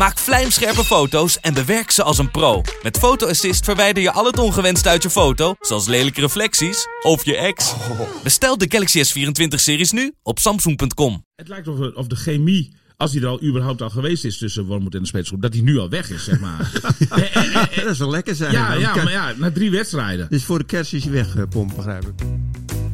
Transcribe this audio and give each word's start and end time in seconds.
Maak 0.00 0.18
vlijmscherpe 0.18 0.84
foto's 0.84 1.40
en 1.40 1.54
bewerk 1.54 1.90
ze 1.90 2.02
als 2.02 2.18
een 2.18 2.30
pro. 2.30 2.62
Met 2.82 2.98
Photo 2.98 3.26
Assist 3.26 3.64
verwijder 3.64 4.02
je 4.02 4.12
al 4.12 4.24
het 4.24 4.38
ongewenst 4.38 4.86
uit 4.86 5.02
je 5.02 5.10
foto, 5.10 5.54
zoals 5.60 5.86
lelijke 5.86 6.20
reflecties 6.20 6.86
of 7.02 7.24
je 7.24 7.36
ex. 7.36 7.74
Bestel 8.22 8.58
de 8.58 8.66
Galaxy 8.68 9.02
S24-series 9.04 9.90
nu 9.90 10.12
op 10.22 10.38
samsung.com. 10.38 11.24
Het 11.34 11.48
lijkt 11.48 11.68
of, 11.68 11.94
of 11.94 12.06
de 12.06 12.16
chemie, 12.16 12.74
als 12.96 13.12
die 13.12 13.20
er 13.20 13.26
al 13.26 13.42
überhaupt 13.42 13.82
al 13.82 13.90
geweest 13.90 14.24
is 14.24 14.38
tussen 14.38 14.64
Wormoed 14.64 14.94
en 14.94 15.00
de 15.00 15.06
spelersgroep, 15.06 15.42
dat 15.42 15.52
die 15.52 15.62
nu 15.62 15.78
al 15.78 15.88
weg 15.88 16.10
is, 16.10 16.24
zeg 16.24 16.40
maar. 16.40 16.70
Eh, 17.10 17.36
eh, 17.36 17.54
eh, 17.56 17.76
dat 17.76 17.92
is 17.92 17.98
wel 17.98 18.10
lekker 18.10 18.34
zijn. 18.34 18.52
ja, 18.52 18.72
ja, 18.72 18.94
maar 18.94 19.10
ja, 19.10 19.32
na 19.36 19.52
drie 19.52 19.70
wedstrijden. 19.70 20.26
Dus 20.30 20.44
voor 20.44 20.58
de 20.58 20.64
kerst 20.64 20.92
is 20.92 21.02
hij 21.02 21.12
weggepompt, 21.12 21.76
begrijp 21.76 22.02
ik. 22.02 22.26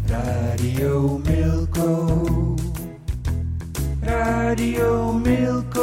Radio 0.06 1.20
Milko. 1.25 2.55
Radio 4.00 5.12
Milko. 5.12 5.75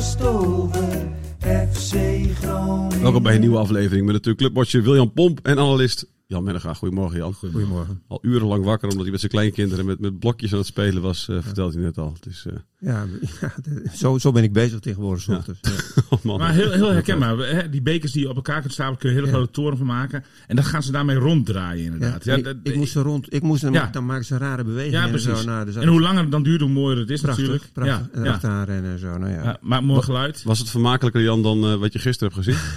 FC 0.00 1.94
Groningen. 2.40 3.02
Welkom 3.02 3.22
bij 3.22 3.34
een 3.34 3.40
nieuwe 3.40 3.58
aflevering 3.58 4.04
met 4.04 4.14
natuurlijk 4.14 4.38
clubwatcher 4.38 4.82
William 4.82 5.12
Pomp 5.12 5.40
en 5.42 5.58
analist 5.58 6.06
Jan 6.32 6.44
Mennegaar. 6.44 6.74
Goedemorgen 6.76 7.18
Jan. 7.18 7.32
Goedemorgen. 7.34 8.02
Al 8.08 8.18
urenlang 8.22 8.64
wakker 8.64 8.88
omdat 8.88 9.02
hij 9.02 9.10
met 9.10 9.20
zijn 9.20 9.32
kleinkinderen 9.32 9.84
met, 9.86 10.00
met 10.00 10.18
blokjes 10.18 10.52
aan 10.52 10.58
het 10.58 10.66
spelen 10.66 11.02
was, 11.02 11.28
eh, 11.28 11.36
vertelt 11.40 11.74
hij 11.74 11.82
net 11.82 11.98
al. 11.98 12.16
Eh, 12.26 12.52
Ja, 12.78 13.06
ja 13.40 13.54
de- 13.62 13.90
zo, 13.94 14.18
zo 14.18 14.32
ben 14.32 14.42
ik 14.42 14.52
bezig 14.52 14.78
tegenwoordig. 14.78 15.26
Ja. 15.26 15.42
oh 16.10 16.22
man. 16.22 16.38
Maar 16.38 16.52
heel, 16.52 16.70
heel 16.70 16.90
herkenbaar. 16.92 17.36
Hè? 17.38 17.68
Die 17.70 17.82
bekers 17.82 18.12
die 18.12 18.22
je 18.22 18.28
op 18.28 18.36
elkaar 18.36 18.60
kunt 18.60 18.72
stapelen, 18.72 18.98
kun 18.98 19.10
je 19.10 19.16
een 19.16 19.22
hele 19.24 19.36
grote 19.36 19.52
toren 19.52 19.76
van 19.78 19.86
maken. 19.86 20.24
En 20.46 20.56
dan 20.56 20.64
gaan 20.64 20.82
ze 20.82 20.92
daarmee 20.92 21.16
ronddraaien, 21.16 21.84
inderdaad. 21.84 22.24
Ja, 22.24 22.34
ik, 22.34 22.44
dat- 22.44 22.56
ik 22.62 22.76
moest 22.76 22.94
er 22.96 23.02
rond, 23.02 23.34
ik 23.34 23.42
moest 23.42 23.62
Ja. 23.62 23.86
dan 23.92 24.06
maken 24.06 24.24
ze 24.24 24.36
rare 24.38 24.64
bewegingen. 24.64 24.98
ja, 24.98 25.04
en 25.04 25.10
precies. 25.10 25.38
Zo, 25.40 25.46
nou, 25.46 25.64
dus 25.64 25.74
en 25.76 25.88
hoe 25.88 26.00
langer 26.00 26.22
het 26.22 26.30
dan 26.30 26.42
duurt, 26.42 26.60
hoe 26.60 26.70
mooier 26.70 26.98
het 26.98 27.10
is 27.10 27.20
prachtig, 27.20 27.44
natuurlijk. 27.46 27.72
prachtig. 27.72 28.06
Ja, 28.12 28.18
en 28.18 28.24
ja. 28.24 28.32
achteraan 28.32 28.64
rennen 28.64 28.92
en 28.92 28.98
zo. 28.98 29.18
Nou, 29.18 29.32
ja. 29.32 29.42
Ja, 29.42 29.58
maar 29.60 29.84
mooi 29.84 30.02
geluid. 30.02 30.42
Was 30.42 30.58
het 30.58 30.70
vermakelijker 30.70 31.22
Jan 31.22 31.42
dan 31.42 31.64
eh, 31.64 31.74
wat 31.74 31.92
je 31.92 31.98
gisteren 31.98 32.32
hebt 32.34 32.44
gezien? 32.46 32.60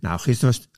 Nou, 0.00 0.20
gisteren 0.20 0.54
was 0.54 0.56
het 0.64 0.68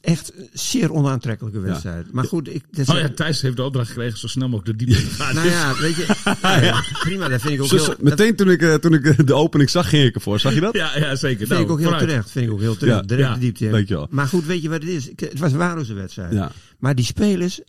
echt 0.00 0.32
een 0.38 0.48
zeer 0.52 0.92
onaantrekkelijke 0.92 1.60
wedstrijd. 1.60 2.12
Maar 2.12 2.24
goed, 2.24 2.54
ik, 2.54 2.64
Oh 2.86 2.96
ja, 2.98 3.08
Thijs 3.08 3.40
heeft 3.42 3.56
de 3.56 3.62
opdracht 3.62 3.88
gekregen 3.88 4.18
zo 4.18 4.26
snel 4.26 4.48
mogelijk 4.48 4.78
de 4.78 4.84
diepte 4.84 5.02
te 5.08 5.10
gaan. 5.14 5.34
nou 5.44 5.48
ja, 5.48 5.74
weet 5.80 5.96
je, 5.96 6.06
ja, 6.66 6.84
prima, 7.00 7.28
dat 7.28 7.40
vind 7.40 7.54
ik 7.54 7.60
ook 7.62 7.66
Zo- 7.68 7.76
heel, 7.76 7.84
zo- 7.84 7.90
dat 7.90 8.00
meteen 8.02 8.36
toen 8.36 8.50
ik, 8.50 8.62
eh, 8.62 8.74
toen 8.74 8.94
ik 8.94 9.04
eh, 9.06 9.18
de 9.26 9.34
opening 9.34 9.70
zag, 9.70 9.88
ging 9.88 10.04
ik 10.04 10.14
ervoor. 10.14 10.40
Zag 10.40 10.54
je 10.54 10.60
dat? 10.60 10.74
ja, 10.74 10.98
ja, 10.98 11.16
zeker. 11.16 11.36
vind 11.38 11.48
Nou, 11.50 11.62
ik 11.62 11.70
ook 11.70 11.78
heel 11.78 11.98
terecht. 11.98 12.30
Vind 12.30 12.46
ik 12.46 12.52
ook 12.52 12.60
heel 12.60 12.76
terecht. 12.76 12.96
Ja. 13.00 13.06
Direct 13.06 13.28
Ja, 13.28 13.34
de 13.34 13.40
diepte 13.40 13.70
dankjewel. 13.70 14.06
Maar 14.10 14.26
goed, 14.26 14.44
weet 14.46 14.62
je 14.62 14.68
wat 14.68 14.80
het 14.82 14.90
is? 14.90 15.08
Ik- 15.08 15.20
Het 15.20 15.38
was 15.38 15.52
een 15.52 15.58
waardeloze 15.58 15.94
wedstrijd. 15.94 16.32
Ja. 16.32 16.50
Maar 16.78 16.94
die 16.94 17.04
spelers, 17.04 17.60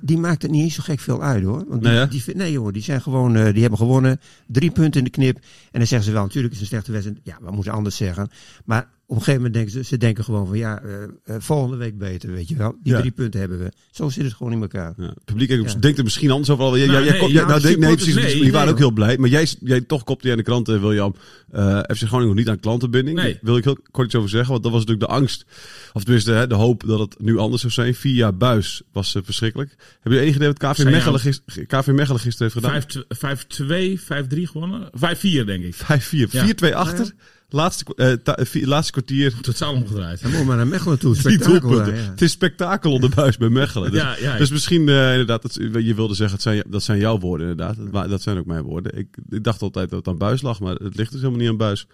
die 0.00 0.18
maakt 0.18 0.42
het 0.42 0.50
niet 0.50 0.62
eens 0.62 0.74
zo 0.74 0.82
gek 0.82 1.00
veel 1.00 1.22
uit 1.22 1.44
hoor. 1.44 1.64
Want 1.68 1.82
die, 1.82 1.90
Nee, 1.92 2.08
die, 2.08 2.22
vind- 2.22 2.36
nee 2.36 2.52
joh, 2.52 2.72
die 2.72 2.82
zijn 2.82 3.02
gewoon, 3.02 3.36
eh, 3.36 3.52
die 3.52 3.60
hebben 3.60 3.78
gewonnen. 3.78 4.20
Drie 4.46 4.70
punten 4.70 4.98
in 4.98 5.04
de 5.04 5.10
knip. 5.10 5.36
En 5.36 5.42
dan 5.78 5.86
zeggen 5.86 6.08
ze 6.08 6.12
wel, 6.14 6.22
natuurlijk 6.22 6.54
is 6.54 6.60
het 6.60 6.68
een 6.72 6.74
slechte 6.74 6.92
wedstrijd. 6.92 7.20
Ja, 7.22 7.38
we 7.48 7.50
moeten 7.54 7.72
anders 7.72 7.96
zeggen. 7.96 8.28
Maar 8.64 8.88
op 9.06 9.16
een 9.16 9.22
gegeven 9.22 9.34
moment 9.34 9.54
denken 9.54 9.72
ze, 9.72 9.84
ze 9.84 9.96
denken 9.96 10.24
gewoon 10.24 10.46
van 10.46 10.58
ja, 10.58 10.82
eh, 10.82 11.02
eh, 11.24 11.36
volgende 11.38 11.76
week 11.76 11.98
beter, 11.98 12.32
weet 12.32 12.48
je 12.48 12.56
wel. 12.56 12.76
Die 12.82 12.92
Ja. 12.92 12.98
drie 12.98 13.10
punten 13.10 13.40
hebben 13.40 13.58
we. 13.58 13.72
Zo 13.90 14.08
zit 14.08 14.24
het 14.24 14.32
gewoon 14.34 14.52
in 14.52 14.60
elkaar. 14.60 14.94
Ja, 14.96 15.04
het 15.04 15.24
publiek 15.24 15.50
Ja. 15.50 15.74
denkt 15.80 15.98
er 15.98 16.04
misschien 16.04 16.30
anders 16.30 16.50
over. 16.50 16.78
Jij, 16.78 16.86
Nou, 16.86 17.04
jij, 17.04 17.10
nee, 17.12 17.20
jij, 17.20 17.30
ja, 17.30 17.46
nou, 17.46 17.60
denk- 17.60 17.62
nee, 17.62 17.72
supporters, 17.72 18.12
precies. 18.12 18.32
nee, 18.32 18.42
die 18.42 18.52
waren 18.52 18.64
nee, 18.66 18.74
ook 18.74 18.80
heel 18.80 18.90
blij. 18.90 19.18
Maar 19.18 19.28
jij, 19.28 19.46
jij 19.60 19.80
toch 19.80 20.04
kopte 20.04 20.26
je 20.26 20.32
aan 20.32 20.38
de 20.38 20.44
krant, 20.44 20.68
eh, 20.68 20.80
William. 20.80 21.14
eh 21.50 21.78
FC 21.78 21.96
Groningen 22.02 22.26
nog 22.26 22.34
niet 22.34 22.48
aan 22.48 22.60
klantenbinding. 22.60 23.16
Nee. 23.16 23.32
Daar 23.32 23.40
wil 23.42 23.56
ik 23.56 23.64
heel 23.64 23.78
kort 23.90 24.06
iets 24.06 24.14
over 24.14 24.28
zeggen. 24.30 24.50
Want 24.50 24.62
dat 24.62 24.72
was 24.72 24.80
natuurlijk 24.84 25.10
de 25.10 25.16
angst. 25.16 25.44
Of 25.92 26.02
tenminste 26.04 26.32
hè, 26.32 26.46
de 26.46 26.54
hoop 26.54 26.82
dat 26.86 26.98
het 26.98 27.14
nu 27.20 27.38
anders 27.38 27.60
zou 27.60 27.72
zijn. 27.72 27.94
Vier 27.94 28.14
jaar 28.14 28.36
buis 28.36 28.82
was 28.92 29.16
verschrikkelijk. 29.24 29.74
Heb 30.00 30.12
je 30.12 30.20
enig 30.20 30.34
idee 30.34 30.48
wat 30.48 30.58
KV 30.58 30.84
Mechelen, 30.84 31.02
jou- 31.02 31.18
gis- 31.18 31.42
KV 31.66 31.86
Mechelen 31.86 32.20
gisteren 32.20 32.52
heeft 32.52 32.66
gedaan? 32.66 33.04
5-2, 33.08 34.00
5-3 34.00 34.46
gewonnen. 34.46 34.88
5-4 34.92 35.44
denk 35.46 35.64
ik. 35.64 35.74
5-4. 35.74 36.28
Ja. 36.30 36.44
4-2 36.44 36.74
achter. 36.74 37.12
Laatste, 37.54 37.84
eh, 37.96 38.12
ta- 38.12 38.36
vier- 38.44 38.66
laatste 38.66 38.92
kwartier. 38.92 39.34
Totaal 39.40 39.74
omgedraaid. 39.74 40.20
Je 40.20 40.42
maar 40.46 40.56
naar 40.56 40.66
Mechelen 40.66 40.98
toe. 40.98 41.16
Spektakel, 41.16 41.86
ja. 41.86 41.92
Het 41.92 42.22
is 42.22 42.30
spektakel 42.30 42.92
onder 42.92 43.10
buis 43.14 43.36
bij 43.36 43.48
Mechelen. 43.48 43.90
Dus, 43.90 44.00
Ja, 44.00 44.16
ja. 44.20 44.36
dus 44.36 44.50
misschien 44.50 44.88
eh, 44.88 45.10
inderdaad, 45.10 45.42
dat, 45.42 45.54
je 45.84 45.94
wilde 45.94 46.14
zeggen, 46.14 46.34
het 46.34 46.42
zijn, 46.42 46.62
dat 46.68 46.82
zijn 46.82 46.98
jouw 46.98 47.18
woorden 47.18 47.48
inderdaad. 47.48 47.76
Maar 47.92 48.08
dat 48.08 48.22
zijn 48.22 48.38
ook 48.38 48.46
mijn 48.46 48.62
woorden. 48.62 48.98
Ik, 48.98 49.06
ik 49.28 49.44
dacht 49.44 49.62
altijd 49.62 49.90
dat 49.90 49.98
het 49.98 50.08
aan 50.08 50.18
buis 50.18 50.42
lag, 50.42 50.60
maar 50.60 50.74
het 50.74 50.96
ligt 50.96 51.10
dus 51.12 51.20
helemaal 51.20 51.40
niet 51.40 51.50
aan 51.50 51.56
buis. 51.56 51.86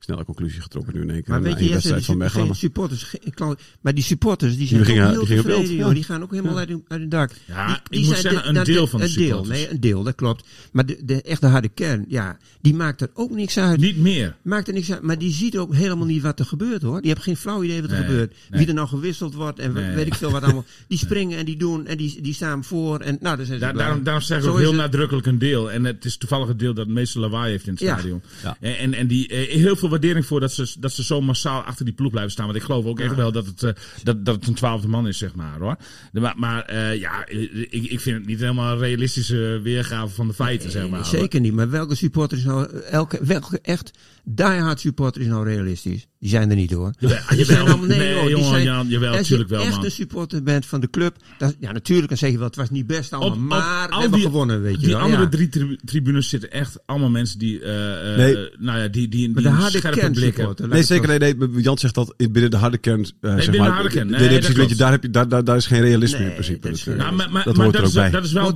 Snelle 0.00 0.24
conclusie 0.24 0.60
getrokken 0.60 0.94
nu 0.94 1.00
in 1.02 1.10
één 1.10 1.22
keer. 1.22 1.30
Maar 1.32 1.42
weet 1.42 1.58
je, 1.58 2.00
van 2.02 2.16
Mechelen. 2.16 2.46
maar- 2.46 2.56
supporters, 2.56 3.02
geen 3.02 3.56
maar 3.80 3.94
die 3.94 4.04
supporters 4.04 4.56
die 4.56 4.66
zijn 4.66 4.82
Die 4.82 4.90
gingen- 4.92 5.10
heel 5.10 5.24
die 5.24 5.36
tevreden, 5.36 5.74
joh. 5.74 5.92
Die 5.94 6.02
gaan 6.02 6.22
ook 6.22 6.30
helemaal 6.30 6.58
uit, 6.58 6.68
hun- 6.68 6.84
uit 6.88 7.00
hun 7.00 7.08
dak. 7.08 7.30
Ja, 7.46 7.66
die, 7.66 7.74
ik 7.76 7.82
die 7.90 7.98
moet 8.04 8.16
zijn 8.16 8.34
zeggen, 8.34 8.56
een 8.56 8.64
deel 8.64 8.86
van 8.86 9.00
de 9.00 9.06
een 9.06 9.12
deel, 9.14 9.44
nee, 9.44 9.70
een 9.70 9.80
deel, 9.80 10.02
dat 10.02 10.14
klopt. 10.14 10.46
Maar 10.72 10.86
de, 10.86 10.98
de 11.04 11.22
echte 11.22 11.46
harde 11.46 11.68
kern, 11.68 12.04
ja, 12.08 12.38
die 12.60 12.74
maakt 12.74 13.00
er 13.00 13.10
ook 13.14 13.30
niks 13.30 13.58
uit. 13.58 13.80
Niet 13.80 13.96
meer. 13.96 14.36
Maakt 14.42 14.68
er 14.68 14.74
niks 14.74 14.92
uit, 14.92 15.02
maar 15.02 15.18
die 15.18 15.32
ziet 15.32 15.58
ook 15.58 15.74
helemaal 15.74 16.06
niet 16.06 16.22
wat 16.22 16.38
er 16.38 16.46
gebeurt 16.46 16.82
hoor. 16.82 16.96
Die 16.98 17.06
hebben 17.06 17.24
geen 17.24 17.36
flauw 17.36 17.62
idee 17.62 17.80
wat 17.82 17.90
er 17.90 17.96
Nee, 17.98 18.06
gebeurt. 18.06 18.34
nee. 18.50 18.58
Wie 18.60 18.68
er 18.68 18.74
nou 18.74 18.88
gewisseld 18.88 19.34
wordt 19.34 19.58
en 19.58 19.94
weet 19.94 20.06
ik 20.06 20.14
veel 20.14 20.30
wat 20.30 20.42
allemaal. 20.42 20.64
Die 20.88 20.98
springen 21.06 21.38
en 21.38 21.44
die 21.44 21.56
doen 21.56 21.86
en 21.86 21.96
die, 21.96 22.20
die 22.22 22.34
staan 22.34 22.64
voor 22.64 23.00
en 23.00 23.18
nou, 23.20 23.58
daar 23.58 23.74
daarom, 23.74 24.02
daarom 24.02 24.22
zeg 24.22 24.42
ik 24.42 24.48
ook 24.48 24.58
heel 24.58 24.66
het. 24.68 24.76
nadrukkelijk 24.76 25.26
een 25.26 25.38
deel. 25.38 25.70
En 25.72 25.84
het 25.84 26.04
is 26.04 26.16
toevallig 26.16 26.48
het 26.48 26.58
deel 26.58 26.74
dat 26.74 26.84
het 26.86 26.94
meeste 26.94 27.18
lawaai 27.18 27.50
heeft 27.50 27.66
in 27.66 27.72
het 27.72 27.80
stadion. 27.82 28.22
En, 28.60 28.94
en 28.94 29.06
die, 29.06 29.28
eh, 29.28 29.54
heel 29.56 29.76
veel 29.76 29.87
waardering 29.88 30.26
voor 30.26 30.40
dat 30.40 30.52
ze, 30.52 30.74
dat 30.78 30.92
ze 30.92 31.04
zo 31.04 31.20
massaal 31.20 31.62
achter 31.62 31.84
die 31.84 31.94
ploeg 31.94 32.10
blijven 32.10 32.32
staan. 32.32 32.44
Want 32.46 32.58
ik 32.58 32.62
geloof 32.64 32.84
ook 32.84 33.00
echt 33.00 33.14
wel 33.14 33.32
dat 33.32 33.46
het, 33.46 33.62
eh, 33.62 33.70
dat, 34.02 34.24
dat 34.24 34.34
het 34.34 34.46
een 34.46 34.54
twaalfde 34.54 34.88
man 34.88 35.08
is, 35.08 35.18
zeg 35.18 35.34
maar. 35.34 35.58
hoor. 35.58 35.76
De- 36.12 36.20
maar 36.20 36.34
maar 36.36 36.62
eh, 36.64 36.96
ja, 37.00 37.24
eh, 37.26 37.42
ik, 37.70 37.84
ik 37.90 38.00
vind 38.00 38.16
het 38.18 38.26
niet 38.26 38.40
helemaal 38.40 38.72
een 38.72 38.78
realistische 38.78 39.60
weergave 39.62 40.14
van 40.14 40.26
de 40.28 40.34
feiten, 40.34 40.70
zeg 40.70 40.88
maar. 40.88 41.04
Zeker 41.04 41.40
niet. 41.40 41.52
Maar 41.52 41.70
welke 41.70 41.94
supporter 41.94 42.38
is 42.38 42.44
nou, 42.44 42.80
elke, 42.80 43.18
welke 43.22 43.58
echt 43.62 43.90
diehard 44.24 44.80
supporter 44.80 45.20
is 45.20 45.26
nou 45.26 45.44
realistisch? 45.44 46.06
Die 46.20 46.30
zijn 46.30 46.50
er 46.50 46.56
niet 46.56 46.72
hoor. 46.72 46.92
Jawel, 46.98 47.18
Die 47.28 47.38
jawel. 47.38 47.44
zijn 47.44 47.58
allemaal, 47.58 47.86
nee, 47.86 47.98
Nee, 47.98 48.12
joh, 48.14 48.20
die 48.22 48.30
jongen, 48.30 48.48
zijn, 48.48 48.62
Jan, 48.62 48.88
jawel, 48.88 49.16
als 49.16 49.28
je 49.28 49.44
wel, 49.46 49.60
echt 49.62 49.70
man. 49.76 49.84
een 49.84 49.90
supporter 49.90 50.42
bent 50.42 50.66
van 50.66 50.80
de 50.80 50.90
club, 50.90 51.16
dan, 51.38 51.54
ja 51.60 51.72
natuurlijk 51.72 52.08
dan 52.08 52.18
zeg 52.18 52.30
je 52.30 52.36
wel, 52.38 52.46
het 52.46 52.56
was 52.56 52.70
niet 52.70 52.86
best 52.86 53.12
allemaal, 53.12 53.30
Op- 53.30 53.36
op 53.36 53.42
maar 53.48 53.88
we 53.88 53.94
al 53.94 54.00
hebben 54.00 54.18
die- 54.18 54.28
gewonnen, 54.28 54.62
weet 54.62 54.74
je 54.74 54.78
Die 54.80 54.88
wel. 54.88 54.98
andere 54.98 55.22
ja. 55.22 55.28
drie 55.28 55.48
tri- 55.48 55.78
tribunes 55.84 56.28
zitten 56.28 56.50
echt 56.52 56.78
allemaal 56.86 57.10
mensen 57.10 57.38
die, 57.38 57.60
eh, 57.60 58.10
eh, 58.12 58.16
Nee. 58.18 58.48
nou 58.58 58.78
ja, 58.78 58.88
die, 58.88 59.08
die, 59.08 59.26
die 59.32 59.34
de 59.42 59.48
een 59.48 59.54
harde 59.54 59.78
scherpe 59.78 59.98
kern 59.98 60.12
blik 60.12 60.24
hebben. 60.24 60.34
supporter. 60.40 60.64
laat 60.64 60.74
Nee, 60.74 60.82
zeker. 60.82 61.08
Nee, 61.08 61.48
nee, 61.50 61.62
Jan 61.62 61.78
zegt 61.78 61.94
dat 61.94 62.14
in- 62.16 62.32
binnen 62.32 62.50
de 62.50 62.56
harde 62.56 62.78
kern. 62.78 63.00
eh, 63.00 63.08
zeg 63.20 63.36
binnen 63.36 63.58
maar, 63.60 63.68
de 63.68 63.74
harde 63.74 63.88
kern. 63.88 64.06
Nee, 64.06 64.20
Nee, 64.20 64.28
nee, 64.28 64.40
dat 64.68 64.78
daar, 64.78 64.90
heb 64.90 65.02
je, 65.02 65.10
daar, 65.10 65.28
daar, 65.28 65.44
daar 65.44 65.56
is 65.56 65.66
geen 65.66 65.80
realisme 65.80 66.18
Nee, 66.18 66.26
in 66.26 66.32
principe. 66.32 66.68
dat 66.68 66.76
is- 66.76 66.84
Dat, 66.84 66.96
Nou, 66.96 67.14
maar, 67.14 67.30
maar, 67.30 67.44
dat 67.44 67.56
maar 67.56 67.64
hoort 67.64 67.76
er 67.76 67.82
ook 67.82 67.88
is, 67.88 67.94
bij. 67.94 68.10
dat 68.10 68.24
is 68.24 68.32
wel 68.32 68.52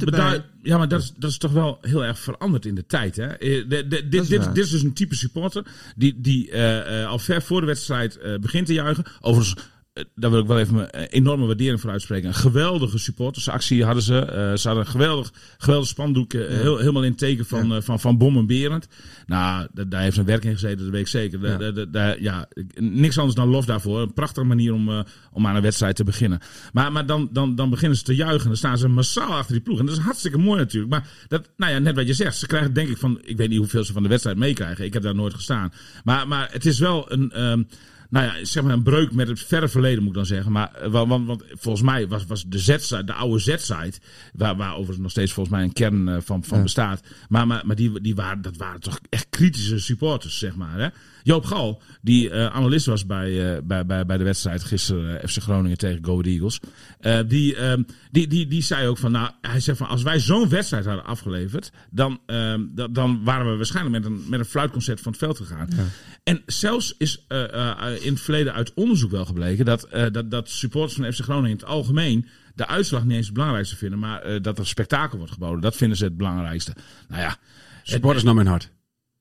Ja, 0.62 0.78
maar 0.78 0.88
dat 0.88 1.00
is, 1.02 1.12
dat 1.16 1.30
is 1.30 1.38
toch 1.38 1.52
wel 1.52 1.78
heel 1.80 2.04
erg 2.04 2.18
veranderd 2.18 2.66
in 2.66 2.74
de 2.74 2.86
tijd. 2.86 3.16
Hè? 3.16 3.26
Eh, 3.26 3.68
de- 3.68 3.86
de- 3.88 4.08
dit, 4.08 4.22
is 4.22 4.28
dit, 4.28 4.54
dit 4.54 4.64
is 4.64 4.70
dus 4.70 4.82
een 4.82 4.92
type 4.92 5.14
supporter 5.14 5.64
die, 5.96 6.14
die 6.20 6.50
eh, 6.50 7.06
al 7.08 7.18
ver 7.18 7.42
voor 7.42 7.60
de 7.60 7.66
wedstrijd 7.66 8.18
eh, 8.18 8.38
begint 8.38 8.66
te 8.66 8.72
juichen. 8.72 9.04
Overigens, 9.20 9.64
daar 10.14 10.30
wil 10.30 10.40
ik 10.40 10.46
wel 10.46 10.58
even 10.58 10.74
mijn 10.74 10.90
eh, 10.90 11.02
enorme 11.10 11.46
waardering 11.46 11.80
voor 11.80 11.90
uitspreken. 11.90 12.28
Een 12.28 12.34
geweldige 12.34 12.98
supportersactie 12.98 13.84
hadden 13.84 14.02
ze. 14.02 14.18
Eh, 14.18 14.56
ze 14.56 14.66
hadden 14.68 14.84
een 14.84 14.90
geweldig, 14.90 15.32
geweldig 15.58 15.88
spandoek. 15.88 16.32
eh, 16.34 16.48
heel, 16.48 16.78
helemaal 16.78 17.02
in 17.02 17.10
het 17.10 17.18
teken 17.18 17.46
van, 17.46 17.74
eh, 17.74 17.82
van, 17.82 18.00
van 18.00 18.18
Bom 18.18 18.36
en 18.36 18.46
Berend. 18.46 18.88
Nou, 19.26 19.66
da- 19.72 19.84
daar 19.84 20.02
heeft 20.02 20.14
zijn 20.14 20.26
werk 20.26 20.44
in 20.44 20.52
gezeten, 20.52 20.78
dat 20.78 20.88
weet 20.88 21.00
ik 21.00 21.06
zeker. 21.08 21.40
Ja. 21.48 21.56
da- 21.56 21.70
da- 21.70 21.84
da- 21.84 22.16
ja, 22.20 22.48
niks 22.74 23.18
anders 23.18 23.36
dan 23.36 23.48
lof 23.48 23.64
daarvoor. 23.64 24.00
Een 24.00 24.12
prachtige 24.12 24.46
manier 24.46 24.72
om, 24.72 24.88
eh, 24.88 25.00
om 25.32 25.46
aan 25.46 25.56
een 25.56 25.62
wedstrijd 25.62 25.96
te 25.96 26.04
beginnen. 26.04 26.38
Maar, 26.72 26.92
maar 26.92 27.06
dan, 27.06 27.28
dan, 27.32 27.54
dan 27.54 27.70
beginnen 27.70 27.98
ze 27.98 28.04
te 28.04 28.14
juichen. 28.14 28.46
Dan 28.48 28.56
staan 28.56 28.78
ze 28.78 28.88
massaal 28.88 29.32
achter 29.34 29.52
die 29.52 29.62
ploeg. 29.62 29.78
En 29.78 29.86
dat 29.86 29.96
is 29.96 30.02
hartstikke 30.02 30.38
mooi 30.38 30.58
natuurlijk. 30.58 30.92
Maar 30.92 31.08
dat, 31.28 31.48
nou 31.56 31.72
ja, 31.72 31.78
net 31.78 31.94
wat 31.96 32.06
je 32.06 32.14
zegt. 32.14 32.36
Ze 32.36 32.46
krijgen 32.46 32.72
denk 32.72 32.88
ik 32.88 32.96
van... 32.98 33.20
Ik 33.24 33.36
weet 33.36 33.48
niet 33.48 33.58
hoeveel 33.58 33.84
ze 33.84 33.92
van 33.92 34.02
de 34.02 34.08
wedstrijd 34.08 34.36
meekrijgen. 34.36 34.84
Ik 34.84 34.92
heb 34.92 35.02
daar 35.02 35.14
nooit 35.14 35.34
gestaan. 35.34 35.72
Maar, 36.04 36.28
maar 36.28 36.48
het 36.52 36.66
is 36.66 36.78
wel 36.78 37.12
een... 37.12 37.30
ehm, 37.32 37.62
nou 38.12 38.26
ja, 38.26 38.44
zeg 38.44 38.62
maar 38.62 38.72
een 38.72 38.82
breuk 38.82 39.12
met 39.12 39.28
het 39.28 39.40
verre 39.40 39.68
verleden 39.68 39.98
moet 39.98 40.08
ik 40.08 40.14
dan 40.16 40.26
zeggen. 40.26 40.52
Maar 40.52 40.74
eh, 40.74 40.90
wa- 40.90 41.06
want, 41.06 41.26
want 41.26 41.42
volgens 41.48 41.84
mij 41.84 42.08
was, 42.08 42.26
was 42.26 42.44
de 42.46 42.58
Z-site, 42.58 43.04
de 43.04 43.12
oude 43.12 43.38
Z-site, 43.38 43.92
waar, 44.32 44.56
waar 44.56 44.72
overigens 44.72 44.98
nog 44.98 45.10
steeds 45.10 45.32
volgens 45.32 45.54
mij 45.56 45.64
een 45.64 45.72
kern 45.72 46.08
eh, 46.08 46.16
van, 46.20 46.44
van 46.44 46.62
bestaat. 46.62 47.02
Maar, 47.28 47.46
maar, 47.46 47.66
maar 47.66 47.76
die, 47.76 48.00
die 48.00 48.14
waren, 48.14 48.42
dat 48.42 48.56
waren 48.56 48.80
toch 48.80 48.98
echt 49.08 49.26
kritische 49.30 49.78
supporters, 49.78 50.38
zeg 50.38 50.54
maar. 50.56 50.78
Hè? 50.78 50.88
Joop 51.22 51.44
Gal, 51.44 51.82
die 52.00 52.30
eh, 52.30 52.46
analist 52.46 52.86
was 52.86 53.06
bij, 53.06 53.54
eh, 53.54 53.62
bij, 53.62 53.86
bij, 53.86 54.06
bij 54.06 54.18
de 54.18 54.24
wedstrijd 54.24 54.64
gisteren 54.64 55.20
eh, 55.22 55.28
FC 55.28 55.38
Groningen 55.42 55.78
tegen 55.78 56.04
Go 56.04 56.20
Eagles. 56.20 56.60
die, 57.26 57.56
ehm, 57.56 57.82
die, 58.10 58.26
die, 58.26 58.46
die 58.46 58.62
zei 58.62 58.86
ook 58.88 58.98
van, 58.98 59.12
nou, 59.12 59.30
hij 59.40 59.60
zegt 59.60 59.78
van, 59.78 59.88
als 59.88 60.02
wij 60.02 60.20
zo'n 60.20 60.48
wedstrijd 60.48 60.84
hadden 60.84 61.04
afgeleverd, 61.04 61.70
dan, 61.90 62.20
ehm, 62.26 62.60
da- 62.74 62.88
dan 62.88 63.24
waren 63.24 63.50
we 63.50 63.56
waarschijnlijk 63.56 63.96
met 63.96 64.04
een, 64.12 64.24
met 64.28 64.38
een 64.38 64.44
fluitconcert 64.46 65.00
van 65.00 65.12
het 65.12 65.20
veld 65.20 65.36
gegaan. 65.36 65.68
En 66.22 66.42
zelfs 66.46 66.94
is 66.98 67.24
in 68.00 68.12
het 68.12 68.20
verleden 68.20 68.52
uit 68.52 68.74
onderzoek 68.74 69.10
wel 69.10 69.24
gebleken 69.24 69.64
dat, 69.64 69.88
dat, 70.12 70.30
dat 70.30 70.48
supporters 70.48 70.94
van 70.94 71.12
FC 71.12 71.20
Groningen 71.20 71.50
in 71.50 71.56
het 71.56 71.64
algemeen 71.64 72.26
de 72.54 72.66
uitslag 72.66 73.04
niet 73.04 73.16
eens 73.16 73.24
het 73.26 73.34
belangrijkste 73.34 73.76
vinden, 73.76 73.98
maar 73.98 74.42
dat 74.42 74.58
er 74.58 74.66
spektakel 74.66 75.18
wordt 75.18 75.32
geboden. 75.32 75.60
Dat 75.60 75.76
vinden 75.76 75.96
ze 75.96 76.04
het 76.04 76.16
belangrijkste. 76.16 76.74
Nou 77.08 77.22
ja, 77.22 77.36
Supporters 77.82 78.24
naar 78.24 78.34
mijn 78.34 78.46
hart. 78.46 78.70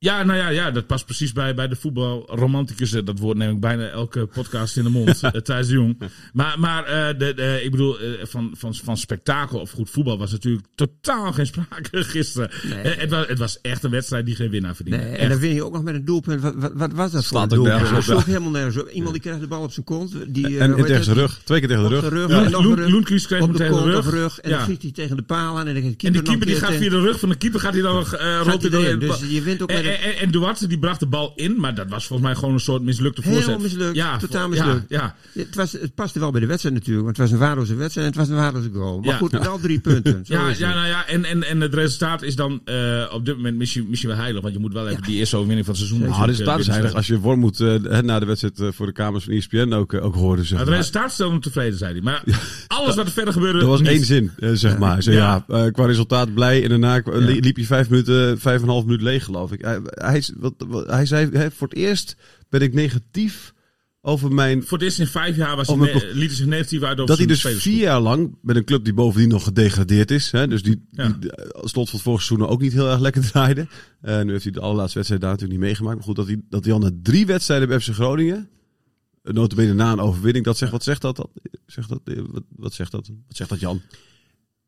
Ja, 0.04 0.24
nou 0.24 0.40
ja, 0.40 0.48
ja, 0.50 0.72
dat 0.72 0.88
past 0.88 1.06
precies 1.06 1.32
bij, 1.34 1.54
bij 1.56 1.68
de 1.68 1.76
voetbalromanticus. 1.76 2.90
Dat 2.92 3.20
woord 3.20 3.38
neem 3.38 3.52
ik 3.52 3.60
bijna 3.60 3.88
elke 3.88 4.26
podcast 4.26 4.78
in 4.78 4.84
de 4.84 4.90
mond, 4.90 5.22
eh, 5.24 5.30
Thijs 5.32 5.68
de 5.68 5.74
Jong. 5.74 6.02
Maar, 6.34 6.60
maar 6.60 6.84
eh, 6.86 7.18
de, 7.20 7.34
de, 7.34 7.60
ik 7.64 7.72
bedoel, 7.72 8.00
eh, 8.00 8.08
van, 8.24 8.52
van, 8.58 8.76
van 8.76 8.98
spektakel 8.98 9.60
of 9.60 9.72
goed 9.72 9.90
voetbal 9.90 10.18
was 10.18 10.32
natuurlijk 10.32 10.66
totaal 10.76 11.32
geen 11.34 11.46
sprake 11.46 12.04
gisteren. 12.14 12.50
Het, 12.68 13.10
was, 13.10 13.28
het 13.28 13.40
was 13.40 13.62
echt 13.62 13.84
een 13.84 13.92
wedstrijd 13.92 14.26
die 14.26 14.36
geen 14.36 14.50
winnaar 14.50 14.76
verdiende. 14.76 15.04
Nee, 15.04 15.16
en 15.16 15.30
dan 15.30 15.40
win 15.40 15.54
je 15.54 15.66
ook 15.66 15.74
nog 15.74 15.84
met 15.84 15.96
een 15.96 16.06
doelpunt. 16.06 16.42
Wat, 16.42 16.54
wat, 16.56 16.72
wat 16.76 16.94
was 16.94 17.12
dat 17.12 17.24
Slaat 17.24 17.54
voor 17.54 17.66
een 17.68 17.72
ook 17.74 17.80
doelpunt? 17.80 17.96
Dat 17.96 18.04
sloeg 18.04 18.26
helemaal 18.26 18.52
nergens 18.52 18.78
op. 18.78 18.90
Iemand 18.90 19.12
die 19.14 19.22
krijgt 19.22 19.40
de 19.42 19.48
bal 19.48 19.62
op 19.64 19.72
zijn 19.72 19.86
kont. 19.86 20.14
Die, 20.28 20.46
eh, 20.48 20.62
En, 20.62 20.76
tegen 20.86 21.04
zijn 21.04 21.18
rug. 21.18 21.42
Twee 21.44 21.60
keer 21.60 21.68
tegen 21.68 21.90
de 21.90 21.96
Op 21.96 22.02
rug. 22.02 22.10
de 22.10 22.16
rug. 22.20 22.30
Ja, 22.30 22.44
en 22.44 22.52
nog 22.52 22.64
Loen- 22.64 22.72
een 22.72 22.78
rug. 22.78 22.90
Loenkies 22.90 23.26
kreeg 23.28 23.40
hem 23.40 23.52
de 23.52 23.58
tegen 23.58 23.74
de 23.76 23.84
rug. 23.84 23.98
op 23.98 24.04
de 24.04 24.10
rug. 24.10 24.40
En 24.40 24.50
Ja. 24.50 24.56
dan 24.56 24.66
vliegt 24.66 24.82
hij 24.82 24.92
tegen 24.92 25.16
de 25.16 25.24
paal 25.24 25.58
aan. 25.60 25.68
En 25.68 25.74
de 25.74 25.82
En 25.82 25.96
keeper 25.96 26.12
die 26.12 26.22
keeper 26.22 26.48
die 26.48 26.56
gaat 26.56 26.74
via 26.74 26.90
de 26.90 27.00
rug 27.02 27.20
van 27.20 27.30
de 27.30 27.36
keeper 27.36 27.60
gaat 27.60 27.74
hij 27.74 27.82
dan 27.82 27.96
nog 27.96 28.12
hij 28.12 28.58
erin. 28.72 29.00
Dus 29.00 29.20
je 29.30 29.42
wint 29.42 29.62
ook 29.62 29.72
met 29.74 29.91
en, 29.94 30.32
Duarte 30.32 30.68
die 30.68 30.80
bracht 30.80 31.00
de 31.00 31.08
bal 31.08 31.34
in, 31.36 31.60
maar 31.60 31.76
dat 31.76 31.90
was 31.90 32.06
volgens 32.08 32.28
mij 32.28 32.38
gewoon 32.38 32.54
een 32.54 32.60
soort 32.60 32.82
mislukte 32.82 33.22
voorzet. 33.22 33.46
Heel 33.46 33.60
mislukt, 33.60 33.96
Ja, 33.96 34.18
totaal 34.18 34.50
mislukt. 34.50 34.86
Ja, 34.90 35.16
het, 35.34 35.56
was, 35.56 35.72
het 35.72 35.96
paste 35.96 36.20
wel 36.20 36.32
bij 36.32 36.42
de 36.42 36.48
wedstrijd 36.48 36.76
natuurlijk, 36.76 37.06
want 37.06 37.18
het 37.18 37.26
was 37.26 37.36
een 37.36 37.46
waardeloze 37.46 37.76
wedstrijd 37.76 38.08
en 38.08 38.14
het 38.20 38.22
was 38.22 38.30
een 38.38 38.42
waardeloze 38.44 38.70
goal. 38.74 39.00
Maar 39.00 39.10
Ja. 39.10 39.18
goed, 39.18 39.32
wel 39.32 39.60
drie 39.60 39.80
punten. 39.80 40.22
Zo 40.26 40.34
Ja, 40.34 40.48
ja, 40.58 40.74
nou 40.74 40.88
ja, 40.88 41.08
en, 41.08 41.26
en, 41.26 41.44
en 41.44 41.62
het 41.62 41.74
resultaat 41.74 42.22
is 42.22 42.36
dan 42.36 42.62
eh, 42.66 43.04
op 43.12 43.26
dit 43.26 43.36
moment 43.36 43.58
misschien, 43.58 43.86
misschien 43.90 44.10
wel 44.10 44.20
heilig. 44.20 44.42
Want 44.42 44.54
je 44.54 44.60
moet 44.60 44.74
wel 44.74 44.88
even 44.88 45.04
die 45.04 45.16
eerste 45.18 45.36
overwinning 45.36 45.68
van 45.68 45.76
het 45.76 45.86
seizoen 45.88 46.08
Nou, 46.10 46.20
het 46.22 46.30
natuurlijk, 46.30 46.58
resultaat 46.58 46.60
is 46.60 46.68
eh, 46.68 46.74
heilig 46.74 46.96
als 46.96 47.08
je 47.08 47.20
Wormoed 47.20 47.60
eh 47.60 48.00
na 48.02 48.20
de 48.20 48.26
wedstrijd 48.26 48.60
eh, 48.60 48.68
voor 48.72 48.86
de 48.86 48.92
kamers 48.92 49.24
van 49.24 49.34
ESPN 49.34 49.74
ook, 49.74 49.94
eh, 49.94 50.06
ook. 50.06 50.14
Zeg 50.14 50.24
Nou, 50.24 50.38
het 50.40 50.50
maar. 50.52 50.66
resultaat 50.78 51.12
stelde 51.12 51.32
hem 51.32 51.42
tevreden, 51.42 51.78
zei 51.78 51.92
hij. 51.92 52.02
Maar 52.02 52.24
alles 52.68 52.96
wat 52.96 53.06
er 53.06 53.12
verder 53.12 53.34
gebeurde. 53.34 53.60
Er 53.60 53.66
was 53.66 53.80
niet. 53.80 53.90
één 53.90 54.06
zin, 54.06 54.32
eh, 54.40 54.50
zeg 54.54 54.78
maar. 54.78 55.04
Zei, 55.04 55.16
Ja. 55.16 55.44
ja, 55.48 55.66
eh, 55.66 55.72
qua 55.72 55.86
resultaat 55.86 56.34
blij. 56.34 56.64
En 56.64 56.70
daarna 56.70 57.02
liep 57.16 57.58
je 57.58 57.66
vijf 57.66 57.90
minuten, 57.90 58.40
vijf 58.40 58.58
en 58.58 58.64
een 58.64 58.70
half 58.70 58.86
minuut 58.86 59.02
leeg, 59.02 59.24
geloof 59.24 59.52
ik. 59.52 59.62
Hij, 59.86 60.24
wat, 60.38 60.54
wat- 60.68 60.88
hij 60.88 61.06
zei, 61.06 61.30
hè, 61.32 61.52
voor 61.52 61.68
het 61.68 61.78
eerst 61.78 62.16
ben 62.50 62.62
ik 62.62 62.74
negatief 62.74 63.54
over 64.02 64.32
mijn... 64.32 64.64
Voor 64.64 64.78
het 64.78 64.88
eerst 64.88 65.00
in 65.00 65.08
vijf 65.08 65.36
jaar 65.36 65.56
was 65.56 65.68
hij, 65.68 65.78
liet 66.14 66.28
hij 66.28 66.36
zich 66.36 66.46
negatief 66.46 66.82
uit 66.82 66.94
over 67.00 67.06
Dat 67.06 67.18
hij 67.18 67.28
dus 67.28 67.42
vier 67.62 67.78
jaar 67.80 68.00
lang 68.00 68.36
met 68.42 68.56
een 68.56 68.64
club 68.66 68.84
die 68.84 68.94
bovendien 68.94 69.30
nog 69.30 69.44
gedegradeerd 69.44 70.12
is. 70.12 70.32
Hè, 70.32 70.48
dus 70.48 70.64
die, 70.64 70.86
Ja. 70.92 71.10
die 71.20 71.32
eh, 71.32 71.50
als 71.62 71.72
slot 71.72 71.86
van 71.90 71.96
het 71.96 72.08
vorige 72.08 72.26
seizoen 72.26 72.48
ook 72.50 72.62
niet 72.62 72.74
heel 72.74 72.90
erg 72.90 73.00
lekker 73.00 73.22
draaide. 73.32 73.68
Eh, 74.02 74.22
nu 74.22 74.32
heeft 74.32 74.44
hij 74.44 74.52
de 74.54 74.60
allerlaatste 74.60 74.96
wedstrijd 74.96 75.22
daar 75.22 75.32
natuurlijk 75.32 75.60
niet 75.60 75.68
meegemaakt. 75.70 75.96
Maar 75.96 76.06
goed, 76.06 76.16
dat 76.16 76.28
hij, 76.28 76.42
dat 76.50 76.64
hij 76.64 76.74
al 76.74 76.80
na 76.80 76.92
drie 77.04 77.26
wedstrijden 77.26 77.68
bij 77.68 77.80
FC 77.80 77.90
Groningen... 77.94 78.50
eh, 79.24 79.34
Notabene 79.34 79.74
na 79.74 79.92
een 79.92 80.00
overwinning. 80.00 80.46
Dat 80.46 80.58
zegt, 80.58 80.72
wat 80.72 80.84
zegt 80.84 81.02
dat? 81.02 81.16
dat 81.16 81.30
zegt 81.66 81.90
dat 81.90 82.02
wat, 82.32 82.44
wat 82.56 82.74
zegt 82.74 82.92
dat? 82.92 83.08
Wat 83.28 83.38
zegt 83.38 83.50
dat 83.50 83.60
Jan? 83.60 83.82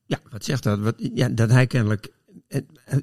Ja, 0.05 0.19
wat 0.29 0.45
zegt 0.45 0.63
dat? 0.63 0.79
Wat, 0.79 0.95
ja, 1.13 1.29
dat 1.29 1.49
hij 1.49 1.67
kennelijk. 1.67 2.09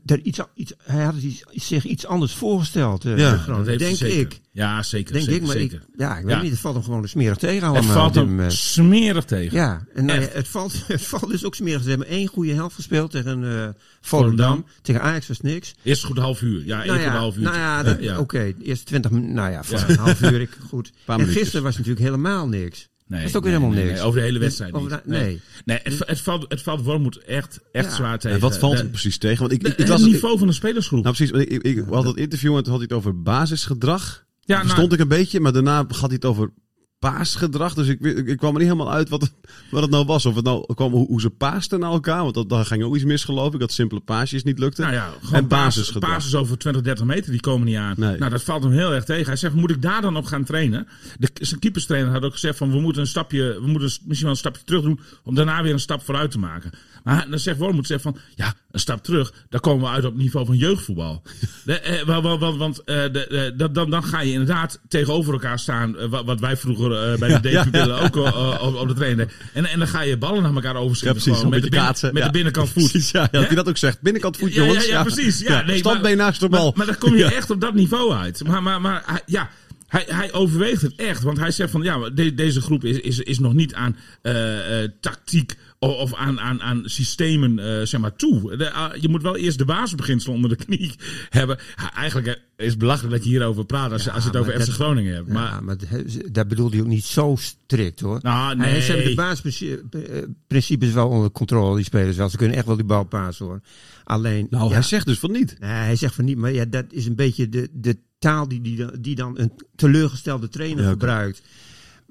Er 0.06 0.20
iets, 0.22 0.40
iets, 0.54 0.72
hij 0.82 1.04
had 1.04 1.14
iets, 1.14 1.42
zich 1.52 1.84
iets 1.84 2.06
anders 2.06 2.34
voorgesteld. 2.34 3.04
eh, 3.04 3.18
Ja, 3.18 3.44
Dat 3.46 3.64
denk 3.64 3.96
zeker. 3.96 4.18
ik. 4.18 4.40
Ja, 4.52 4.82
zeker. 4.82 5.12
Denk 5.12 5.24
zeker, 5.24 5.40
ik, 5.40 5.46
maar 5.46 5.56
zeker. 5.56 5.76
ik, 5.78 6.00
ja, 6.00 6.16
ik 6.18 6.24
weet 6.24 6.34
Ja. 6.34 6.42
niet. 6.42 6.50
Het 6.50 6.60
valt 6.60 6.74
hem 6.74 6.84
gewoon 6.84 7.08
smerig 7.08 7.36
tegen 7.36 7.62
allemaal. 7.62 7.82
Het 7.82 7.92
valt 7.92 8.14
hem 8.14 8.50
smerig 8.50 9.24
tegen. 9.24 9.56
Ja, 9.58 9.84
en 9.94 10.04
nou 10.04 10.20
het, 10.20 10.48
valt, 10.48 10.72
het 10.86 11.02
valt 11.02 11.28
dus 11.30 11.44
ook 11.44 11.54
smerig. 11.54 11.82
Ze 11.82 11.88
hebben 11.88 12.06
één 12.06 12.26
goede 12.26 12.52
helft 12.52 12.74
gespeeld 12.74 13.10
tegen 13.10 13.44
eh 13.62 13.68
Volendam. 14.00 14.64
Tegen 14.82 15.02
Ajax 15.02 15.26
was 15.28 15.40
niks. 15.40 15.74
Eerst 15.82 16.04
goed 16.04 16.18
half 16.18 16.42
uur. 16.42 16.64
Ja, 16.66 16.78
één 16.78 16.86
Nou 16.86 17.00
ja, 17.00 17.16
half 17.16 17.36
uur. 17.36 17.42
nou 17.42 17.56
ja, 18.02 18.18
oké. 18.18 18.54
de 18.58 18.64
eerste 18.64 18.84
20 18.84 19.10
minuten. 19.10 19.34
Nou 19.34 19.50
ja, 19.50 19.62
een 19.86 19.96
half 19.96 20.22
uur. 20.22 20.40
Ik, 20.40 20.56
goed. 20.68 20.90
En 21.06 21.26
gisteren 21.26 21.62
was 21.62 21.76
natuurlijk 21.76 22.04
helemaal 22.04 22.48
niks. 22.48 22.88
Nee, 23.10 23.20
dat 23.20 23.28
is 23.30 23.36
ook 23.36 23.42
nee, 23.44 23.52
helemaal 23.52 23.74
nee, 23.74 23.84
niks. 23.84 23.96
nee, 23.98 24.06
over 24.06 24.20
de 24.20 24.26
hele 24.26 24.38
wedstrijd 24.38 24.72
Over 24.74 24.90
niet. 24.90 25.00
de- 25.04 25.10
nee. 25.10 25.40
Nee, 25.64 25.78
het, 25.82 26.02
het, 26.06 26.20
valt, 26.20 26.44
het 26.48 26.62
valt 26.62 26.82
Wormoed 26.82 27.16
echt, 27.18 27.60
echt 27.72 27.84
Ja. 27.88 27.94
zwaar 27.94 28.18
tegen. 28.18 28.36
En 28.36 28.42
wat 28.42 28.58
valt 28.58 28.76
hem 28.78 28.90
precies 28.90 29.18
tegen? 29.18 29.38
Want 29.38 29.52
ik, 29.52 29.62
de- 29.62 29.68
ik, 29.68 29.78
ik 29.78 29.86
het 29.86 30.00
niveau 30.00 30.38
van 30.38 30.46
de 30.46 30.52
spelersgroep. 30.52 31.02
Nou 31.04 31.16
precies, 31.16 31.36
ik, 31.40 31.48
ik, 31.48 31.62
ik 31.62 31.84
had 31.90 32.04
dat 32.04 32.16
interview 32.16 32.56
en 32.56 32.62
toen 32.62 32.72
had 32.72 32.80
hij 32.80 32.88
het 32.90 32.98
over 32.98 33.22
basisgedrag. 33.22 34.24
Ja, 34.40 34.56
nou- 34.56 34.68
stond 34.68 34.92
ik 34.92 35.00
een 35.00 35.08
beetje, 35.08 35.40
maar 35.40 35.52
daarna 35.52 35.76
had 35.88 36.00
hij 36.00 36.08
het 36.12 36.24
over 36.24 36.50
paasgedrag. 37.00 37.74
Dus 37.74 37.88
ik, 37.88 38.00
ik, 38.00 38.26
ik 38.26 38.36
kwam 38.36 38.52
er 38.54 38.58
niet 38.60 38.68
helemaal 38.70 38.92
uit 38.92 39.08
wat 39.08 39.20
het, 39.20 39.32
wat 39.70 39.82
het 39.82 39.90
nou 39.90 40.04
was. 40.04 40.26
Of 40.26 40.34
het 40.34 40.44
nou 40.44 40.74
kwam 40.74 40.92
hoe, 40.92 41.06
hoe 41.06 41.20
ze 41.20 41.30
paasten 41.30 41.80
naar 41.80 41.90
elkaar. 41.90 42.22
Want 42.22 42.34
dat, 42.34 42.48
daar 42.48 42.64
ging 42.64 42.82
ook 42.82 42.94
iets 42.94 43.04
mis 43.04 43.24
geloof 43.24 43.54
ik. 43.54 43.60
Dat 43.60 43.72
simpele 43.72 44.00
paasjes 44.00 44.42
niet 44.42 44.58
lukten. 44.58 44.82
Nou 44.82 44.94
ja, 44.94 45.06
en 45.32 45.46
basis, 45.48 45.48
basisgedrag. 45.48 46.10
basis 46.10 46.34
over 46.34 46.58
20, 46.58 46.82
30 46.82 47.04
meter, 47.04 47.30
die 47.30 47.40
komen 47.40 47.66
niet 47.66 47.76
aan. 47.76 47.94
Nee. 47.98 48.18
Nou, 48.18 48.30
dat 48.30 48.42
valt 48.42 48.62
hem 48.62 48.72
heel 48.72 48.92
erg 48.94 49.04
tegen. 49.04 49.26
Hij 49.26 49.36
zegt, 49.36 49.54
moet 49.54 49.70
ik 49.70 49.82
daar 49.82 50.02
dan 50.02 50.16
op 50.16 50.24
gaan 50.24 50.44
trainen? 50.44 50.86
De, 51.18 51.30
zijn 51.34 51.60
keeperstrainer 51.60 52.12
had 52.12 52.22
ook 52.22 52.32
gezegd 52.32 52.58
van, 52.58 52.70
we 52.70 52.80
moeten 52.80 53.02
een 53.02 53.08
stapje, 53.08 53.42
we 53.60 53.66
moeten 53.66 53.80
misschien 54.04 54.20
wel 54.22 54.30
een 54.30 54.36
stapje 54.36 54.62
terug 54.64 54.82
doen, 54.82 55.00
om 55.24 55.34
daarna 55.34 55.62
weer 55.62 55.72
een 55.72 55.80
stap 55.80 56.02
vooruit 56.02 56.30
te 56.30 56.38
maken. 56.38 56.70
Maar 57.04 57.30
dan 57.30 57.38
zegt 57.38 57.58
Wormoed 57.58 57.86
zegt 57.86 58.02
van, 58.02 58.16
ja, 58.34 58.54
een 58.70 58.80
stap 58.80 59.02
terug, 59.04 59.32
dan 59.48 59.60
komen 59.60 59.84
we 59.88 59.94
uit 59.94 60.04
op 60.04 60.12
het 60.12 60.22
niveau 60.22 60.46
van 60.46 60.56
jeugdvoetbal. 60.56 61.22
De, 61.64 61.80
eh, 61.80 62.06
wa- 62.06 62.22
wa- 62.22 62.38
wa- 62.38 62.56
want 62.56 62.78
eh, 62.84 63.02
de, 63.02 63.10
de, 63.12 63.52
dat- 63.56 63.74
dan, 63.74 63.90
dan 63.90 64.04
ga 64.04 64.20
je 64.20 64.32
inderdaad 64.32 64.80
tegenover 64.88 65.32
elkaar 65.32 65.58
staan, 65.58 65.98
eh, 65.98 66.08
wat, 66.08 66.24
wat 66.24 66.40
wij 66.40 66.56
vroeger 66.56 66.89
eh, 66.92 67.18
bij 67.18 67.40
de 67.40 67.48
DQ-pillen 67.64 68.00
ook 68.00 68.16
eh, 68.16 68.58
op, 68.62 68.74
op 68.74 68.88
de 68.88 68.94
trainen. 68.94 69.30
En, 69.52 69.64
en 69.66 69.78
dan 69.78 69.88
ga 69.88 70.00
je 70.02 70.16
ballen 70.16 70.42
naar 70.42 70.54
elkaar 70.54 70.74
Ja, 70.74 70.78
overschieten. 70.80 71.22
precies. 71.22 71.44
met, 71.44 71.62
de 71.62 71.68
kaatsen. 71.68 72.14
met 72.14 72.22
de 72.22 72.30
binnenkant 72.30 72.68
voet. 72.70 72.90
Precies, 72.90 73.10
ja, 73.10 73.20
ja, 73.20 73.28
dat 73.30 73.46
hij 73.46 73.54
dat 73.56 73.68
ook 73.68 73.76
zegt. 73.76 74.00
Binnenkant 74.00 74.36
voet, 74.36 74.54
jongens. 74.54 74.86
ja, 74.86 75.02
precies. 75.02 75.38
Ja, 75.40 75.62
nee, 75.62 75.78
Standbeen 75.78 76.16
naast 76.16 76.40
de 76.40 76.48
bal. 76.48 76.64
Maar, 76.64 76.72
maar 76.76 76.86
dan 76.86 76.98
kom 76.98 77.16
je 77.16 77.24
echt 77.34 77.50
op 77.50 77.60
dat 77.60 77.74
niveau 77.74 78.12
uit. 78.12 78.44
Maar, 78.46 78.62
maar, 78.62 78.80
maar 78.80 79.02
hij- 79.06 79.22
ja, 79.26 79.50
hij, 79.88 80.04
hij 80.08 80.32
overweegt 80.32 80.82
het 80.82 80.92
echt. 80.96 81.22
Want 81.22 81.38
hij 81.38 81.50
zegt 81.50 81.70
van 81.70 81.82
ja, 81.82 82.10
de- 82.10 82.34
deze 82.34 82.60
groep 82.60 82.84
is, 82.84 83.00
is, 83.00 83.18
is 83.18 83.38
nog 83.38 83.52
niet 83.54 83.74
aan 83.74 83.96
eh, 84.22 84.82
eh, 84.82 84.90
tactiek 85.00 85.56
of 85.88 86.14
aan, 86.14 86.40
aan, 86.40 86.62
aan 86.62 86.82
systemen 86.84 87.58
eh, 87.58 87.86
zeg 87.86 88.00
maar 88.00 88.16
toe. 88.16 88.56
De, 88.56 88.70
ah, 88.72 88.94
je 88.96 89.08
moet 89.08 89.22
wel 89.22 89.36
eerst 89.36 89.58
de 89.58 89.64
basisbeginselen 89.64 90.34
onder 90.36 90.50
de 90.50 90.64
knie 90.64 90.92
hebben. 91.30 91.58
Ja, 91.76 91.94
eigenlijk 91.94 92.26
eh, 92.56 92.64
is 92.66 92.70
het 92.70 92.78
belachelijk 92.78 93.14
dat 93.14 93.24
je 93.24 93.30
hierover 93.30 93.64
praat 93.64 93.92
als, 93.92 94.08
als 94.10 94.22
je 94.22 94.28
het 94.28 94.38
over 94.38 94.60
FC 94.60 94.68
Groningen 94.68 95.14
hebt. 95.14 95.28
Maar, 95.28 95.42
ja, 95.52 95.60
maar 95.60 95.76
dat- 95.78 95.88
dat 96.34 96.48
bedoelde 96.48 96.76
hij 96.76 96.84
ook 96.84 96.90
niet 96.90 97.04
zo 97.04 97.36
strikt 97.38 98.00
hoor. 98.00 98.18
Nou, 98.22 98.46
Hij- 98.58 98.70
nee. 98.72 98.80
Ze 98.82 98.92
hebben 98.92 99.08
de 99.08 99.14
basisprincipes 99.14 100.92
wel 100.92 101.08
onder 101.08 101.30
controle, 101.30 101.76
die 101.76 101.84
spelers 101.84 102.16
wel. 102.16 102.28
Ze 102.28 102.36
kunnen 102.36 102.56
echt 102.56 102.66
wel 102.66 102.76
die 102.76 102.84
bal 102.84 103.04
pasen 103.04 103.46
hoor. 103.46 103.60
Alleen, 104.04 104.46
Nou, 104.50 104.66
ja, 104.68 104.72
hij 104.72 104.82
zegt 104.82 105.06
dus 105.06 105.18
van 105.18 105.32
niet. 105.32 105.56
nee, 105.60 105.70
hij 105.70 105.96
zegt 105.96 106.14
van 106.14 106.24
niet, 106.24 106.36
maar 106.36 106.52
ja, 106.52 106.64
dat 106.64 106.84
is 106.90 107.06
een 107.06 107.14
beetje 107.16 107.48
de, 107.48 107.68
de 107.72 107.96
taal 108.18 108.48
die, 108.48 108.60
die, 108.60 108.76
dan- 108.76 108.96
die 109.00 109.14
dan 109.14 109.38
een 109.38 109.52
teleurgestelde 109.76 110.48
trainer 110.48 110.84
Ja, 110.84 110.90
oké. 110.90 111.32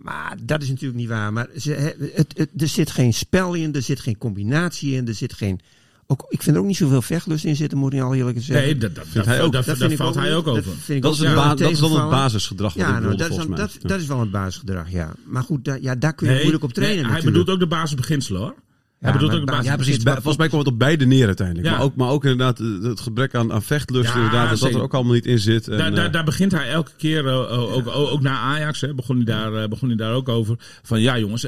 Maar 0.01 0.35
dat 0.43 0.61
is 0.61 0.69
natuurlijk 0.69 0.99
niet 0.99 1.07
waar. 1.09 1.33
Maar 1.33 1.47
ze, 1.57 1.71
het, 2.13 2.33
het, 2.37 2.49
er 2.57 2.67
zit 2.67 2.91
geen 2.91 3.13
spel 3.13 3.53
in, 3.53 3.73
er 3.73 3.81
zit 3.81 3.99
geen 3.99 4.17
combinatie 4.17 4.95
in, 4.95 5.07
er 5.07 5.13
zit 5.13 5.33
geen... 5.33 5.59
Ook, 6.07 6.25
ik 6.29 6.41
vind 6.43 6.55
er 6.55 6.61
ook 6.61 6.67
niet 6.67 6.77
zoveel 6.77 7.01
vechtlust 7.01 7.45
in 7.45 7.55
zitten, 7.55 7.77
moet 7.77 7.93
ik 7.93 8.01
al 8.01 8.13
eerlijk 8.15 8.37
zeggen. 8.41 8.65
nee, 8.65 8.77
dat, 8.77 8.95
dat, 8.95 9.05
dat, 9.13 9.25
hij 9.25 9.41
ook. 9.41 9.51
dat, 9.51 9.65
Dat 9.65 9.81
ik 9.81 9.97
valt 9.97 10.15
ook 10.17 10.21
hij 10.23 10.35
ook 10.35 10.45
Dat 10.45 10.57
over. 10.57 11.01
Dat 11.01 11.13
is, 11.13 11.19
wel 11.19 11.35
ba- 11.35 11.55
dat 11.55 11.71
is 11.71 11.79
dan 11.79 11.99
het 11.99 12.09
basisgedrag 12.09 12.73
wat 12.73 12.83
Ja, 12.83 12.89
nou, 12.89 13.01
bedoelde 13.01 13.23
dat, 13.23 13.31
is 13.31 13.37
dan, 13.37 13.55
dat, 13.55 13.77
dat 13.81 13.99
is 13.99 14.07
wel 14.07 14.21
een 14.21 14.29
basisgedrag, 14.31 14.91
ja. 14.91 15.13
Maar 15.25 15.43
goed, 15.43 15.65
daar, 15.65 15.81
ja, 15.81 15.95
daar 15.95 16.13
kun 16.13 16.25
je 16.27 16.31
Nee, 16.33 16.41
moeilijk 16.41 16.63
op 16.63 16.73
trainen 16.73 17.03
nee, 17.03 17.11
hij 17.11 17.21
bedoelt 17.21 17.49
ook 17.49 17.59
de 17.59 17.67
basisbeginselen 17.67 18.41
hoor. 18.41 18.55
Bedoelt 18.99 19.31
maar 19.31 19.39
ook 19.39 19.45
basis. 19.45 19.65
Ja, 19.65 19.75
precies. 19.75 20.03
Bij- 20.03 20.13
volgens 20.13 20.37
mij 20.37 20.47
komt 20.49 20.63
het 20.65 20.73
op 20.73 20.79
beide 20.79 21.05
neer 21.05 21.25
uiteindelijk. 21.25 21.67
Ja. 21.67 21.73
Maar, 21.73 21.81
ook, 21.81 21.95
maar 21.95 22.09
ook 22.09 22.23
inderdaad 22.23 22.59
eh, 22.59 22.81
het 22.81 22.99
gebrek 22.99 23.35
aan, 23.35 23.51
aan 23.53 23.63
vechtlust. 23.63 24.09
Ja, 24.09 24.15
inderdaad, 24.15 24.49
dat 24.49 24.59
dat 24.59 24.73
er 24.73 24.81
ook 24.81 24.93
allemaal 24.93 25.13
niet 25.13 25.25
in 25.25 25.39
zit. 25.39 25.67
En, 25.67 25.77
Daar, 25.77 25.91
daar, 25.95 26.05
eh, 26.05 26.11
daar 26.11 26.23
begint 26.23 26.51
hij 26.51 26.69
elke 26.69 26.91
keer, 26.97 27.27
eh, 27.27 27.59
ook, 27.59 27.87
ook, 27.87 28.11
ook 28.11 28.21
na 28.21 28.37
Ajax, 28.39 28.81
hè, 28.81 28.93
begon, 28.93 29.15
hij 29.15 29.25
daar, 29.25 29.53
eh, 29.53 29.67
begon 29.69 29.87
hij 29.87 29.97
daar 29.97 30.13
ook 30.13 30.29
over. 30.29 30.55
Van 30.83 31.01
ja 31.01 31.17
jongens, 31.19 31.41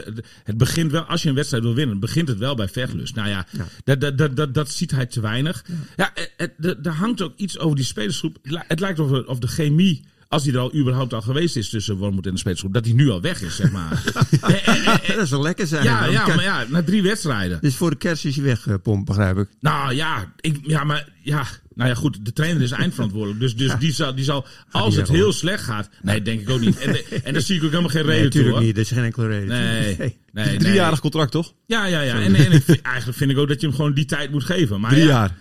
het, 0.44 0.58
begint 0.58 0.92
wel, 0.92 1.02
als 1.02 1.24
je 1.24 1.30
een 1.30 1.36
wedstrijd 1.36 1.64
wil 1.64 1.74
winnen, 1.74 2.00
begint 2.00 2.28
het 2.28 2.38
wel 2.38 2.56
bij 2.56 2.68
vechtlust. 2.68 3.16
Nou 3.16 3.30
ja, 3.30 3.46
Dat, 3.84 4.02
dat, 4.02 4.18
dat, 4.18 4.36
dat, 4.36 4.54
dat 4.54 4.72
ziet 4.72 4.92
hij 4.92 5.06
te 5.06 5.22
weinig. 5.22 5.66
Ja, 5.96 6.14
er- 6.38 6.90
hangt 6.92 7.22
ook 7.22 7.34
iets 7.36 7.60
over 7.60 7.76
die 7.76 7.86
spelersgroep. 7.86 8.38
Het 8.68 8.80
lijkt 8.80 9.00
of, 9.00 9.26
of 9.26 9.40
de 9.40 9.48
chemie 9.48 10.04
als 10.32 10.44
hij 10.44 10.54
er 10.54 10.60
al 10.60 10.76
überhaupt 10.76 11.14
al 11.14 11.22
geweest 11.22 11.56
is 11.56 11.70
tussen 11.70 11.98
Wormoed 11.98 12.26
en 12.26 12.32
de 12.32 12.38
spelersgroep, 12.40 12.74
dat 12.74 12.86
hij 12.86 12.94
nu 12.94 13.10
al 13.10 13.22
weg 13.22 13.42
is, 13.42 13.56
zeg 13.56 13.72
maar. 13.72 14.04
En- 14.42 14.64
en- 14.64 14.86
en- 14.86 15.16
dat 15.16 15.24
is 15.24 15.30
wel 15.30 15.42
lekker 15.42 15.68
zijn. 15.68 15.84
ja, 15.84 16.06
ja, 16.06 16.28
maar 16.28 16.44
ja, 16.44 16.66
na 16.70 16.84
drie 16.84 17.02
wedstrijden. 17.04 17.58
Dus 17.62 17.76
voor 17.76 17.90
de 17.90 17.96
kerst 17.96 18.26
is 18.26 18.36
hij 18.36 18.46
weggepompt, 18.46 19.06
begrijp 19.06 19.38
ik. 19.38 19.48
Nou 19.60 19.94
ja, 19.94 20.34
ik, 20.40 20.58
ja, 20.64 20.84
maar 20.84 21.10
ja, 21.22 21.48
nou 21.76 21.90
ja, 21.90 21.96
goed, 21.96 22.26
de 22.26 22.34
trainer 22.34 22.62
is 22.62 22.72
eindverantwoordelijk. 22.72 23.40
Dus, 23.40 23.56
dus 23.56 23.74
die, 23.80 23.92
zal, 23.92 24.16
die 24.16 24.24
zal, 24.24 24.46
als 24.72 24.96
het 24.96 25.08
heel 25.08 25.34
slecht 25.34 25.64
gaat, 25.64 25.90
nee, 26.02 26.22
denk 26.22 26.42
ik 26.42 26.50
ook 26.50 26.60
niet. 26.60 26.78
En, 26.78 26.96
en 27.26 27.34
daar 27.34 27.42
zie 27.42 27.56
ik 27.56 27.64
ook 27.64 27.70
helemaal 27.70 27.90
geen 27.92 28.06
Nee, 28.06 28.16
reden 28.16 28.32
toe. 28.32 28.40
natuurlijk 28.42 28.66
niet. 28.66 28.76
Dat 28.76 28.86
is 28.86 28.92
geen 28.92 29.04
enkele 29.04 29.28
reden. 29.28 29.48
Nee, 29.48 29.96
nee, 29.98 30.18
nee. 30.32 30.58
Driejarig 30.58 31.00
contract, 31.00 31.32
toch? 31.32 31.54
Ja, 31.66 31.86
ja, 31.86 32.02
ja. 32.02 32.14
En, 32.22 32.36
en 32.36 32.52
ik 32.52 32.68
eigenlijk 32.94 33.18
vind 33.18 33.32
ik 33.32 33.38
ook 33.38 33.48
dat 33.48 33.62
je 33.62 33.68
hem 33.68 33.76
gewoon 33.76 33.94
die 33.94 34.06
tijd 34.06 34.32
moet 34.32 34.44
geven. 34.44 34.80
Maar 34.80 34.92
Drie 34.92 35.04
ja, 35.04 35.10
jaar. 35.10 35.38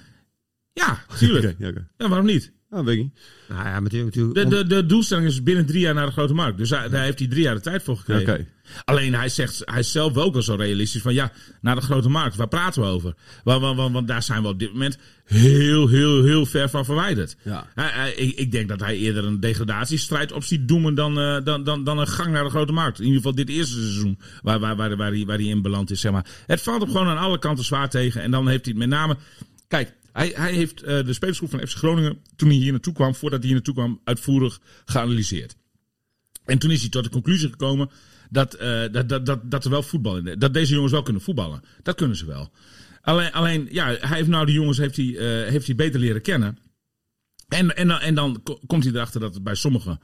Ja, 0.72 1.04
tuurlijk. 1.18 1.54
Ja, 1.58 1.68
oké. 1.68 1.86
Ja, 1.98 2.08
waarom 2.08 2.26
niet? 2.26 2.52
Ah, 2.70 2.84
weet 2.84 2.96
ik 2.96 3.02
niet. 3.02 3.20
Nou 3.48 3.64
ja, 3.66 3.80
natuurlijk 3.80 4.14
De, 4.34 4.46
de, 4.48 4.66
de 4.66 4.86
doelstelling 4.86 5.26
is 5.26 5.42
binnen 5.42 5.66
drie 5.66 5.80
jaar 5.80 5.94
naar 5.94 6.06
de 6.06 6.12
grote 6.12 6.34
markt. 6.34 6.58
Dus 6.58 6.68
daar, 6.68 6.90
daar 6.90 7.04
heeft 7.04 7.18
hij 7.18 7.28
drie 7.28 7.42
jaar 7.42 7.54
de 7.54 7.60
tijd 7.60 7.82
voor 7.82 7.96
gekregen. 7.96 8.32
Oké. 8.34 8.46
Alleen 8.84 9.14
hij 9.14 9.28
zegt, 9.28 9.62
hij 9.64 9.78
is 9.78 9.92
zelf 9.92 10.12
wel 10.12 10.24
ook 10.24 10.32
wel 10.32 10.42
zo 10.42 10.54
realistisch 10.54 11.02
van 11.02 11.14
ja, 11.14 11.32
naar 11.60 11.74
de 11.74 11.80
grote 11.80 12.08
markt, 12.08 12.36
waar 12.36 12.48
praten 12.48 12.82
we 12.82 12.88
over? 12.88 13.14
Want, 13.44 13.60
want, 13.60 13.76
want, 13.76 13.92
want 13.92 14.08
daar 14.08 14.22
zijn 14.22 14.42
we 14.42 14.48
op 14.48 14.58
dit 14.58 14.72
moment 14.72 14.98
heel, 15.24 15.88
heel, 15.88 16.24
heel 16.24 16.46
ver 16.46 16.68
van 16.68 16.84
verwijderd. 16.84 17.36
Ja. 17.44 17.66
Hij- 17.74 17.90
hij- 17.92 18.12
ik, 18.14 18.36
ik 18.38 18.52
denk 18.52 18.68
dat 18.68 18.80
hij 18.80 18.96
eerder 18.96 19.24
een 19.24 19.40
degradatiestrijd 19.40 20.32
op 20.32 20.44
ziet 20.44 20.68
doemen 20.68 20.94
dan, 20.94 21.18
eh, 21.20 21.36
dan, 21.44 21.64
dan, 21.64 21.84
dan 21.84 21.98
een 21.98 22.08
gang 22.08 22.32
naar 22.32 22.44
de 22.44 22.50
grote 22.50 22.72
markt. 22.72 22.98
In 22.98 23.04
ieder 23.04 23.18
geval 23.18 23.34
dit 23.34 23.48
eerste 23.48 23.74
seizoen 23.80 24.18
waar, 24.42 24.58
waar, 24.58 24.76
waar, 24.76 24.96
waar, 24.96 25.10
hij, 25.12 25.24
waar 25.26 25.38
hij 25.38 25.46
in 25.46 25.62
beland 25.62 25.90
is. 25.90 26.00
Zeg 26.00 26.12
maar. 26.12 26.26
Het 26.46 26.60
valt 26.60 26.82
hem 26.82 26.90
gewoon 26.90 27.06
aan 27.08 27.18
alle 27.18 27.38
kanten 27.38 27.64
zwaar 27.64 27.90
tegen. 27.90 28.22
En 28.22 28.30
dan 28.30 28.48
heeft 28.48 28.64
hij 28.64 28.74
het 28.78 28.88
met 28.88 28.98
name... 28.98 29.16
Kijk, 29.68 29.92
hij, 30.12 30.32
hij 30.34 30.52
heeft 30.52 30.82
eh, 30.82 31.04
de 31.04 31.12
spelersgroep 31.12 31.50
van 31.50 31.66
FC 31.66 31.76
Groningen, 31.76 32.18
toen 32.36 32.48
hij 32.48 32.56
hier 32.56 32.72
naartoe 32.72 32.92
kwam, 32.92 33.14
voordat 33.14 33.38
hij 33.38 33.46
hier 33.48 33.56
naartoe 33.56 33.74
kwam, 33.74 34.00
uitvoerig 34.04 34.60
geanalyseerd. 34.84 35.56
En 36.44 36.58
toen 36.58 36.70
is 36.70 36.80
hij 36.80 36.90
tot 36.90 37.04
de 37.04 37.10
conclusie 37.10 37.48
gekomen 37.48 37.90
dat, 38.30 38.54
eh, 38.54 38.82
dat, 38.92 39.08
dat, 39.08 39.26
dat, 39.26 39.50
dat 39.50 39.64
er 39.64 39.70
wel 39.70 39.82
voetbal 39.82 40.16
in 40.16 40.38
Dat 40.38 40.54
deze 40.54 40.74
jongens 40.74 40.92
wel 40.92 41.02
kunnen 41.02 41.22
voetballen. 41.22 41.62
Dat 41.82 41.94
kunnen 41.94 42.16
ze 42.16 42.26
wel. 42.26 42.50
Alleen, 43.00 43.32
alleen 43.32 43.68
ja, 43.70 43.86
hij 43.86 44.16
heeft 44.16 44.28
nou 44.28 44.46
de 44.46 44.52
jongens 44.52 44.78
heeft 44.78 44.96
hij, 44.96 45.16
eh, 45.16 45.50
heeft 45.50 45.66
hij 45.66 45.74
beter 45.74 46.00
leren 46.00 46.22
kennen. 46.22 46.58
En, 47.48 47.76
en, 47.76 47.90
en 47.90 48.14
dan 48.14 48.40
ko- 48.42 48.60
komt 48.66 48.84
hij 48.84 48.92
erachter 48.92 49.20
dat 49.20 49.34
het 49.34 49.42
bij 49.42 49.54
sommigen 49.54 50.00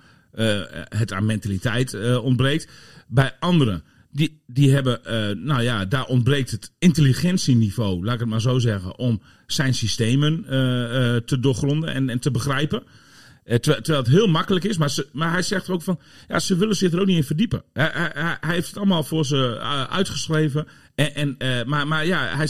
het 0.89 1.13
aan 1.13 1.27
mentaliteit 1.27 2.19
ontbreekt. 2.21 2.69
Bij 3.09 3.37
anderen, 3.39 3.85
die, 4.17 4.43
die 4.47 4.73
hebben, 4.73 5.05
eh, 5.05 5.37
nou 5.37 5.63
ja, 5.63 5.85
daar 5.85 6.07
ontbreekt 6.07 6.51
het 6.51 6.73
intelligentieniveau, 6.79 8.05
laat 8.05 8.15
ik 8.15 8.21
het 8.21 8.29
maar 8.29 8.41
zo 8.41 8.59
zeggen, 8.59 8.99
om 8.99 9.23
zijn 9.47 9.75
systemen 9.75 10.45
eh, 10.49 11.15
eh, 11.15 11.23
te 11.23 11.41
doorgronden 11.41 11.95
en, 11.95 12.09
en 12.09 12.19
te 12.19 12.31
begrijpen. 12.31 12.83
Terwijl, 13.45 13.83
terwijl 13.83 14.05
het 14.05 14.13
heel 14.13 14.27
makkelijk 14.27 14.65
is, 14.65 14.77
maar, 14.77 14.95
maar 15.13 15.31
hij 15.33 15.43
zegt 15.43 15.71
ook 15.71 15.83
van, 15.83 15.99
ja, 16.29 16.39
ze 16.39 16.57
willen 16.57 16.77
zich 16.77 16.93
er 16.93 17.01
ook 17.01 17.07
niet 17.07 17.17
in 17.17 17.25
verdiepen. 17.25 17.63
Hij, 17.73 18.11
hij, 18.41 18.55
heeft 18.55 18.67
het 18.67 18.77
allemaal 18.77 19.03
voor 19.03 19.27
ze 19.27 19.59
uitgeschreven. 19.91 20.67
En, 20.95 21.39
en, 21.39 21.69
maar, 21.69 21.87
maar 21.87 22.07
ja, 22.07 22.37
hij, 22.37 22.49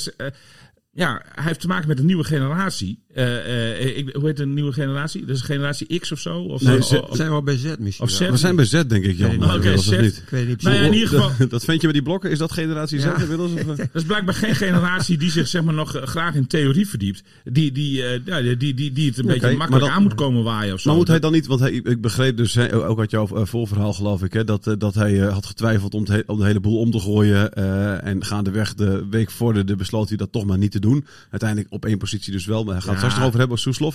ja, 0.93 1.23
hij 1.35 1.45
heeft 1.45 1.61
te 1.61 1.67
maken 1.67 1.89
met 1.89 1.99
een 1.99 2.07
nieuwe 2.07 2.25
generatie. 2.25 3.05
Eh, 3.17 3.81
eh, 3.81 3.97
ik, 3.97 4.15
hoe 4.15 4.27
heet 4.27 4.37
de 4.37 4.47
nieuwe 4.47 4.73
generatie? 4.73 5.25
Dat 5.25 5.37
is 5.37 5.43
generatie 5.43 5.99
X 6.01 6.13
of 6.13 6.19
zo? 6.21 6.39
Of, 6.39 6.63
Nee, 6.63 6.79
of- 6.79 6.87
zijn 7.11 7.29
we 7.29 7.35
al 7.35 7.43
bij 7.43 7.57
Z 7.57 7.65
misschien 7.79 8.07
Of. 8.07 8.11
Z? 8.13 8.19
We 8.19 8.37
zijn 8.37 8.57
bezet, 8.57 8.91
denk 8.91 9.05
ik, 9.05 9.17
Jan. 9.17 9.39
Nee, 9.61 9.75
of 9.75 9.83
zet. 9.85 10.01
niet? 10.01 10.17
Ik 10.17 10.29
weet 10.31 10.49
niet 10.49 10.63
Nou 10.63 10.77
ja, 10.77 10.83
in 10.83 10.93
ieder 10.93 11.09
geval, 11.09 11.31
Dat, 11.39 11.51
dat 11.51 11.65
ventje 11.65 11.87
met 11.87 11.97
die 11.97 12.05
blokken, 12.05 12.31
is 12.31 12.39
dat 12.39 12.53
generatie 12.53 13.01
Z 13.01 13.05
Ja. 13.05 13.21
inmiddels? 13.21 13.53
Of, 13.53 13.59
eh? 13.61 13.67
dat 13.77 13.89
is 13.93 14.03
blijkbaar 14.05 14.35
geen 14.35 14.55
generatie 14.55 15.17
die 15.19 15.31
zich 15.31 15.49
zeg 15.49 15.63
maar, 15.63 15.75
nog 15.75 15.95
eh, 15.97 16.03
graag 16.03 16.35
in 16.35 16.47
theorie 16.47 16.89
verdiept. 16.89 17.23
Die, 17.45 17.73
die, 17.73 18.03
eh, 18.07 18.21
die, 18.43 18.57
die, 18.57 18.75
die, 18.75 18.93
die 18.93 19.09
het 19.09 19.19
een 19.19 19.27
beetje 19.27 19.57
makkelijk 19.57 19.87
aan 19.93 20.03
moet 20.03 20.15
komen 20.15 20.43
waaien 20.45 20.75
of 20.75 20.81
zo. 20.81 20.89
Maar 20.89 20.99
moet 20.99 21.09
hij 21.09 21.19
dan 21.21 21.33
niet, 21.33 21.47
want 21.47 21.61
hij, 21.61 21.73
ik 21.73 22.01
begreep 22.01 22.37
dus, 22.37 22.55
hè, 22.55 22.87
ook 22.87 22.99
uit 22.99 23.11
jouw 23.11 23.27
eh, 23.37 23.45
voorverhaal 23.45 23.93
geloof 23.93 24.23
ik, 24.23 24.33
hè, 24.33 24.45
dat, 24.45 24.67
eh, 24.67 24.75
dat 24.79 24.95
hij 24.95 25.21
eh, 25.23 25.33
had 25.33 25.47
getwijfeld 25.47 25.95
om, 25.95 26.01
het 26.01 26.11
he- 26.11 26.23
om 26.27 26.39
de 26.39 26.45
hele 26.45 26.61
boel 26.61 26.79
om 26.79 26.91
te 26.91 27.01
gooien. 27.01 27.53
eh, 27.53 28.05
en 28.07 28.25
gaandeweg 28.25 28.75
de 28.75 29.07
week 29.11 29.31
vorderde 29.31 29.77
besloot 29.77 30.09
hij 30.09 30.17
dat 30.17 30.33
toch 30.33 30.45
maar 30.45 30.59
niet 30.59 30.71
te 30.73 30.81
doen. 30.81 31.05
Uiteindelijk 31.31 31.73
op 31.73 31.85
één 31.85 31.99
positie 31.99 32.33
dus 32.33 32.47
wel, 32.47 32.65
maar 32.65 32.73
hij 32.75 32.83
gaat 32.83 33.01
Ja. 33.07 33.13
straks 33.13 33.17
nog 33.17 33.27
over 33.27 33.39
hebben, 33.39 33.59
Soeslof. 33.59 33.95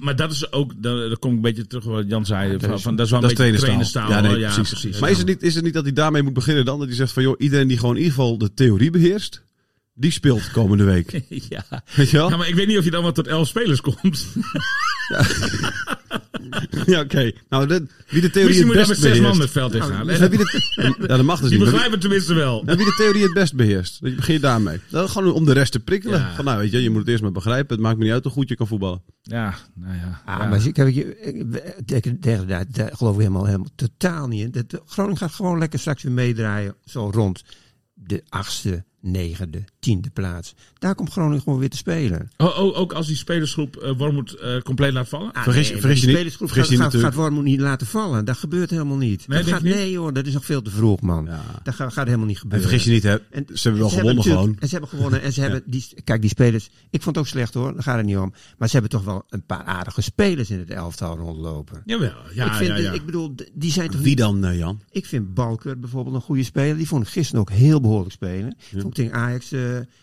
Maar 0.00 0.16
dat 0.16 0.32
is 0.32 0.52
ook, 0.52 0.72
dan, 0.76 1.16
kom 1.18 1.30
ik 1.30 1.36
een 1.36 1.42
beetje 1.42 1.66
terug 1.66 1.84
wat 1.84 2.04
Jan 2.08 2.26
zei. 2.26 2.58
van, 2.60 2.80
van, 2.80 2.96
dat 2.96 3.06
is 3.06 3.12
wel 3.12 3.22
een 3.22 3.28
beetje 3.28 3.52
trainerstaal. 3.52 4.08
Ja, 4.08 4.26
hoor. 4.26 4.38
nee, 4.38 4.48
precies. 4.50 4.98
Maar 4.98 5.10
is 5.10 5.18
het, 5.18 5.26
niet, 5.26 5.42
is 5.42 5.54
het 5.54 5.64
niet 5.64 5.74
dat 5.74 5.84
hij 5.84 5.92
daarmee 5.92 6.22
moet 6.22 6.32
beginnen 6.32 6.64
dan? 6.64 6.78
Dat 6.78 6.88
hij 6.88 6.96
zegt 6.96 7.12
van, 7.12 7.22
joh, 7.22 7.34
iedereen 7.38 7.68
die 7.68 7.78
gewoon 7.78 7.96
in 7.96 8.02
ieder 8.02 8.14
geval 8.14 8.38
de 8.38 8.54
theorie 8.54 8.90
beheerst, 8.90 9.42
die 9.94 10.10
speelt 10.10 10.50
komende 10.50 10.84
week. 10.84 11.20
ja. 11.48 11.64
Weet 11.94 12.10
je 12.10 12.16
wel? 12.16 12.30
ja, 12.30 12.36
maar 12.36 12.48
ik 12.48 12.54
weet 12.54 12.66
niet 12.66 12.78
of 12.78 12.84
je 12.84 12.90
dan 12.90 13.02
wel 13.02 13.12
tot 13.12 13.26
elf 13.26 13.48
spelers 13.48 13.80
komt. 13.80 14.26
Ja, 15.08 15.95
oké. 17.02 17.32
Nou, 17.48 17.66
de, 17.66 17.86
wie 18.08 18.20
de 18.20 18.30
theorie 18.30 18.44
Misschien 18.46 18.66
moet 18.66 18.76
het 18.76 18.86
je 18.86 18.86
dan 18.86 18.88
best 18.88 18.88
met 18.88 18.98
zes 18.98 19.20
man 19.20 19.20
beheerst. 19.20 19.40
het 19.40 19.50
veld 19.50 19.74
in 19.74 19.82
gaan. 19.82 20.06
Dus 20.06 20.18
wie 20.18 20.28
de, 20.38 20.94
ja, 21.08 21.16
dat 21.16 21.22
mag 21.22 21.40
dus 21.40 21.48
Die 21.48 21.58
niet. 21.58 21.58
Wie- 21.58 21.60
begrijpen 21.60 21.90
het 21.90 22.00
tenminste 22.00 22.34
wel. 22.34 22.62
En 22.66 22.76
wie 22.76 22.86
de 22.86 22.94
theorie 22.96 23.22
het 23.22 23.32
best 23.34 23.54
beheerst. 23.54 24.02
Dat 24.02 24.16
begin 24.16 24.34
je 24.34 24.40
daarmee. 24.40 24.80
Dat 24.90 25.10
gewoon 25.10 25.32
om 25.32 25.44
de 25.44 25.52
rest 25.52 25.72
te 25.72 25.80
prikkelen. 25.80 26.18
Ja. 26.18 26.34
Van 26.34 26.44
nou 26.44 26.58
weet 26.58 26.70
je, 26.70 26.82
je 26.82 26.90
moet 26.90 27.00
het 27.00 27.08
eerst 27.08 27.22
maar 27.22 27.32
begrijpen. 27.32 27.74
Het 27.74 27.84
maakt 27.84 27.98
me 27.98 28.04
niet 28.04 28.12
uit 28.12 28.24
hoe 28.24 28.32
goed 28.32 28.48
je 28.48 28.56
kan 28.56 28.66
voetballen. 28.66 29.02
Ja, 29.22 29.54
nou 29.74 29.94
ja. 29.94 30.22
Ah, 30.24 30.38
ja. 30.38 30.48
maar 30.48 30.66
ik, 30.66 30.74
tegen 31.86 32.20
daar, 32.20 32.64
daar 32.70 32.90
geloof 32.92 33.14
ik 33.14 33.20
helemaal, 33.20 33.44
helemaal 33.44 33.70
totaal 33.74 34.28
niet 34.28 34.42
in. 34.42 34.64
Dat, 34.66 34.82
Groningen 34.86 35.18
gaat 35.18 35.32
gewoon 35.32 35.58
lekker 35.58 35.78
straks 35.78 36.02
weer 36.02 36.12
meedraaien. 36.12 36.74
Zo 36.84 37.10
rond 37.12 37.44
de 37.94 38.22
achtste, 38.28 38.84
negende, 39.00 39.64
tiende 39.78 40.10
plaats. 40.10 40.54
Daar 40.78 40.94
komt 40.94 41.10
Groningen 41.10 41.42
gewoon 41.42 41.58
weer 41.58 41.70
te 41.70 41.76
spelen. 41.76 42.30
Oh, 42.36 42.58
oh, 42.58 42.78
ook 42.78 42.92
als 42.92 43.06
die 43.06 43.16
spelersgroep 43.16 43.94
Wormoed 43.96 44.34
eh, 44.34 44.60
compleet 44.60 44.92
laat 44.92 45.08
vallen? 45.08 45.32
Ah, 45.32 45.42
Vergis- 45.42 45.70
nee, 45.70 45.80
vergis 45.80 46.00
je 46.00 46.06
die 46.06 46.16
niet. 46.16 46.16
spelersgroep 46.16 46.50
gaat, 46.50 46.92
gaat, 46.92 47.02
gaat 47.02 47.14
Wormoed 47.14 47.44
niet 47.44 47.60
laten 47.60 47.86
vallen. 47.86 48.24
Dat 48.24 48.36
gebeurt 48.36 48.70
helemaal 48.70 48.96
niet. 48.96 49.28
Nee, 49.28 49.42
dat 49.42 49.48
gaat, 49.52 49.62
niet? 49.62 49.74
nee 49.74 49.98
hoor, 49.98 50.12
dat 50.12 50.26
is 50.26 50.32
nog 50.32 50.44
veel 50.44 50.62
te 50.62 50.70
vroeg 50.70 51.00
man. 51.00 51.24
Ja. 51.24 51.42
Dat 51.62 51.74
gaat, 51.74 51.92
gaat 51.92 52.04
helemaal 52.06 52.26
niet 52.26 52.34
En 52.36 52.40
gebeuren. 52.42 52.68
vergis 52.68 52.86
je 52.86 52.92
niet, 52.92 53.02
hè. 53.02 53.16
En 53.30 53.46
ze 53.52 53.62
hebben 53.62 53.80
wel 53.80 53.90
ze 53.90 53.96
gewonnen 53.98 54.22
gewoon. 54.22 54.56
En 54.58 54.68
ze 54.68 54.72
hebben 54.74 54.90
gewonnen. 54.90 55.22
En 55.22 55.32
ze 55.32 55.40
hebben 55.46 55.62
die, 55.66 55.86
kijk, 56.04 56.20
die 56.20 56.30
spelers. 56.30 56.70
Ik 56.90 57.02
vond 57.02 57.16
het 57.16 57.24
ook 57.24 57.30
slecht 57.30 57.54
hoor, 57.54 57.72
daar 57.74 57.82
gaat 57.82 57.96
het 57.96 58.06
niet 58.06 58.16
om. 58.16 58.32
Maar 58.58 58.68
ze 58.68 58.72
hebben 58.78 58.90
toch 58.90 59.04
wel 59.04 59.24
een 59.28 59.46
paar 59.46 59.64
aardige 59.64 60.00
spelers 60.00 60.50
in 60.50 60.58
het 60.58 60.70
elftal 60.70 61.16
rondlopen. 61.16 61.82
Jawel, 61.84 62.12
ja, 62.34 62.46
ik, 62.46 62.52
vind, 62.52 62.68
ja, 62.68 62.76
ja. 62.76 62.92
ik 62.92 63.04
bedoel, 63.04 63.34
die 63.54 63.72
zijn 63.72 63.90
toch 63.90 64.00
Wie 64.00 64.16
dan, 64.16 64.44
eh, 64.44 64.58
Jan? 64.58 64.80
Ik 64.90 65.06
vind 65.06 65.34
Balker 65.34 65.78
bijvoorbeeld 65.78 66.14
een 66.14 66.20
goede 66.20 66.42
speler. 66.44 66.76
Die 66.76 66.88
vond 66.88 67.02
ik 67.02 67.08
gisteren 67.08 67.40
ook 67.40 67.50
heel 67.50 67.80
behoorlijk 67.80 68.12
spelen. 68.12 68.56
Vond 68.86 68.98
tegen 68.98 69.12
Ajax 69.12 69.52
eh, 69.52 69.60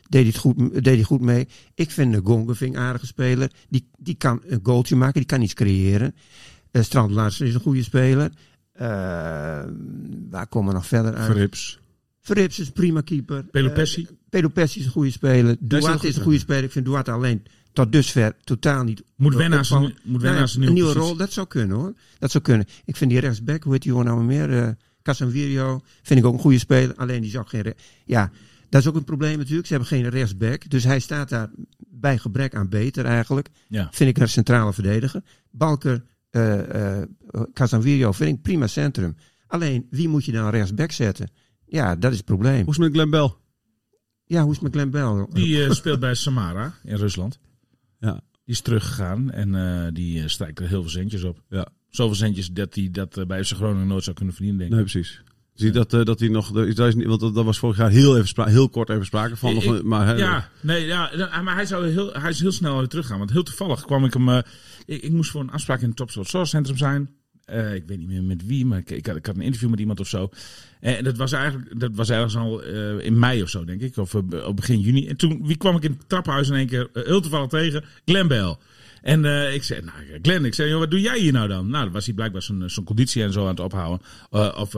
deed, 0.09 0.23
hij 0.23 0.41
goed, 0.41 0.83
deed 0.83 0.95
hij 0.95 1.03
goed 1.03 1.21
mee. 1.21 1.47
Ik 1.75 1.91
vind 1.91 2.13
de 2.13 2.45
ik 2.47 2.59
een 2.59 2.77
aardige 2.77 3.05
speler. 3.05 3.51
Die, 3.69 3.89
die 3.97 4.15
kan 4.15 4.41
een 4.45 4.59
goaltje 4.63 4.95
maken, 4.95 5.13
die 5.13 5.25
kan 5.25 5.41
iets 5.41 5.53
creëren. 5.53 6.15
Uh, 6.71 6.81
Strand 6.81 7.11
Larsen 7.11 7.47
is 7.47 7.53
een 7.53 7.59
goede 7.59 7.83
speler. 7.83 8.31
Eh, 8.73 8.87
waar 10.29 10.47
komen 10.49 10.67
we 10.67 10.73
nog 10.73 10.87
verder 10.87 11.13
uit? 11.13 11.25
Verrips. 11.25 11.79
Verrips 12.21 12.59
is 12.59 12.67
een 12.67 12.73
prima 12.73 13.01
keeper. 13.01 13.43
Pelopessi? 13.43 14.07
Pelopessi 14.29 14.79
is 14.79 14.85
een 14.85 14.91
goede 14.91 15.11
speler. 15.11 15.55
Duarte 15.59 16.07
is 16.07 16.15
een 16.15 16.23
goede 16.23 16.39
speler. 16.39 16.63
Ik 16.63 16.71
vind 16.71 16.85
Duarte 16.85 17.11
alleen 17.11 17.43
tot 17.73 17.91
dusver 17.91 18.35
totaal 18.43 18.83
niet 18.83 19.03
Moet 19.15 19.35
wennen 19.35 19.65
aan 19.69 19.93
moet 20.03 20.25
aan 20.25 20.47
zijn 20.47 20.67
een 20.67 20.73
nieuwe 20.73 20.93
rol, 20.93 21.15
dat 21.15 21.31
zou 21.31 21.47
kunnen 21.47 21.77
hoor. 21.77 21.93
Dat 22.19 22.31
zou 22.31 22.43
kunnen. 22.43 22.65
Ik 22.85 22.95
vind 22.95 23.11
die 23.11 23.19
rechtsback, 23.19 23.63
hoe 23.63 23.73
heet 23.73 23.81
die 23.81 23.91
jongen 23.91 24.05
nou 24.05 24.23
meer? 24.23 24.57
eh 24.57 24.69
Casanvirio, 25.03 25.81
vind 26.01 26.19
ik 26.19 26.25
ook 26.25 26.33
een 26.33 26.39
goede 26.39 26.59
speler. 26.59 26.95
Alleen 26.95 27.21
die 27.21 27.31
zou 27.31 27.47
geen... 27.47 27.73
Ja, 28.05 28.31
dat 28.73 28.81
is 28.81 28.87
ook 28.87 28.95
een 28.95 29.03
probleem 29.03 29.37
natuurlijk. 29.37 29.67
Ze 29.67 29.73
hebben 29.73 29.91
geen 29.91 30.09
rechtsback. 30.09 30.69
Dus 30.69 30.83
hij 30.83 30.99
staat 30.99 31.29
daar 31.29 31.49
bij 31.77 32.17
gebrek 32.17 32.55
aan 32.55 32.69
beter 32.69 33.05
eigenlijk. 33.05 33.49
Ja. 33.67 33.87
Vind 33.91 34.09
ik 34.09 34.17
een 34.17 34.29
centrale 34.29 34.73
verdediger. 34.73 35.21
Balker, 35.51 36.03
eh 36.29 36.99
eh 36.99 37.07
Casanvirio 37.53 38.11
vind 38.11 38.37
ik 38.37 38.41
prima 38.41 38.67
centrum. 38.67 39.15
Alleen, 39.47 39.87
wie 39.89 40.07
moet 40.07 40.25
je 40.25 40.31
dan 40.31 40.49
rechtsback 40.49 40.91
zetten? 40.91 41.29
Ja, 41.65 41.95
dat 41.95 42.11
is 42.11 42.17
het 42.17 42.25
probleem. 42.25 42.63
Hoe 42.63 42.73
is 42.73 42.77
het 42.77 42.85
met 42.85 42.93
Glenn 42.93 43.09
Bell? 43.09 43.33
Ja, 44.25 44.41
hoe 44.41 44.51
is 44.51 44.55
het 44.55 44.63
met 44.63 44.73
Glenn 44.73 44.91
Bell? 44.91 45.27
Die 45.29 45.63
eh, 45.63 45.71
speelt 45.71 45.99
bij 45.99 46.13
Samara 46.13 46.73
in 46.83 46.95
Rusland. 46.95 47.39
Ja. 47.99 48.13
Die 48.13 48.53
is 48.55 48.61
teruggegaan 48.61 49.31
en 49.31 49.55
eh, 49.55 49.93
die 49.93 50.27
strijkt 50.27 50.59
er 50.59 50.67
heel 50.67 50.81
veel 50.81 50.91
centjes 50.91 51.23
op. 51.23 51.43
Ja. 51.49 51.67
Zoveel 51.89 52.15
centjes 52.15 52.51
dat 52.51 52.75
hij 52.75 52.89
dat 52.91 53.27
bij 53.27 53.43
FC 53.43 53.53
Groningen 53.53 53.87
nooit 53.87 54.03
zou 54.03 54.15
kunnen 54.15 54.33
verdienen, 54.33 54.59
denk 54.59 54.71
ik. 54.71 54.77
Nee, 54.77 54.91
precies. 54.91 55.23
Zie 55.53 55.71
dat, 55.71 55.93
eh, 55.93 56.03
dat 56.03 56.19
hij 56.19 56.29
nog... 56.29 56.51
Dat 56.51 56.67
is 56.87 56.95
want 57.05 57.19
dat, 57.19 57.33
was 57.45 57.59
vorig 57.59 57.77
jaar 57.77 57.89
heel, 57.89 58.15
even 58.15 58.27
spra- 58.27 58.45
heel 58.45 58.69
kort 58.69 58.89
even 58.89 59.05
sprake 59.05 59.35
van. 59.35 59.55
Ik- 59.55 59.65
nog, 59.65 59.83
maar, 59.83 60.17
Ja, 60.17 60.49
nee, 60.61 60.85
ja, 60.85 61.11
ja, 61.15 61.41
maar 61.41 61.55
hij, 61.55 61.65
zou 61.65 61.87
heel, 61.89 62.13
hij 62.13 62.29
is 62.29 62.39
heel 62.39 62.51
snel 62.51 62.77
weer 62.77 62.87
teruggaan. 62.87 63.17
Want 63.17 63.31
heel 63.31 63.43
toevallig 63.43 63.81
kwam 63.85 64.05
ik 64.05 64.13
hem... 64.13 64.29
eh, 64.29 64.37
ik, 64.85 65.01
ik 65.01 65.11
moest 65.11 65.31
voor 65.31 65.41
een 65.41 65.51
afspraak 65.51 65.81
in 65.81 65.87
het 65.87 65.95
Topsport 65.95 66.27
Zorg 66.29 66.47
Centrum 66.47 66.77
zijn. 66.77 67.09
Eh, 67.45 67.73
ik 67.73 67.83
weet 67.85 67.97
niet 67.97 68.07
meer 68.07 68.23
met 68.23 68.45
wie, 68.45 68.65
maar 68.65 68.77
ik, 68.79 68.89
ik, 68.91 69.05
had, 69.05 69.15
ik 69.15 69.25
had 69.25 69.35
een 69.35 69.41
interview 69.41 69.69
met 69.69 69.79
iemand 69.79 69.99
of 69.99 70.07
zo. 70.07 70.29
En 70.79 71.03
dat 71.03 71.17
was 71.17 71.31
eigenlijk 71.31 71.79
dat 71.79 71.91
was 71.95 72.09
ergens 72.09 72.35
al 72.35 72.61
in 72.99 73.19
mei 73.19 73.41
of 73.41 73.49
zo, 73.49 73.65
denk 73.65 73.81
ik. 73.81 73.97
Of 73.97 74.15
op 74.15 74.55
begin 74.55 74.79
juni. 74.79 75.07
En 75.07 75.15
toen 75.17 75.47
wie 75.47 75.57
kwam 75.57 75.75
ik 75.75 75.83
in 75.83 75.91
het 75.91 76.09
trappenhuis 76.09 76.49
in 76.49 76.55
één 76.55 76.67
keer 76.67 76.89
heel 76.93 77.21
toevallig 77.21 77.49
tegen? 77.49 77.83
Glenn 78.05 78.27
Bell. 78.27 78.55
En 79.01 79.25
ik 79.53 79.63
zei, 79.63 79.81
nou 79.81 79.97
Glenn, 80.21 80.45
ik 80.45 80.53
zei, 80.53 80.69
joh, 80.69 80.79
wat 80.79 80.91
doe 80.91 81.01
jij 81.01 81.19
hier 81.19 81.31
nou 81.31 81.47
dan? 81.47 81.69
Nou, 81.69 81.83
dan 81.83 81.93
was 81.93 82.05
hij 82.05 82.13
blijkbaar 82.15 82.41
zijn, 82.41 82.69
zijn 82.69 82.85
conditie 82.85 83.23
en 83.23 83.31
zo 83.31 83.41
aan 83.41 83.47
het 83.47 83.59
ophouden. 83.59 83.99
of 84.55 84.75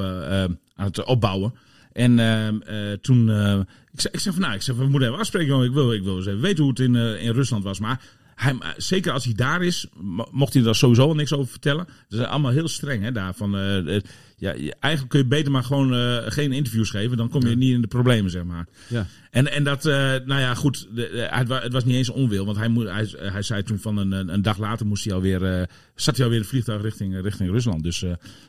aan 0.76 0.86
het 0.86 1.04
opbouwen. 1.04 1.54
En 1.96 2.20
ehm, 2.20 2.62
eh, 2.62 2.94
toen, 3.02 3.30
eh, 3.30 3.60
ik, 3.92 4.02
zei, 4.02 4.14
ik 4.14 4.20
zei 4.20 4.34
van, 4.34 4.44
nou, 4.44 4.56
ik 4.56 4.62
zei, 4.62 4.78
we 4.78 4.88
moeten 4.88 5.08
even 5.08 5.20
afspreken, 5.20 5.50
jongen. 5.50 5.68
Ik 5.68 5.74
wil, 5.74 5.94
ik 5.94 6.04
wil 6.04 6.18
eens 6.18 6.26
even 6.26 6.42
weten 6.42 6.64
hoe 6.64 6.72
het 6.72 6.80
in, 6.80 6.96
eh, 6.96 7.24
in 7.24 7.32
Rusland 7.32 7.64
was. 7.64 7.80
Maar 7.80 8.02
hij, 8.36 8.56
eh, 8.60 8.70
zeker 8.78 9.12
als 9.12 9.24
hij 9.26 9.34
daar 9.34 9.64
is, 9.64 9.88
mo- 10.02 10.28
mocht 10.32 10.54
hij 10.54 10.64
er 10.66 10.76
sowieso 10.76 11.14
niks 11.14 11.34
over 11.34 11.52
vertellen. 11.52 11.86
Ze 12.10 12.16
zijn 12.16 12.28
allemaal 12.28 12.52
heel 12.52 12.68
streng 12.68 13.04
hè, 13.04 13.12
daar. 13.12 13.34
Van, 13.34 13.56
eh, 13.56 13.96
eh, 13.96 14.02
ja, 14.38 14.54
eigenlijk 14.80 15.08
kun 15.10 15.20
je 15.20 15.26
beter 15.28 15.52
maar 15.52 15.64
gewoon 15.64 15.94
geen 16.32 16.52
interviews 16.52 16.90
geven. 16.90 17.18
Dan 17.18 17.30
kom 17.30 17.48
je 17.48 17.56
niet 17.56 17.74
in 17.74 17.82
de 17.82 17.88
problemen, 17.88 18.32
zeg 18.32 18.44
maar. 18.44 18.68
Ja. 18.90 19.08
En, 19.32 19.52
en 19.52 19.64
dat, 19.64 19.84
nou 19.84 20.26
ja, 20.40 20.54
goed. 20.56 20.88
De, 20.96 21.10
de- 21.12 21.28
het, 21.32 21.48
wa- 21.48 21.62
het 21.62 21.74
was 21.74 21.86
niet 21.86 21.96
eens 21.96 22.10
onwil. 22.10 22.46
Want 22.46 22.58
hij, 22.58 22.68
moet, 22.68 22.88
hij, 22.90 23.08
hij 23.18 23.42
zei 23.42 23.64
toen 23.64 23.80
van 23.80 23.98
een, 23.98 24.34
een, 24.34 24.42
dag 24.42 24.58
later 24.58 24.86
moest 24.86 25.04
hij 25.06 25.14
alweer, 25.14 25.44
eh 25.60 25.64
zat 25.96 26.16
hij 26.16 26.24
alweer 26.26 26.40
in 26.40 26.46
het 26.46 26.50
vliegtuig 26.54 26.82
richting, 26.82 27.22
richting 27.22 27.50
Rusland. 27.50 27.84
Dus, 27.84 28.02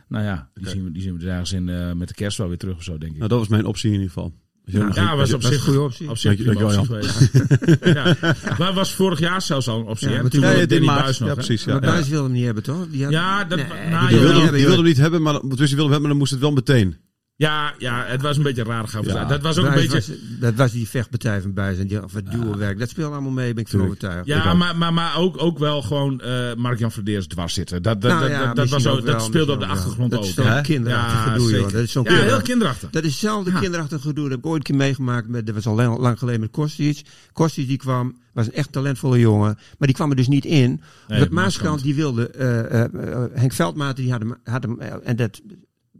nou 0.08 0.24
ja, 0.24 0.50
die, 0.54 0.68
zien 0.68 0.84
we, 0.84 0.92
die 0.92 1.02
zien 1.02 1.18
we 1.18 1.30
ergens 1.30 1.52
in, 1.52 1.64
met 1.98 2.08
de 2.08 2.14
kerst 2.14 2.38
wel 2.38 2.48
weer 2.48 2.58
terug 2.58 2.76
of 2.76 2.82
zo, 2.82 2.98
denk 2.98 3.12
ik. 3.12 3.16
Nou, 3.18 3.28
dat 3.28 3.38
was 3.38 3.48
mijn 3.48 3.64
optie 3.66 3.86
in 3.88 3.92
ieder 3.94 4.08
geval. 4.12 4.34
Ja. 4.68 4.90
Ja, 4.94 5.16
was 5.16 5.32
op 5.32 5.42
zich 5.42 5.52
een 5.52 5.60
goede 5.60 5.80
optie. 5.80 6.10
Op 6.10 6.16
zich 6.18 6.32
optie 6.32 7.92
ja. 7.94 8.16
Maar 8.58 8.72
was 8.74 8.92
vorig 8.94 9.18
jaar 9.18 9.42
zelfs 9.42 9.68
al 9.68 9.78
een 9.78 9.86
optie. 9.86 10.08
Ja, 10.10 10.22
Toen 10.28 10.40
wilde 10.40 10.66
Danny. 10.66 10.86
Buis 10.86 11.18
nog, 11.18 11.28
Ja, 11.28 11.34
precies. 11.34 11.64
Ja, 11.64 11.72
maar. 11.72 11.80
Buis 11.80 12.08
wilde 12.08 12.24
hem 12.24 12.32
niet 12.32 12.44
hebben, 12.44 12.62
toch? 12.62 12.86
Die 12.90 13.02
had- 13.02 13.12
Ja, 13.12 13.44
dat- 13.44 13.58
Nee, 13.58 13.66
nou, 13.90 14.08
die 14.08 14.18
wilde 14.18 14.40
die 14.50 14.50
wilde 14.60 14.74
hem 14.76 14.84
niet 14.84 14.96
hebben, 14.96 15.22
maar 15.22 15.32
dus 15.32 15.48
die 15.48 15.56
wilde 15.56 15.66
hem 15.66 15.80
hebben, 15.82 16.00
maar 16.00 16.08
dan 16.08 16.16
moest 16.18 16.30
het 16.30 16.40
wel 16.40 16.52
meteen. 16.52 16.96
Ja, 17.38 17.74
ja, 17.78 18.04
het 18.06 18.22
was 18.22 18.36
een 18.36 18.42
beetje 18.42 18.64
gave. 18.64 19.02
Ja. 19.08 19.24
Dat 19.24 19.42
was 19.42 19.58
ook 19.58 19.66
een 19.66 19.74
beetje... 19.74 19.88
was- 19.88 20.10
dat 20.40 20.54
was 20.54 20.72
die 20.72 20.88
vechtpartij 20.88 21.40
van 21.40 21.52
Buis 21.52 21.78
en 21.78 21.86
die, 21.86 22.04
of 22.04 22.12
het 22.12 22.30
duowerk. 22.30 22.78
Dat 22.78 22.88
speelde 22.88 23.12
allemaal 23.12 23.32
mee, 23.32 23.54
ben 23.54 23.62
ik 23.62 23.68
van 23.68 23.82
overtuigd. 23.82 24.26
Ja, 24.26 24.54
maar, 24.54 24.76
maar, 24.76 24.92
maar 24.92 25.16
ook, 25.18 25.42
ook 25.42 25.58
wel 25.58 25.82
gewoon 25.82 26.20
eh 26.20 26.54
Mark-Jan 26.54 26.92
Verdeers 26.92 27.26
dwars 27.26 27.54
zitten. 27.54 27.82
Dat, 27.82 28.00
dat, 28.00 28.10
Nou 28.10 28.22
dat, 28.22 28.30
ja, 28.30 28.46
dat, 28.46 28.56
dat, 28.56 28.68
was 28.68 28.86
ook, 28.86 29.06
dat 29.06 29.22
speelde 29.22 29.52
op 29.52 29.60
de 29.60 29.66
achtergrond 29.66 30.14
ook. 30.14 30.34
Dat 30.34 30.46
is 30.46 30.60
kinderachtig 30.62 31.24
Ja, 31.24 31.32
gedoe, 31.32 31.50
joh. 31.50 31.62
Dat 31.62 31.82
is 31.82 31.92
zo'n 31.92 32.04
ja, 32.04 32.12
heel 32.12 32.40
kinderachtig-. 32.42 32.90
Dat 32.90 33.04
is 33.04 33.10
hetzelfde 33.10 33.50
Ja. 33.50 33.58
kinderachtig 33.60 34.00
gedoe. 34.02 34.22
Dat 34.22 34.30
heb 34.32 34.38
ik 34.38 34.46
ooit 34.46 34.56
een 34.56 34.62
keer 34.62 34.76
meegemaakt. 34.76 35.28
Met, 35.28 35.46
dat 35.46 35.54
was 35.54 35.66
al 35.66 35.74
lang, 35.74 35.98
lang 35.98 36.18
geleden 36.18 36.40
met 36.40 36.50
Kostic. 36.50 37.00
Kostic 37.32 37.66
die 37.68 37.76
kwam, 37.76 38.16
was 38.32 38.46
een 38.46 38.52
echt 38.52 38.72
talentvolle 38.72 39.18
jongen. 39.18 39.54
Maar 39.78 39.86
die 39.88 39.94
kwam 39.96 40.10
er 40.10 40.16
dus 40.16 40.28
niet 40.28 40.44
in. 40.44 40.80
Nee, 41.08 41.18
dat 41.18 41.30
Maaskant. 41.30 41.82
Die 41.82 41.94
wilde... 41.94 42.28
eh, 42.30 42.84
eh, 42.84 42.90
Henk 43.32 43.52
Veldmaten 43.52 44.02
die 44.02 44.12
had 44.12 44.20
hem... 44.20 44.34
Had 44.44 44.62
hem 44.62 44.80
en 44.80 45.16
dat... 45.16 45.40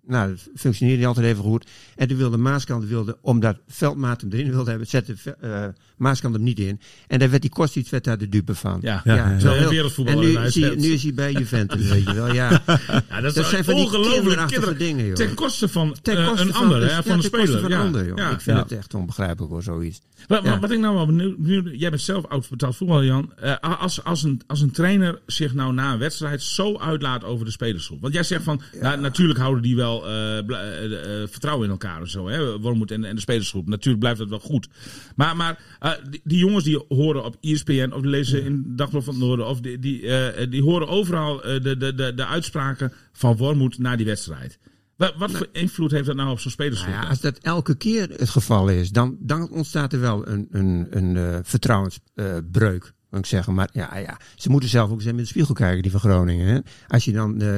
Nou, 0.07 0.37
functioneerde 0.55 0.99
niet 1.01 1.09
altijd 1.09 1.27
even 1.27 1.43
goed. 1.43 1.71
En 1.97 2.09
toen 2.09 2.17
wilde 2.17 2.37
Maaskant, 2.37 2.85
wilde, 2.85 3.19
omdat 3.21 3.59
Veldmaat 3.67 4.21
hem 4.21 4.31
erin 4.33 4.51
wilde 4.51 4.71
hebben, 4.71 4.89
zette 4.89 5.17
eh 5.99 6.03
Maaskant 6.03 6.35
hem 6.35 6.43
niet 6.43 6.59
in. 6.59 6.81
En 7.07 7.19
daar 7.19 7.31
werd 7.31 7.43
die 7.43 7.51
Kostic 7.51 7.89
werd 7.89 8.05
daar 8.05 8.19
de 8.19 8.29
dupe 8.29 8.55
van. 8.55 8.79
Ja, 8.83 9.01
Ja, 9.05 9.15
ja, 9.15 9.39
zo 9.39 9.53
een 9.53 9.69
heel-. 9.69 9.91
En 10.07 10.19
nu, 10.19 10.27
is 10.29 10.35
hij, 10.35 10.51
zegt. 10.51 10.77
nu 10.77 10.89
is 10.89 11.03
hij 11.03 11.15
bij 11.15 11.33
Juventus, 11.33 11.89
weet 11.89 12.05
je 12.07 12.15
wel. 12.15 12.33
Ja, 12.33 12.63
ja, 13.11 13.21
dat, 13.21 13.35
zijn 13.35 13.65
van 13.65 13.75
die 13.75 13.91
kinderachtige 13.91 14.77
dingen, 14.77 15.05
joh. 15.07 15.15
Ten 15.15 15.35
koste 15.35 15.69
van 15.69 15.97
ten 16.03 16.17
eh, 16.17 16.33
een 16.37 16.53
ander, 16.55 16.81
dus- 16.81 16.91
hè, 16.91 16.97
ja, 16.97 17.03
van 17.03 17.21
de 17.21 17.31
koste 17.31 17.47
speler. 17.47 17.61
van 17.61 17.71
ja. 17.71 17.77
een 17.79 17.87
ander, 17.87 18.07
joh. 18.07 18.17
Ja. 18.17 18.31
Ik 18.31 18.41
vind 18.41 18.57
Ja. 18.57 18.63
het 18.63 18.73
echt 18.73 18.95
onbegrijpelijk 18.95 19.53
hoor, 19.53 19.63
zoiets. 19.63 20.01
Wat, 20.27 20.43
wat- 20.43 20.53
Ja. 20.53 20.61
wat 20.61 20.71
ik 20.71 20.79
nou 20.79 20.95
wel 20.95 21.07
benieuwd, 21.07 21.37
benieuwd- 21.37 21.81
jij 21.81 21.91
bent 21.91 22.03
zelf 22.03 22.27
oud 22.27 22.49
betaald 22.49 22.77
voetballer, 22.77 23.05
Jan. 23.05 23.33
Eh, 23.37 23.55
als, 23.61 24.05
als, 24.05 24.23
een, 24.23 24.41
als 24.47 24.61
een 24.61 24.71
trainer 24.71 25.21
zich 25.27 25.55
nou 25.55 25.73
na 25.73 25.93
een 25.93 25.99
wedstrijd 25.99 26.43
zo 26.43 26.79
uitlaat 26.79 27.25
over 27.25 27.45
de 27.45 27.51
spelersgroep. 27.51 28.01
Want 28.01 28.15
jij 28.15 28.23
zegt 28.23 28.43
van, 28.45 28.61
nou, 28.81 29.01
natuurlijk 29.01 29.39
houden 29.39 29.63
die 29.63 29.77
wel 29.77 30.09
eh, 30.09 30.13
vertrouwen 31.31 31.65
in 31.65 31.71
elkaar 31.71 32.01
en 32.01 32.11
zo. 32.11 32.29
Hè? 32.29 32.59
Wormoed 32.61 32.91
en, 32.91 33.05
en 33.05 33.15
de 33.15 33.21
spelersgroep. 33.21 33.69
Natuurlijk 33.69 33.99
blijft 34.01 34.19
dat 34.19 34.29
wel 34.29 34.39
goed. 34.39 34.69
Maar, 35.17 35.37
maar 35.37 35.59
eh, 35.87 36.05
die, 36.11 36.21
die 36.25 36.39
jongens 36.39 36.65
die 36.65 36.85
horen 36.89 37.25
op 37.25 37.37
ESPN 37.41 37.93
of 37.93 38.03
lezen 38.03 38.45
in 38.45 38.73
Dagblad 38.77 39.05
van 39.05 39.15
het 39.15 39.23
Noorden. 39.23 39.47
Of 39.47 39.61
die, 39.61 39.79
die, 39.79 40.07
eh, 40.09 40.51
die 40.51 40.63
horen 40.63 40.89
overal 40.89 41.45
eh, 41.45 41.63
de, 41.63 41.77
de, 41.77 41.95
de, 41.95 42.15
de 42.15 42.27
uitspraken 42.27 42.93
van 43.13 43.37
Wormoed 43.37 43.79
na 43.79 43.97
die 43.97 44.07
wedstrijd. 44.07 44.59
Wat, 44.97 45.15
wat 45.17 45.31
voor 45.31 45.49
invloed 45.53 45.91
heeft 45.91 46.07
dat 46.07 46.17
nou 46.17 46.31
op 46.31 46.41
zo'n 46.41 46.51
spelersgroep? 46.51 46.93
Nou 46.93 47.03
ja, 47.05 47.11
als 47.11 47.21
dat 47.21 47.39
elke 47.39 47.77
keer 47.77 48.09
het 48.09 48.29
geval 48.29 48.69
is, 48.69 48.91
dan, 48.91 49.17
dan 49.21 49.51
ontstaat 49.51 49.93
er 49.93 50.01
wel 50.01 50.29
een, 50.29 50.49
een, 50.51 50.87
een 50.91 51.17
eh, 51.17 51.39
vertrouwensbreuk. 51.43 52.93
Moet 53.11 53.21
ik 53.21 53.27
zeggen. 53.27 53.55
Maar 53.55 53.69
ja, 53.73 53.97
ja, 53.97 54.19
ze 54.35 54.51
moeten 54.51 54.69
zelf 54.69 54.91
ook 54.91 54.97
eens 54.99 55.07
in 55.07 55.17
de 55.17 55.25
spiegel 55.25 55.55
kijken, 55.55 55.83
die 55.83 55.91
van 55.91 56.01
Groningen. 56.01 56.47
Hè? 56.47 56.59
Als 56.89 57.05
je 57.05 57.13
dan 57.13 57.41
eh, 57.41 57.49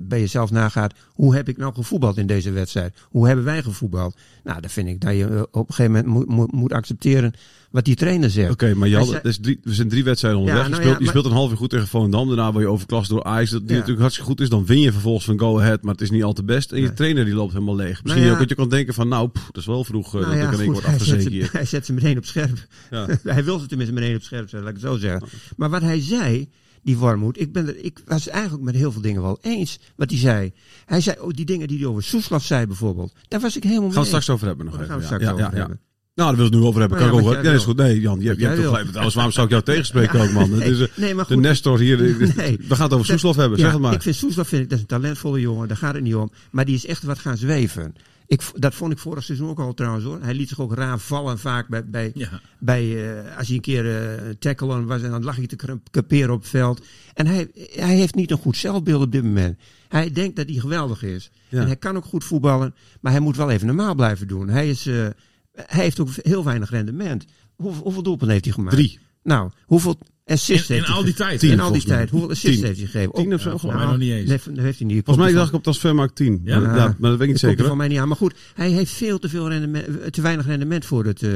bij 0.00 0.20
jezelf 0.20 0.50
nagaat, 0.50 0.94
hoe 1.12 1.34
heb 1.34 1.48
ik 1.48 1.56
nou 1.56 1.74
gevoetbald 1.74 2.16
in 2.16 2.26
deze 2.26 2.50
wedstrijd? 2.50 2.96
Hoe 3.02 3.26
hebben 3.26 3.44
wij 3.44 3.62
gevoetbald? 3.62 4.16
Nou, 4.44 4.60
dan 4.60 4.70
vind 4.70 4.88
ik 4.88 5.00
dat 5.00 5.16
je 5.16 5.26
eh, 5.26 5.42
op 5.50 5.68
een 5.68 5.74
gegeven 5.74 5.92
moment 5.92 6.06
moet, 6.06 6.28
moet, 6.28 6.52
moet 6.52 6.72
accepteren 6.72 7.34
wat 7.70 7.84
die 7.84 7.94
trainer 7.94 8.30
zegt. 8.30 8.50
Oké, 8.50 8.74
maar 8.74 8.88
je 8.88 8.94
Hij 8.94 9.02
had, 9.02 9.10
zei- 9.12 9.22
dus 9.22 9.38
drie, 9.40 9.60
we 9.62 9.74
zijn 9.74 9.88
drie 9.88 10.04
wedstrijden 10.04 10.40
onderweg. 10.40 10.62
Ja, 10.62 10.68
je 10.68 10.74
nou 10.74 10.82
speelt, 10.82 10.98
ja, 10.98 11.04
je 11.04 11.12
maar- 11.12 11.22
speelt 11.22 11.34
een 11.34 11.40
half 11.40 11.50
uur 11.50 11.56
goed 11.56 11.70
tegen 11.70 11.86
Volendam. 11.88 12.26
Daarna 12.28 12.52
word 12.52 12.64
je 12.64 12.70
overklast 12.70 13.08
door 13.08 13.24
Ajax. 13.24 13.50
Dat 13.50 13.60
die 13.60 13.68
Ja. 13.70 13.74
natuurlijk 13.74 14.00
hartstikke 14.00 14.30
goed 14.30 14.40
is. 14.40 14.48
Dan 14.48 14.66
win 14.66 14.80
je 14.80 14.92
vervolgens 14.92 15.24
van 15.24 15.38
Go 15.38 15.58
Ahead. 15.60 15.82
Maar 15.82 15.92
het 15.92 16.02
is 16.02 16.10
niet 16.10 16.22
al 16.22 16.32
te 16.32 16.44
best. 16.44 16.72
En 16.72 16.80
je 16.80 16.92
trainer 16.92 17.24
die 17.24 17.34
loopt 17.34 17.52
helemaal 17.52 17.76
leeg. 17.76 18.02
Misschien 18.02 18.24
ja. 18.24 18.32
ook 18.32 18.38
dat 18.38 18.48
je 18.48 18.54
kan 18.54 18.68
denken 18.68 18.94
van 18.94 19.08
nou, 19.08 19.28
pff, 19.28 19.46
dat 19.46 19.56
is 19.56 19.66
wel 19.66 19.84
vroeg 19.84 20.06
eh, 20.06 20.20
Nou 20.20 20.24
dat 20.24 20.44
ik 20.46 20.52
in 20.52 20.58
één 20.60 20.72
word 20.72 20.84
hij, 20.84 20.92
zet 20.98 21.00
afgezeken 21.00 21.22
ze, 21.22 21.28
hier. 21.30 21.48
hij 21.62 21.64
zet 21.64 21.86
ze 21.86 21.92
meteen 21.92 22.16
op 22.16 22.24
scherp. 22.24 22.66
Ja. 22.90 23.06
hij 23.24 23.44
wil 23.44 23.58
ze 23.58 23.66
tenminste 23.66 23.94
meteen 23.94 24.16
op 24.16 24.22
scherp 24.22 24.48
zetten, 24.48 24.58
laat 24.60 24.76
ik 24.76 24.82
het 24.82 24.90
zo 24.90 24.91
zeggen. 24.98 25.28
Maar 25.56 25.70
wat 25.70 25.82
hij 25.82 26.00
zei, 26.02 26.48
die 26.82 26.98
Warmoed, 26.98 27.40
ik, 27.40 27.52
ben 27.52 27.66
er, 27.68 27.84
ik 27.84 28.00
was 28.06 28.28
eigenlijk 28.28 28.64
met 28.64 28.74
heel 28.74 28.92
veel 28.92 29.00
dingen 29.02 29.22
wel 29.22 29.38
eens 29.42 29.78
wat 29.96 30.10
hij 30.10 30.18
zei. 30.18 30.52
Hij 30.86 31.00
zei 31.00 31.16
ook 31.18 31.34
die 31.36 31.44
dingen 31.44 31.68
die 31.68 31.78
hij 31.78 31.86
over 31.86 32.02
Soeslof 32.02 32.44
zei 32.44 32.66
bijvoorbeeld. 32.66 33.12
Daar 33.28 33.40
was 33.40 33.56
ik 33.56 33.62
helemaal 33.62 33.82
Gaan 33.82 33.90
we 33.92 33.96
mee 33.98 34.06
straks 34.08 34.30
over 34.30 34.46
hebben 34.46 34.64
nog 34.66 34.74
even. 34.74 34.86
gaan 34.86 34.98
we 34.98 35.04
straks 35.04 35.22
Ja, 35.24 35.30
over 35.32 35.44
ja, 35.44 35.50
hebben. 35.52 35.80
Nou, 36.14 36.28
daar 36.28 36.36
wil 36.36 36.46
ik 36.46 36.52
het 36.52 36.60
nu 36.60 36.66
over 36.68 36.80
hebben. 36.80 36.98
Kan 36.98 37.06
ja, 37.06 37.12
over. 37.12 37.44
Ja, 37.44 37.52
is 37.52 37.64
goed. 37.64 37.76
Nee, 37.76 38.00
Jan, 38.00 38.20
je, 38.20 38.26
hebt- 38.28 38.40
je 38.40 38.46
hebt 38.46 38.62
toch. 38.62 38.76
Anders, 38.94 39.14
waarom 39.14 39.32
zou 39.32 39.46
ik 39.46 39.52
jou 39.52 39.64
tegenspreken 39.72 40.20
ook, 40.20 40.30
man? 40.32 40.50
Het 40.52 40.62
is, 40.70 40.80
eh, 40.80 40.86
nee, 40.96 41.14
maar 41.14 41.26
de 41.26 41.32
goed. 41.34 41.42
Nestor 41.42 41.78
hier. 41.78 41.96
de- 42.02 42.16
de- 42.16 42.32
Nee. 42.36 42.58
We 42.68 42.74
gaan 42.74 42.84
het 42.84 42.92
over 42.94 43.06
Soeslof 43.06 43.36
hebben. 43.36 43.58
Zeg 43.58 43.72
het 43.72 43.80
maar. 43.80 43.92
Ik 43.92 44.02
vind 44.02 44.16
Soeslof 44.16 44.48
vind 44.48 44.62
ik, 44.62 44.68
dat 44.68 44.76
is 44.78 44.82
een 44.84 44.90
talentvolle 44.90 45.40
jongen, 45.40 45.68
daar 45.68 45.76
gaat 45.76 45.94
het 45.94 46.02
niet 46.02 46.14
om. 46.14 46.30
Maar 46.50 46.64
die 46.64 46.74
is 46.74 46.86
echt 46.86 47.02
wat 47.02 47.18
gaan 47.18 47.36
zweven. 47.36 47.94
Ik, 48.32 48.42
dat 48.54 48.74
vond 48.74 48.92
ik 48.92 48.98
vorig 48.98 49.24
seizoen 49.24 49.48
ook 49.48 49.58
al 49.58 49.74
trouwens 49.74 50.04
hoor. 50.04 50.18
Hij 50.22 50.34
liet 50.34 50.48
zich 50.48 50.60
ook 50.60 50.74
raar 50.74 50.98
vallen 50.98 51.38
vaak 51.38 51.68
bij, 51.68 51.84
bij, 51.84 52.10
Ja. 52.14 52.40
bij 52.58 53.12
eh, 53.24 53.36
als 53.38 53.46
hij 53.46 53.56
een 53.56 53.62
keer 53.62 53.96
eh 53.96 54.30
tackle 54.38 54.84
was 54.84 55.02
en 55.02 55.10
dan 55.10 55.24
lag 55.24 55.36
hij 55.36 55.46
te 55.46 55.78
kaperen 55.90 56.34
op 56.34 56.40
het 56.40 56.48
veld. 56.48 56.84
En 57.14 57.26
hij, 57.26 57.50
hij 57.70 57.94
heeft 57.94 58.14
niet 58.14 58.30
een 58.30 58.38
goed 58.38 58.56
zelfbeeld 58.56 59.02
op 59.02 59.12
dit 59.12 59.22
moment. 59.22 59.58
Hij 59.88 60.12
denkt 60.12 60.36
dat 60.36 60.48
hij 60.48 60.58
geweldig 60.58 61.02
is. 61.02 61.30
Ja. 61.48 61.60
En 61.60 61.66
hij 61.66 61.76
kan 61.76 61.96
ook 61.96 62.04
goed 62.04 62.24
voetballen, 62.24 62.74
maar 63.00 63.12
hij 63.12 63.20
moet 63.20 63.36
wel 63.36 63.50
even 63.50 63.66
normaal 63.66 63.94
blijven 63.94 64.28
doen. 64.28 64.48
Hij, 64.48 64.68
is, 64.68 64.86
eh, 64.86 65.06
hij 65.52 65.82
heeft 65.84 66.00
ook 66.00 66.08
heel 66.16 66.44
weinig 66.44 66.70
rendement. 66.70 67.24
Hoeveel, 67.56 67.82
hoeveel 67.82 68.02
doelpunten 68.02 68.30
heeft 68.32 68.44
hij 68.44 68.54
gemaakt? 68.54 68.76
Drie. 68.76 68.98
Nou, 69.22 69.50
hoeveel 69.66 69.98
assists 70.26 70.70
In, 70.70 70.76
in 70.76 70.84
al 70.84 71.04
die 71.04 71.14
tijd. 71.14 71.38
Tien. 71.40 71.50
in 71.50 71.60
al 71.60 71.72
die 71.72 71.84
tijd. 71.84 72.10
Hoeveel 72.10 72.30
assists 72.30 72.56
Tien. 72.56 72.66
heeft 72.66 72.78
hij 72.78 72.86
gegeven? 72.88 73.12
Tien 73.14 73.34
of 73.34 73.40
zo, 73.40 73.50
Ja, 73.50 73.56
geloof 73.56 73.60
volgens 73.60 73.82
mij 73.82 73.90
nog 73.90 74.00
niet 74.00 74.10
eens. 74.12 74.28
Nee, 74.46 74.54
dat 74.56 74.64
heeft 74.64 74.78
hij 74.78 74.86
niet. 74.86 75.04
Volgens 75.04 75.26
mij 75.26 75.34
dacht 75.34 75.48
ik 75.48 75.54
op 75.54 75.62
transfermarkt 75.62 76.14
10. 76.14 76.40
Ja? 76.44 76.58
Ja, 76.60 76.76
ja, 76.76 76.96
maar 76.98 77.10
dat 77.10 77.18
weet 77.18 77.20
ik 77.20 77.26
niet 77.28 77.38
zeker. 77.38 77.60
er 77.60 77.66
van 77.68 77.76
mij 77.76 77.88
niet 77.88 77.98
aan. 77.98 78.08
Maar 78.08 78.16
goed, 78.16 78.34
hij 78.54 78.70
heeft 78.70 78.92
veel 78.92 79.18
te, 79.18 79.28
veel 79.28 79.48
rendement, 79.48 79.86
eh, 79.86 80.06
te 80.06 80.20
weinig 80.20 80.46
rendement 80.46 80.84
voor 80.84 81.04
het, 81.04 81.22
eh, 81.22 81.30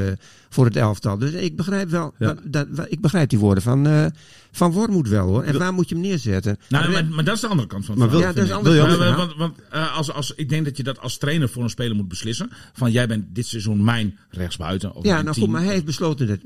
voor 0.49 0.65
het 0.65 0.77
elftal. 0.77 1.19
Dus 1.19 1.33
ik 1.33 1.57
begrijp 1.57 1.89
wel, 1.91 2.15
dat, 2.45 2.67
ik 2.89 3.01
begrijp 3.01 3.29
die 3.29 3.39
woorden 3.39 3.63
van, 3.63 3.87
eh 3.87 4.07
van 4.53 4.73
Wormoed 4.73 5.09
wel 5.09 5.27
hoor. 5.27 5.43
En 5.43 5.59
waar 5.59 5.73
moet 5.73 5.89
je 5.89 5.95
hem 5.95 6.05
neerzetten? 6.05 6.59
Nou, 6.69 6.85
Maar- 6.85 6.93
maar, 7.05 7.15
maar 7.15 7.25
dat 7.25 7.35
is 7.35 7.41
de 7.41 7.47
andere 7.47 7.69
kant 7.69 7.85
van 7.85 7.95
het 7.95 8.03
Maar 8.03 8.11
wil- 8.13 8.19
verhaal, 8.33 8.47
ja, 8.47 8.63
dat 8.63 8.67
is 8.73 8.79
je 8.79 8.83
Maar, 8.83 8.91
anders. 8.91 9.17
want 9.17 9.35
want 9.37 9.59
eh, 9.71 9.97
als, 9.97 10.13
als, 10.13 10.33
ik 10.37 10.49
denk 10.49 10.65
dat 10.65 10.77
je 10.77 10.83
dat 10.83 11.01
als 11.01 11.19
trainer 11.19 11.49
voor 11.49 11.63
een 11.63 11.71
speler 11.71 11.97
moet 11.97 12.09
beslissen. 12.09 12.51
Van 12.73 12.93
jij 12.93 13.07
bent 13.09 13.25
dit 13.35 13.47
seizoen 13.47 13.85
mijn 13.85 14.19
rechtsbuiten. 14.31 14.95
Of 14.95 15.05
Ja, 15.05 15.13
mijn 15.13 15.25
nou 15.25 15.35
team. 15.37 15.47
goed, 15.47 15.55
maar 15.55 15.65
hij 15.65 15.73
heeft 15.73 15.85
besloten 15.85 16.27
dat 16.27 16.39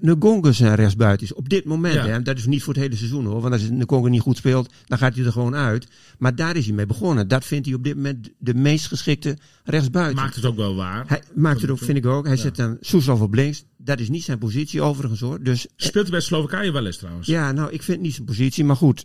Ngonga 0.00 0.52
zijn 0.52 0.74
rechtsbuiten 0.74 1.26
is. 1.26 1.34
Op 1.34 1.48
dit 1.48 1.64
moment, 1.64 1.78
Ja. 1.88 2.06
hè, 2.06 2.22
dat 2.22 2.38
is 2.38 2.46
niet 2.46 2.62
voor 2.62 2.74
het 2.74 2.82
hele 2.82 2.96
seizoen 2.96 3.24
hoor. 3.24 3.40
Want 3.40 3.52
als 3.52 3.68
Ngonga 3.70 4.08
niet 4.08 4.20
goed 4.20 4.36
speelt, 4.36 4.72
dan 4.86 4.98
gaat 4.98 5.14
hij 5.14 5.24
er 5.24 5.32
gewoon 5.32 5.54
uit. 5.54 5.86
Maar 6.18 6.34
daar 6.34 6.56
is 6.56 6.66
hij 6.66 6.74
mee 6.74 6.86
begonnen. 6.86 7.28
Dat 7.28 7.44
vindt 7.44 7.66
hij 7.66 7.74
op 7.74 7.84
dit 7.84 7.94
moment 7.96 8.28
de 8.38 8.54
meest 8.54 8.86
geschikte 8.86 9.38
rechtsbuiten. 9.64 10.16
Maakt 10.22 10.34
het 10.34 10.44
ook 10.44 10.56
wel 10.56 10.74
waar. 10.74 11.04
Hij 11.06 11.22
maakt 11.34 11.60
het 11.60 11.70
ook, 11.70 11.78
vind 11.78 11.98
ik 11.98 12.06
ook. 12.06 12.26
Hij 12.26 12.36
zet 12.36 12.56
dan 12.56 12.76
Soeslof 12.80 13.20
op 13.20 13.34
links. 13.34 13.64
Dat 13.76 14.00
is 14.00 14.08
niet 14.08 14.22
zijn 14.24 14.38
positie 14.38 14.82
overigens 14.82 15.20
hoor. 15.20 15.42
Dus 15.42 15.66
Speelt 15.76 16.02
hij 16.04 16.12
bij 16.12 16.20
Slowakije 16.20 16.72
wel 16.72 16.86
eens 16.86 16.96
trouwens? 16.96 17.26
ja, 17.26 17.52
nou, 17.52 17.70
ik 17.72 17.82
vind 17.82 17.96
het 17.96 18.06
niet 18.06 18.14
zijn 18.14 18.26
positie. 18.26 18.64
Maar 18.64 18.76
goed, 18.76 19.04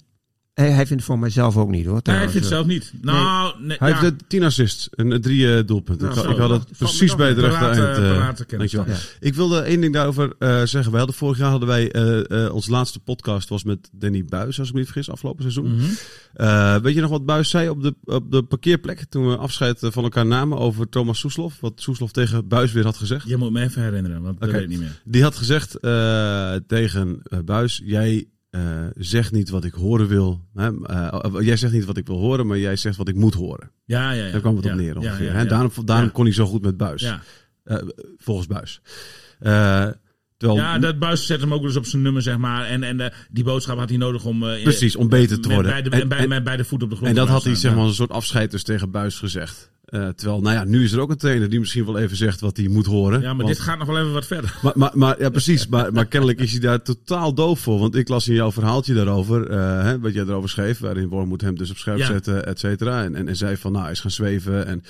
hij, 0.55 0.67
hij 0.67 0.75
vindt 0.75 0.89
het 0.89 1.03
voor 1.03 1.19
mijzelf 1.19 1.57
ook 1.57 1.69
niet 1.69 1.85
hoor. 1.85 1.99
Nee, 2.03 2.15
hij 2.15 2.29
vindt 2.29 2.33
het 2.33 2.53
zelf 2.53 2.65
niet. 2.65 2.93
Nou, 3.01 3.53
nee, 3.61 3.77
Hij 3.79 3.89
ja. 3.89 3.99
heeft 3.99 4.13
10 4.27 4.43
assists 4.43 4.89
en 4.89 5.11
eh, 5.11 5.19
drie 5.19 5.55
eh, 5.55 5.65
doelpunten. 5.65 6.07
Nou, 6.07 6.19
ik, 6.19 6.25
zo, 6.25 6.31
ik 6.31 6.37
had 6.37 6.49
het 6.49 6.61
valt 6.63 6.77
precies 6.77 7.15
bij 7.15 7.27
het 7.27 7.37
rechte 7.37 7.65
eind. 7.65 8.49
dankjewel. 8.49 8.85
Ja. 8.87 8.95
Ik 9.19 9.33
wilde 9.35 9.59
één 9.59 9.81
ding 9.81 9.93
daarover 9.93 10.33
eh, 10.39 10.61
zeggen. 10.63 10.91
We 10.91 10.97
hadden 10.97 11.15
vorig 11.15 11.37
jaar 11.37 11.49
hadden 11.49 11.67
wij 11.67 11.91
eh, 11.91 12.45
eh, 12.45 12.53
onze 12.53 12.71
laatste 12.71 12.99
podcast 12.99 13.49
was 13.49 13.63
met 13.63 13.89
Danny 13.91 14.25
Buis, 14.25 14.59
als 14.59 14.67
ik 14.67 14.73
me 14.73 14.79
niet 14.79 14.89
vergis, 14.89 15.11
afgelopen 15.11 15.41
seizoen. 15.41 15.75
Mhm. 15.75 15.85
Eh, 16.33 16.75
weet 16.77 16.95
je 16.95 17.01
nog 17.01 17.09
wat 17.09 17.25
Buis 17.25 17.49
zei 17.49 17.69
op 17.69 17.83
de, 17.83 17.95
op 18.03 18.31
de 18.31 18.43
parkeerplek 18.43 19.03
toen 19.09 19.29
we 19.29 19.37
afscheid 19.37 19.79
van 19.81 20.03
elkaar 20.03 20.25
namen 20.25 20.57
over 20.57 20.89
Thomas 20.89 21.19
Soeslof? 21.19 21.59
Wat 21.59 21.73
Soeslof 21.75 22.11
tegen 22.11 22.47
Buis 22.47 22.71
weer 22.71 22.83
had 22.83 22.97
gezegd? 22.97 23.27
Je 23.27 23.37
moet 23.37 23.51
me 23.51 23.61
even 23.61 23.81
herinneren, 23.83 24.21
want 24.21 24.39
dat 24.39 24.47
Oké. 24.49 24.57
weet 24.57 24.63
ik 24.65 24.69
niet 24.71 24.79
meer. 24.79 25.01
Die 25.03 25.23
had 25.23 25.35
gezegd 25.35 25.79
eh, 25.79 26.53
tegen 26.67 27.21
Buis: 27.45 27.81
Jij 27.83 28.25
eh, 28.55 28.85
zegt 28.95 29.31
niet 29.31 29.49
wat 29.49 29.63
ik 29.63 29.73
horen 29.73 30.07
wil. 30.07 30.41
Hè? 30.53 30.83
Eh, 30.85 31.35
jij 31.39 31.57
zegt 31.57 31.73
niet 31.73 31.85
wat 31.85 31.97
ik 31.97 32.07
wil 32.07 32.17
horen, 32.19 32.47
maar 32.47 32.57
jij 32.57 32.75
zegt 32.75 32.97
wat 32.97 33.07
ik 33.07 33.15
moet 33.15 33.33
horen. 33.33 33.71
Ja, 33.85 34.11
ja, 34.11 34.25
ja. 34.25 34.31
Daar 34.31 34.41
kwam 34.41 34.55
het 34.55 34.65
ja, 34.65 34.71
op 34.71 34.77
neer 34.77 34.97
ongeveer. 34.97 35.25
ja, 35.25 35.31
hè? 35.33 35.45
Daarom, 35.45 35.71
daarom 35.85 36.11
kon 36.11 36.23
hij 36.25 36.33
zo 36.33 36.45
goed 36.45 36.61
met 36.61 36.77
Buis. 36.77 37.01
Ja. 37.01 37.21
Eh, 37.63 37.77
volgens 38.17 38.47
Buis. 38.47 38.81
Eh, 39.39 39.87
terwijl, 40.37 40.59
Ja, 40.61 40.79
dat 40.79 40.99
buis 40.99 41.25
zet 41.25 41.39
hem 41.41 41.53
ook 41.53 41.61
dus 41.61 41.75
op 41.75 41.85
zijn 41.85 42.01
nummer, 42.01 42.21
zeg 42.21 42.37
maar. 42.37 42.65
En, 42.65 42.83
en 42.83 42.99
eh, 42.99 43.11
die 43.31 43.43
boodschap 43.43 43.77
had 43.77 43.89
hij 43.89 43.97
nodig 43.97 44.25
om... 44.25 44.43
eh, 44.49 44.63
Precies, 44.63 44.95
om 44.95 45.09
beter 45.09 45.41
te 45.41 45.49
worden. 45.49 45.71
Bij 45.71 45.81
de, 45.81 45.89
En- 45.89 46.07
bij, 46.07 46.27
en- 46.29 46.43
bij 46.43 46.57
de 46.57 46.63
voet 46.65 46.83
op 46.83 46.89
de 46.89 46.95
grond 46.95 47.09
en 47.09 47.15
dat 47.15 47.27
had 47.27 47.43
hij 47.43 47.55
zeg 47.55 47.75
maar 47.75 47.85
een 47.85 47.93
soort 47.93 48.09
afscheid 48.11 48.51
dus 48.51 48.63
tegen 48.63 48.91
Buis 48.91 49.17
gezegd. 49.19 49.71
Eh, 49.95 50.07
terwijl, 50.07 50.41
nou 50.41 50.55
ja, 50.55 50.63
nu 50.63 50.83
is 50.83 50.91
er 50.91 50.99
ook 50.99 51.09
een 51.09 51.17
trainer 51.17 51.49
die 51.49 51.59
misschien 51.59 51.85
wel 51.85 51.97
even 51.97 52.17
zegt 52.17 52.39
wat 52.39 52.57
hij 52.57 52.67
moet 52.67 52.85
horen. 52.85 53.21
Ja, 53.21 53.27
maar 53.27 53.35
Want- 53.45 53.47
dit 53.47 53.59
gaat 53.59 53.77
nog 53.77 53.87
wel 53.87 53.99
even 53.99 54.13
wat 54.13 54.25
verder. 54.25 54.55
maar, 54.61 54.73
maar, 54.75 54.91
maar, 54.93 55.19
ja, 55.21 55.29
precies. 55.29 55.67
Maar, 55.67 55.93
maar 55.93 56.05
kennelijk 56.05 56.39
is 56.39 56.51
hij 56.51 56.59
daar 56.59 56.81
totaal 56.81 57.33
doof 57.33 57.59
voor. 57.59 57.79
Want 57.79 57.95
ik 57.95 58.07
las 58.09 58.27
in 58.27 58.33
jouw 58.35 58.51
verhaaltje 58.51 58.93
daarover, 58.93 59.49
eh, 59.49 59.83
hè, 59.83 59.99
wat 59.99 60.13
jij 60.13 60.23
erover 60.23 60.49
schreef, 60.49 60.79
waarin 60.79 61.07
Wormoed 61.07 61.41
hem 61.41 61.57
dus 61.57 61.69
op 61.69 61.77
scherp 61.77 61.97
Ja. 61.97 62.05
zette, 62.05 62.33
et 62.39 62.59
cetera. 62.59 63.03
En, 63.03 63.15
en, 63.15 63.27
en 63.27 63.35
zei 63.35 63.57
van, 63.57 63.71
nou, 63.71 63.83
hij 63.83 63.91
is 63.93 63.99
gaan 63.99 64.11
zweven 64.11 64.65
en 64.67 64.83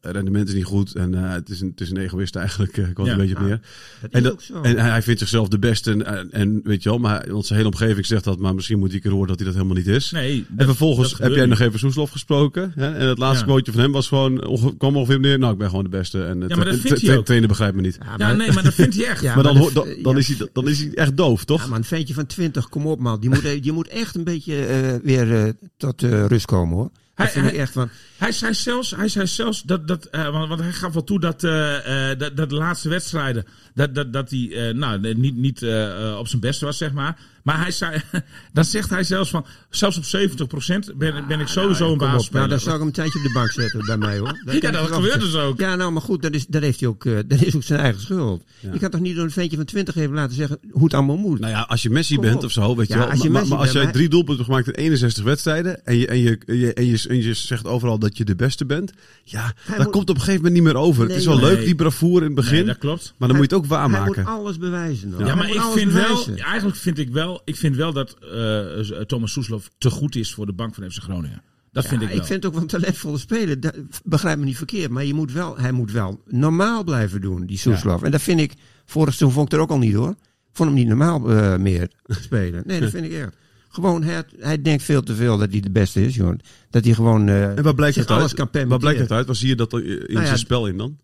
het 0.00 0.12
rendement 0.14 0.48
is 0.48 0.54
niet 0.54 0.64
goed. 0.64 0.94
En 0.94 1.14
eh, 1.14 1.32
het, 1.32 1.48
is 1.48 1.60
een, 1.60 1.68
het 1.70 1.80
is 1.80 1.90
een 1.90 1.96
egoïst 1.96 2.36
eigenlijk, 2.36 2.76
eh, 2.76 2.84
kwam 2.94 3.06
het 3.06 3.06
Ja. 3.06 3.12
een 3.12 3.18
beetje 3.18 3.34
op 3.36 3.40
neer. 3.48 3.60
Dat 4.00 4.10
En, 4.10 4.18
is 4.18 4.22
dat, 4.22 4.32
ook 4.32 4.42
zo. 4.42 4.60
en 4.62 4.76
hij 4.78 5.02
vindt 5.02 5.20
zichzelf 5.20 5.48
de 5.48 5.58
beste. 5.58 6.04
En, 6.04 6.30
en, 6.32 6.60
weet 6.64 6.82
je 6.82 6.88
wel, 6.88 6.98
maar 6.98 7.20
hij- 7.20 7.42
zijn 7.42 7.58
hele 7.58 7.70
omgeving 7.70 8.06
zegt 8.06 8.24
dat, 8.24 8.38
maar 8.38 8.54
misschien 8.54 8.78
moet 8.78 8.86
hij 8.86 8.96
een 8.96 9.02
keer 9.02 9.12
horen 9.12 9.28
dat 9.28 9.36
hij 9.36 9.46
dat 9.46 9.54
helemaal 9.54 9.76
niet 9.76 9.86
is. 9.86 10.10
Nee, 10.10 10.46
En 10.56 10.64
vervolgens 10.66 11.18
heb 11.18 11.32
jij 11.34 11.46
nog 11.46 11.60
even 11.60 11.78
Soeslof 11.78 12.10
gesproken. 12.10 12.72
Hè? 12.74 12.94
En 12.94 13.08
het 13.08 13.18
laatste 13.18 13.44
quoteje 13.44 13.72
van 13.72 13.80
hem 13.82 13.92
was 13.92 14.08
gewoon, 14.08 14.45
kwam 14.78 14.96
ongeveer 14.96 15.20
neer, 15.20 15.38
nou, 15.38 15.52
ik 15.52 15.58
ben 15.58 15.68
gewoon 15.68 15.84
de 15.84 15.90
beste. 15.90 16.24
En 16.24 16.40
Ja, 16.40 16.56
maar 16.56 16.64
dat 16.64 16.74
en 16.74 16.80
vindt 16.80 16.98
tra- 16.98 17.06
hij 17.08 17.16
ook. 17.16 17.24
trainer 17.24 17.48
begrijpt 17.48 17.76
me 17.76 17.82
niet. 17.82 17.98
Ja, 18.00 18.14
Ja, 18.28 18.32
nee, 18.32 18.52
maar 18.52 18.62
dat 18.62 18.74
vindt 18.74 18.94
hij 18.96 19.04
echt. 19.06 19.22
Ja, 19.26 19.34
maar 19.34 19.44
dan, 19.44 19.54
maar 19.54 19.62
dat- 19.62 19.74
dan, 19.74 20.02
dan, 20.02 20.12
ja. 20.12 20.18
is 20.18 20.28
hij, 20.28 20.48
dan 20.52 20.68
is 20.68 20.78
hij 20.80 20.90
echt 20.94 21.16
doof, 21.16 21.44
toch? 21.44 21.62
Ja, 21.62 21.66
maar 21.68 21.78
een 21.78 21.84
ventje 21.84 22.14
van 22.14 22.26
20, 22.26 22.68
kom 22.68 22.86
op 22.86 23.00
man. 23.00 23.20
Die 23.20 23.30
moet, 23.30 23.62
die 23.62 23.72
moet 23.72 23.88
echt 23.88 24.14
een 24.14 24.24
beetje 24.24 24.66
eh, 24.66 24.94
weer 25.02 25.44
eh, 25.44 25.52
tot 25.76 26.02
eh, 26.02 26.26
rust 26.26 26.46
komen 26.46 26.76
hoor. 26.76 26.90
Hij- 27.14 27.30
hij- 27.32 27.56
echt 27.58 27.72
van. 27.72 27.88
Hij 28.16 28.32
zei 28.32 28.54
zelfs, 28.54 28.96
hij 28.96 29.08
zei 29.08 29.26
zelfs 29.26 29.62
dat, 29.62 29.88
dat 29.88 30.04
eh, 30.04 30.30
want, 30.30 30.48
want 30.48 30.60
hij 30.60 30.72
gaf 30.72 30.92
wel 30.92 31.04
toe 31.04 31.20
dat, 31.20 31.44
eh, 31.44 32.10
eh, 32.10 32.18
dat, 32.18 32.36
dat 32.36 32.48
de 32.48 32.54
laatste 32.54 32.88
wedstrijden, 32.88 33.44
dat, 33.74 33.94
dat, 33.94 34.12
dat 34.12 34.30
hij 34.30 34.50
eh, 34.68 34.74
nou, 34.74 35.14
niet, 35.14 35.36
niet 35.36 35.62
eh, 35.62 36.08
eh, 36.10 36.18
op 36.18 36.28
zijn 36.28 36.40
beste 36.40 36.64
was, 36.64 36.76
zeg 36.78 36.92
maar. 36.92 37.18
Maar 37.46 37.60
hij 37.60 37.70
zei, 37.70 38.00
dan 38.52 38.64
zegt 38.64 38.90
hij 38.90 39.04
zelfs 39.04 39.30
van, 39.30 39.46
zelfs 39.70 39.96
op 39.96 40.04
70% 40.04 40.96
ben, 40.96 41.24
ben 41.28 41.40
ik 41.40 41.46
sowieso 41.46 41.86
een 41.86 41.92
op, 41.92 41.98
basisspeler. 41.98 42.38
nou, 42.38 42.48
dan 42.48 42.60
zou 42.60 42.72
ik 42.72 42.78
hem 42.78 42.86
een 42.86 42.92
tijdje 42.94 43.18
op 43.18 43.24
de 43.24 43.32
bank 43.32 43.50
zetten 43.50 43.84
bij 43.86 43.96
mij 43.96 44.18
hoor. 44.18 44.26
Ja, 44.46 44.70
dat 44.70 44.82
ik 44.82 44.88
wel 44.88 45.00
gebeurt 45.00 45.20
dus 45.20 45.34
ook. 45.34 45.58
Ja, 45.60 45.74
nou, 45.76 45.92
maar 45.92 46.02
goed, 46.02 46.22
dat 46.22 46.32
is, 46.34 46.46
dat 46.46 46.62
heeft 46.62 46.80
hij 46.80 46.88
ook, 46.88 47.04
eh, 47.04 47.16
dat 47.26 47.42
is 47.42 47.56
ook 47.56 47.62
zijn 47.62 47.80
eigen 47.80 48.00
schuld. 48.00 48.42
Je 48.72 48.78
kan 48.78 48.90
toch 48.90 49.00
niet 49.00 49.14
door 49.14 49.24
een 49.24 49.30
ventje 49.30 49.56
van 49.56 49.64
20 49.66 49.96
even 49.96 50.14
laten 50.14 50.36
zeggen 50.36 50.58
hoe 50.70 50.84
het 50.84 50.94
allemaal 50.94 51.16
moet. 51.16 51.40
Nou 51.40 51.52
ja, 51.52 51.60
als 51.60 51.82
je 51.82 51.90
Messi 51.90 52.14
Kom 52.14 52.24
bent 52.24 52.36
op. 52.36 52.44
of 52.44 52.50
zo, 52.52 52.76
weet 52.76 52.88
je 52.88 52.92
Ja, 52.94 52.98
wel. 53.00 53.08
als 53.10 53.22
je 53.22 53.30
maar, 53.30 53.54
als 53.54 53.72
jij 53.72 53.82
maar- 53.84 53.92
drie 53.92 54.08
doelpunten 54.08 54.44
gemaakt 54.44 54.66
in 54.66 54.72
61 54.74 55.24
wedstrijden 55.24 55.84
en 55.86 55.96
je, 55.96 56.06
en, 56.06 56.18
je, 56.18 56.38
en, 56.46 56.56
je, 56.56 56.72
en, 56.74 56.86
je, 56.86 57.04
en 57.08 57.22
je 57.22 57.34
zegt 57.34 57.66
overal 57.66 57.98
dat 57.98 58.16
je 58.16 58.24
de 58.24 58.36
beste 58.36 58.66
bent, 58.66 58.92
ja, 59.24 59.54
dat 59.66 59.76
moet- 59.78 59.90
komt 59.90 60.08
op 60.10 60.14
een 60.16 60.20
gegeven 60.22 60.42
moment 60.44 60.54
niet 60.54 60.72
meer 60.72 60.82
over. 60.82 61.02
het 61.08 61.16
is 61.16 61.26
wel 61.26 61.38
nee. 61.38 61.44
leuk, 61.44 61.64
die 61.64 61.74
bravoure 61.74 62.20
in 62.20 62.26
het 62.26 62.34
begin, 62.34 62.54
Nee, 62.54 62.64
dat 62.64 62.78
klopt. 62.78 63.14
maar 63.16 63.28
dan 63.28 63.36
moet 63.36 63.50
je 63.50 63.56
het 63.56 63.64
ook 63.64 63.70
Hij 63.70 63.78
waarmaken. 63.78 64.22
moet 64.24 64.32
alles 64.34 64.58
bewijzen. 64.58 65.14
Ja, 65.18 65.24
Hij 65.24 65.34
maar 65.34 65.50
ik 65.50 65.60
vind 65.74 65.92
wel, 65.92 66.24
eigenlijk 66.36 66.76
vind 66.76 66.98
ik 66.98 67.08
wel, 67.10 67.35
ik 67.44 67.56
vind 67.56 67.76
wel 67.76 67.92
dat 67.92 68.16
eh, 68.18 69.00
Thomas 69.00 69.32
Soeslof 69.32 69.70
te 69.78 69.90
goed 69.90 70.16
is 70.16 70.34
voor 70.34 70.46
de 70.46 70.52
bank 70.52 70.74
van 70.74 70.90
FC 70.90 71.02
Groningen. 71.02 71.42
Dat 71.72 71.82
Ja, 71.82 71.90
vind 71.90 72.02
ik 72.02 72.08
wel. 72.08 72.16
ik 72.16 72.24
vind 72.24 72.42
het 72.42 72.46
ook 72.46 72.52
wel 72.52 72.62
een 72.62 72.68
talentvolle 72.68 73.18
speler. 73.18 73.60
Dat, 73.60 73.74
begrijp 74.04 74.38
me 74.38 74.44
niet 74.44 74.56
verkeerd. 74.56 74.90
Maar 74.90 75.04
je 75.04 75.14
moet 75.14 75.32
wel, 75.32 75.58
hij 75.58 75.72
moet 75.72 75.92
wel 75.92 76.22
normaal 76.26 76.84
blijven 76.84 77.20
doen, 77.20 77.46
die 77.46 77.58
Soeslof. 77.58 78.02
En 78.02 78.10
dat 78.10 78.22
vind 78.22 78.40
ik, 78.40 78.52
vorig 78.84 79.14
seizoen 79.14 79.32
vond 79.32 79.52
ik 79.52 79.58
er 79.58 79.64
ook 79.64 79.70
al 79.70 79.78
niet 79.78 79.94
hoor. 79.94 80.14
Vond 80.52 80.68
hem 80.68 80.78
niet 80.78 80.88
normaal 80.88 81.30
eh, 81.30 81.56
meer 81.56 81.90
spelen. 82.06 82.62
Nee, 82.66 82.80
dat 82.80 82.90
vind 82.90 83.04
ik 83.04 83.12
echt. 83.12 83.36
Gewoon, 83.68 84.02
hij, 84.02 84.24
hij 84.38 84.62
denkt 84.62 84.82
veel 84.82 85.02
te 85.02 85.14
veel 85.14 85.38
dat 85.38 85.50
hij 85.50 85.60
de 85.60 85.70
beste 85.70 86.04
is, 86.04 86.14
joh. 86.14 86.38
Dat 86.70 86.84
hij 86.84 86.94
gewoon 86.94 87.28
eh, 87.28 87.56
En 87.56 87.62
waar 87.62 87.74
blijkt 87.74 87.96
het 87.96 88.10
uit? 88.10 88.18
alles 88.18 88.34
kan 88.34 88.48
Waar 88.68 88.78
blijkt 88.78 89.00
het 89.00 89.12
uit? 89.12 89.26
Waar 89.26 89.36
zie 89.36 89.48
je 89.48 89.56
dat 89.56 89.72
er 89.72 89.84
in 89.84 89.98
Nou 89.98 90.20
ja, 90.20 90.26
zijn 90.26 90.38
spel 90.38 90.66
in 90.66 90.76
dan? 90.76 90.98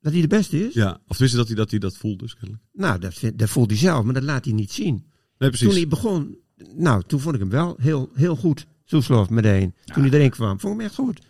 Dat 0.00 0.12
hij 0.12 0.20
de 0.20 0.28
beste 0.28 0.66
is? 0.66 0.74
Ja, 0.74 1.00
of 1.06 1.18
wist 1.18 1.30
je 1.30 1.36
dat 1.36 1.46
hij 1.46 1.56
dat, 1.56 1.70
hij 1.70 1.78
dat 1.78 1.96
voelt 1.96 2.18
dus 2.18 2.34
kennelijk? 2.34 2.62
Nou, 2.72 2.98
dat, 2.98 3.14
vind, 3.14 3.38
dat 3.38 3.48
voelt 3.48 3.70
hij 3.70 3.78
zelf, 3.78 4.04
maar 4.04 4.14
dat 4.14 4.22
laat 4.22 4.44
hij 4.44 4.54
niet 4.54 4.72
zien. 4.72 5.06
Nee, 5.38 5.48
precies. 5.48 5.66
Toen 5.68 5.76
hij 5.76 5.88
begon, 5.88 6.36
nou, 6.74 7.02
toen 7.06 7.20
vond 7.20 7.34
ik 7.34 7.40
hem 7.40 7.50
wel 7.50 7.76
heel, 7.80 8.10
heel 8.14 8.36
goed. 8.36 8.66
Soeslof 8.84 9.30
meteen. 9.30 9.74
Toen 9.84 10.02
hij 10.02 10.12
erin 10.12 10.30
kwam, 10.30 10.60
vond 10.60 10.72
ik 10.74 10.78
hem 10.80 10.88
echt 10.88 10.94
goed. 10.98 11.20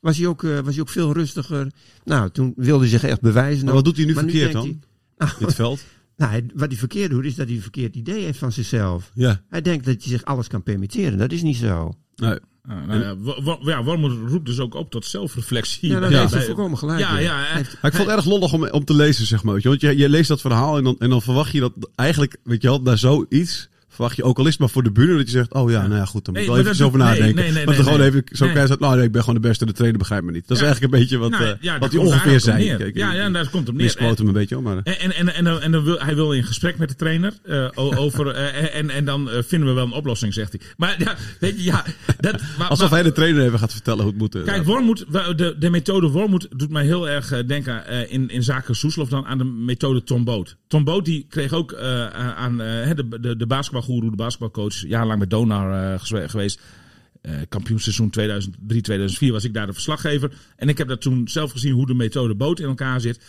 Was 0.00 0.16
hij 0.18 0.26
ook, 0.26 0.44
eh, 0.44 0.58
was 0.58 0.72
hij 0.74 0.80
ook 0.82 0.88
veel 0.88 1.12
rustiger. 1.12 1.72
Nou, 2.04 2.30
toen 2.30 2.52
wilde 2.56 2.80
hij 2.80 2.88
zich 2.90 3.04
echt 3.04 3.20
bewijzen. 3.20 3.64
Maar 3.64 3.74
wat 3.74 3.84
doet 3.84 3.96
hij 3.96 4.04
nu 4.06 4.14
Maar 4.14 4.22
verkeerd 4.22 4.52
dan? 4.52 4.80
hij- 5.16 5.28
In 5.40 5.46
het 5.46 5.54
veld? 5.54 5.84
Nou, 6.16 6.30
hij- 6.30 6.46
wat 6.54 6.68
hij 6.68 6.76
verkeerd 6.78 7.10
doet, 7.10 7.24
is 7.24 7.34
dat 7.34 7.46
hij 7.46 7.56
een 7.56 7.62
verkeerd 7.62 7.96
idee 7.96 8.24
heeft 8.24 8.38
van 8.38 8.52
zichzelf. 8.52 9.10
Ja. 9.14 9.42
Hij 9.48 9.62
denkt 9.62 9.84
dat 9.84 9.94
hij 9.94 10.08
zich 10.12 10.24
alles 10.24 10.48
kan 10.48 10.62
permitteren. 10.62 11.18
Dat 11.18 11.32
is 11.32 11.42
niet 11.42 11.56
zo. 11.56 11.92
Nee. 12.16 12.38
Ah, 12.68 12.76
nou 12.86 13.00
ja, 13.00 13.56
ja, 13.62 13.82
Wormoed 13.84 14.12
roept 14.30 14.46
dus 14.46 14.58
ook 14.60 14.74
op 14.74 14.90
tot 14.90 15.04
zelfreflectie. 15.06 15.88
Ja, 15.90 16.00
daar 16.00 16.10
Bij- 16.10 16.20
heeft 16.20 16.32
hij 16.34 16.44
volkomen 16.44 16.78
gelijk. 16.78 16.98
Ja, 16.98 17.18
ja, 17.18 17.34
Hij 17.36 17.44
hij- 17.46 17.56
heeft- 17.56 17.78
Maar 17.82 17.90
ik 17.90 17.96
vond 17.96 18.08
het 18.08 18.16
erg 18.16 18.26
lollig 18.26 18.52
om, 18.52 18.68
om 18.68 18.84
te 18.84 18.94
lezen, 18.94 19.26
zeg 19.26 19.42
maar. 19.42 19.54
Weet 19.54 19.62
je? 19.62 19.68
Want 19.68 19.80
je, 19.80 19.96
je 19.96 20.08
leest 20.08 20.28
dat 20.28 20.40
verhaal 20.40 20.76
en 20.76 20.84
dan, 20.84 20.96
en 20.98 21.10
dan 21.10 21.22
verwacht 21.22 21.52
je 21.52 21.60
dat 21.60 21.72
eigenlijk, 21.94 22.36
weet 22.44 22.62
je 22.62 22.68
wel, 22.68 22.80
naar 22.82 22.98
zoiets. 22.98 23.68
Verwacht 23.96 24.16
je 24.16 24.22
ook 24.24 24.38
al 24.38 24.46
is 24.46 24.56
maar 24.56 24.68
voor 24.70 24.82
de 24.82 24.90
bühne 24.92 25.16
dat 25.16 25.24
je 25.26 25.30
zegt, 25.30 25.52
oh 25.52 25.70
ja, 25.70 25.86
nou 25.86 25.94
ja, 26.00 26.04
goed, 26.04 26.24
dan 26.24 26.34
moet 26.34 26.34
Nee, 26.34 26.42
ik 26.42 26.48
wel 26.48 26.56
maar 26.56 26.72
even 26.72 26.78
dat 26.78 26.86
over 26.86 26.98
nee, 26.98 27.08
nadenken. 27.08 27.34
nee, 27.34 27.44
nee, 27.44 27.54
maar 27.54 27.64
dan 27.64 27.74
nee, 27.74 27.82
gewoon 27.92 27.98
nee. 27.98 28.22
even 28.22 28.36
zo 28.36 28.44
Nee. 28.44 28.54
kijken, 28.54 28.76
nou 28.80 28.96
nee, 28.96 29.04
ik 29.04 29.12
ben 29.12 29.20
gewoon 29.20 29.40
de 29.42 29.48
beste, 29.48 29.66
de 29.66 29.72
trainer 29.72 29.98
begrijpt 29.98 30.24
me 30.24 30.32
niet. 30.32 30.48
Dat 30.48 30.56
is 30.56 30.62
Ja. 30.62 30.64
eigenlijk 30.68 30.94
een 30.94 31.00
beetje 31.00 31.18
wat, 31.18 31.30
Nou, 31.30 31.56
ja, 31.60 31.78
wat 31.78 31.92
hij 31.92 32.00
ongeveer 32.00 32.40
zei. 32.40 32.76
Kijk, 32.76 32.96
Ja, 32.96 33.12
ja, 33.12 33.30
daar 33.30 33.48
komt 33.50 33.66
het 33.66 33.76
neer. 33.76 33.84
Misquote 33.84 34.16
hem 34.16 34.26
een 34.26 34.32
beetje, 34.32 34.54
hoor, 34.54 34.64
maar... 34.64 34.76
En, 34.82 34.98
en, 34.98 35.12
en, 35.14 35.34
en, 35.34 35.44
dan, 35.44 35.60
en 35.60 35.72
dan 35.72 35.84
wil, 35.84 35.98
hij 35.98 36.14
wil 36.14 36.32
in 36.32 36.44
gesprek 36.44 36.78
met 36.78 36.88
de 36.88 36.94
trainer 36.94 37.32
eh, 37.42 37.66
over. 37.74 38.28
eh, 38.34 38.74
en, 38.78 38.90
en 38.90 39.04
dan 39.04 39.28
vinden 39.46 39.68
we 39.68 39.74
wel 39.74 39.84
een 39.84 39.92
oplossing, 39.92 40.34
zegt 40.34 40.52
hij. 40.52 40.60
Maar 40.76 40.94
ja, 40.98 41.14
weet 41.40 41.56
je, 41.56 41.64
ja. 41.64 41.84
Dat, 42.20 42.32
maar, 42.58 42.68
Alsof 42.68 42.90
maar- 42.90 42.98
hij 42.98 43.08
de 43.08 43.14
trainer 43.14 43.44
even 43.44 43.58
gaat 43.58 43.72
vertellen 43.72 44.00
hoe 44.00 44.10
het 44.10 44.20
moet. 44.20 44.42
Kijk, 44.44 44.64
Wormoed, 44.64 45.04
de, 45.36 45.56
de 45.58 45.70
methode 45.70 46.08
Wormoed 46.08 46.48
doet 46.56 46.70
mij 46.70 46.84
heel 46.84 47.08
erg 47.08 47.44
denken 47.46 48.08
in, 48.10 48.28
in 48.28 48.42
zaken 48.42 48.74
Soeslof 48.74 49.08
dan 49.08 49.26
aan 49.26 49.38
de 49.38 49.44
methode 49.44 50.02
Tom 50.02 50.24
Boot. 50.24 50.56
Tom 50.68 50.84
Boot 50.84 51.04
die 51.04 51.26
kreeg 51.28 51.52
ook 51.52 51.74
aan 52.36 52.56
de, 52.56 53.18
de, 53.20 53.36
de 53.36 53.46
basketbalgoeroe, 53.86 54.10
de 54.10 54.16
basketbalcoach, 54.16 54.88
jarenlang 54.88 55.18
met 55.18 55.30
Donar 55.30 55.94
eh, 55.94 56.28
geweest. 56.28 56.60
Eh 57.20 57.34
kampioenseizoen 57.48 58.12
2003-2004 58.20 59.30
was 59.30 59.44
ik 59.44 59.54
daar 59.54 59.66
de 59.66 59.72
verslaggever. 59.72 60.32
En 60.56 60.68
ik 60.68 60.78
heb 60.78 60.88
dat 60.88 61.00
toen 61.00 61.28
zelf 61.28 61.50
gezien 61.50 61.72
hoe 61.72 61.86
de 61.86 61.94
methode 61.94 62.34
Boot 62.34 62.60
in 62.60 62.66
elkaar 62.66 63.00
zit. 63.00 63.20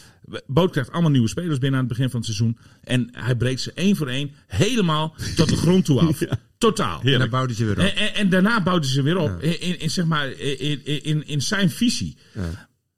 Boot 0.48 0.72
krijgt 0.72 0.92
allemaal 0.92 1.12
nieuwe 1.12 1.28
spelers 1.28 1.58
binnen 1.58 1.80
aan 1.80 1.86
het 1.86 1.96
begin 1.96 2.10
van 2.10 2.20
het 2.20 2.30
seizoen. 2.30 2.58
En 2.84 3.10
hij 3.12 3.36
breekt 3.36 3.62
ze 3.62 3.72
één 3.74 3.96
voor 3.96 4.08
één 4.08 4.32
helemaal 4.48 5.16
tot 5.36 5.50
de 5.50 5.56
grond 5.56 5.86
toe 5.86 6.00
af. 6.00 6.22
Totaal. 6.58 7.02
En 7.02 7.20
dan 7.20 7.30
bouwde 7.30 7.54
ze 7.54 7.66
weer 7.66 7.78
op. 7.78 7.84
En, 7.84 7.96
en, 7.96 8.14
en 8.14 8.30
daarna 8.30 8.64
bouwde 8.64 8.88
ze 8.88 9.02
weer 9.02 9.18
op 9.18 9.42
in, 9.42 9.62
in, 9.62 9.80
in, 9.80 9.90
zeg 9.90 10.06
maar, 10.06 10.32
in, 10.32 10.86
in, 11.04 11.28
in 11.28 11.42
zijn 11.42 11.70
visie. 11.70 12.18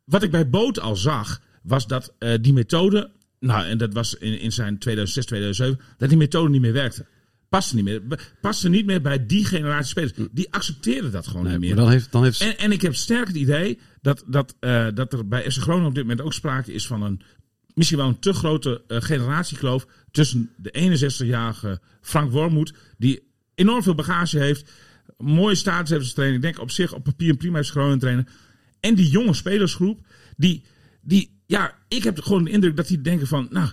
Wat 0.06 0.24
ik 0.24 0.32
bij 0.32 0.50
Boot 0.50 0.80
al 0.80 0.96
zag, 0.96 1.42
was 1.64 1.88
dat 1.88 2.14
eh, 2.20 2.34
die 2.42 2.54
methode, 2.54 3.12
nou 3.40 3.66
en 3.66 3.78
dat 3.78 3.94
was 3.94 4.16
in, 4.16 4.40
in 4.40 4.52
zijn 4.52 4.78
2006, 4.78 5.26
2007, 5.26 5.80
dat 5.98 6.10
die 6.10 6.18
methode 6.18 6.50
niet 6.50 6.62
meer 6.62 6.74
werkte. 6.74 7.06
Paste 7.50 7.76
niet 7.76 7.84
meer. 7.84 8.02
Paste 8.42 8.70
niet 8.70 8.86
meer 8.86 9.02
bij 9.02 9.26
die 9.26 9.46
generatie 9.46 9.90
spelers. 9.90 10.30
Die 10.32 10.54
accepteerden 10.54 11.12
dat 11.12 11.28
gewoon 11.28 11.44
Nee, 11.44 11.52
niet 11.52 11.62
meer. 11.62 11.76
dan 11.76 11.90
heeft, 11.90 12.12
dan 12.12 12.24
heeft 12.24 12.42
En, 12.42 12.58
en 12.58 12.72
ik 12.72 12.82
heb 12.82 12.96
sterk 12.96 13.28
het 13.28 13.36
idee 13.36 13.80
dat, 14.02 14.24
dat, 14.28 14.56
eh, 14.60 14.88
dat 14.94 15.14
er 15.14 15.28
bij 15.28 15.52
FC 15.52 15.62
Groningen 15.62 15.88
op 15.88 15.96
dit 15.96 16.04
moment 16.04 16.22
ook 16.22 16.34
sprake 16.34 16.74
is 16.74 16.88
van 16.88 17.04
een 17.04 17.22
misschien 17.80 18.00
wel 18.00 18.08
een 18.08 18.20
te 18.20 18.34
grote 18.34 18.84
eh, 18.88 19.02
generatiekloof 19.02 19.88
tussen 20.12 20.50
de 20.58 21.00
61-jarige 21.24 21.82
Frank 22.02 22.32
Wormoed, 22.32 22.74
die 22.98 23.24
enorm 23.56 23.84
veel 23.84 23.96
bagage 23.96 24.40
heeft, 24.40 24.72
mooie 25.18 25.56
status 25.56 25.90
heeft 25.90 26.02
als 26.02 26.14
trainer, 26.14 26.38
ik 26.38 26.42
denk 26.42 26.60
op 26.60 26.72
zich 26.72 26.94
op 26.94 27.04
papier 27.04 27.30
een 27.30 27.38
prima 27.38 27.64
FC 27.64 27.72
Groningen 27.72 28.00
trainer, 28.00 28.28
en 28.80 28.96
die 28.96 29.10
jonge 29.10 29.34
spelersgroep, 29.34 30.06
die, 30.38 30.64
die 31.02 31.42
ja, 31.46 31.78
ik 31.88 32.04
heb 32.04 32.22
gewoon 32.22 32.44
de 32.44 32.52
indruk 32.52 32.76
dat 32.76 32.88
die 32.88 33.02
denken 33.02 33.28
van, 33.28 33.48
nou, 33.52 33.70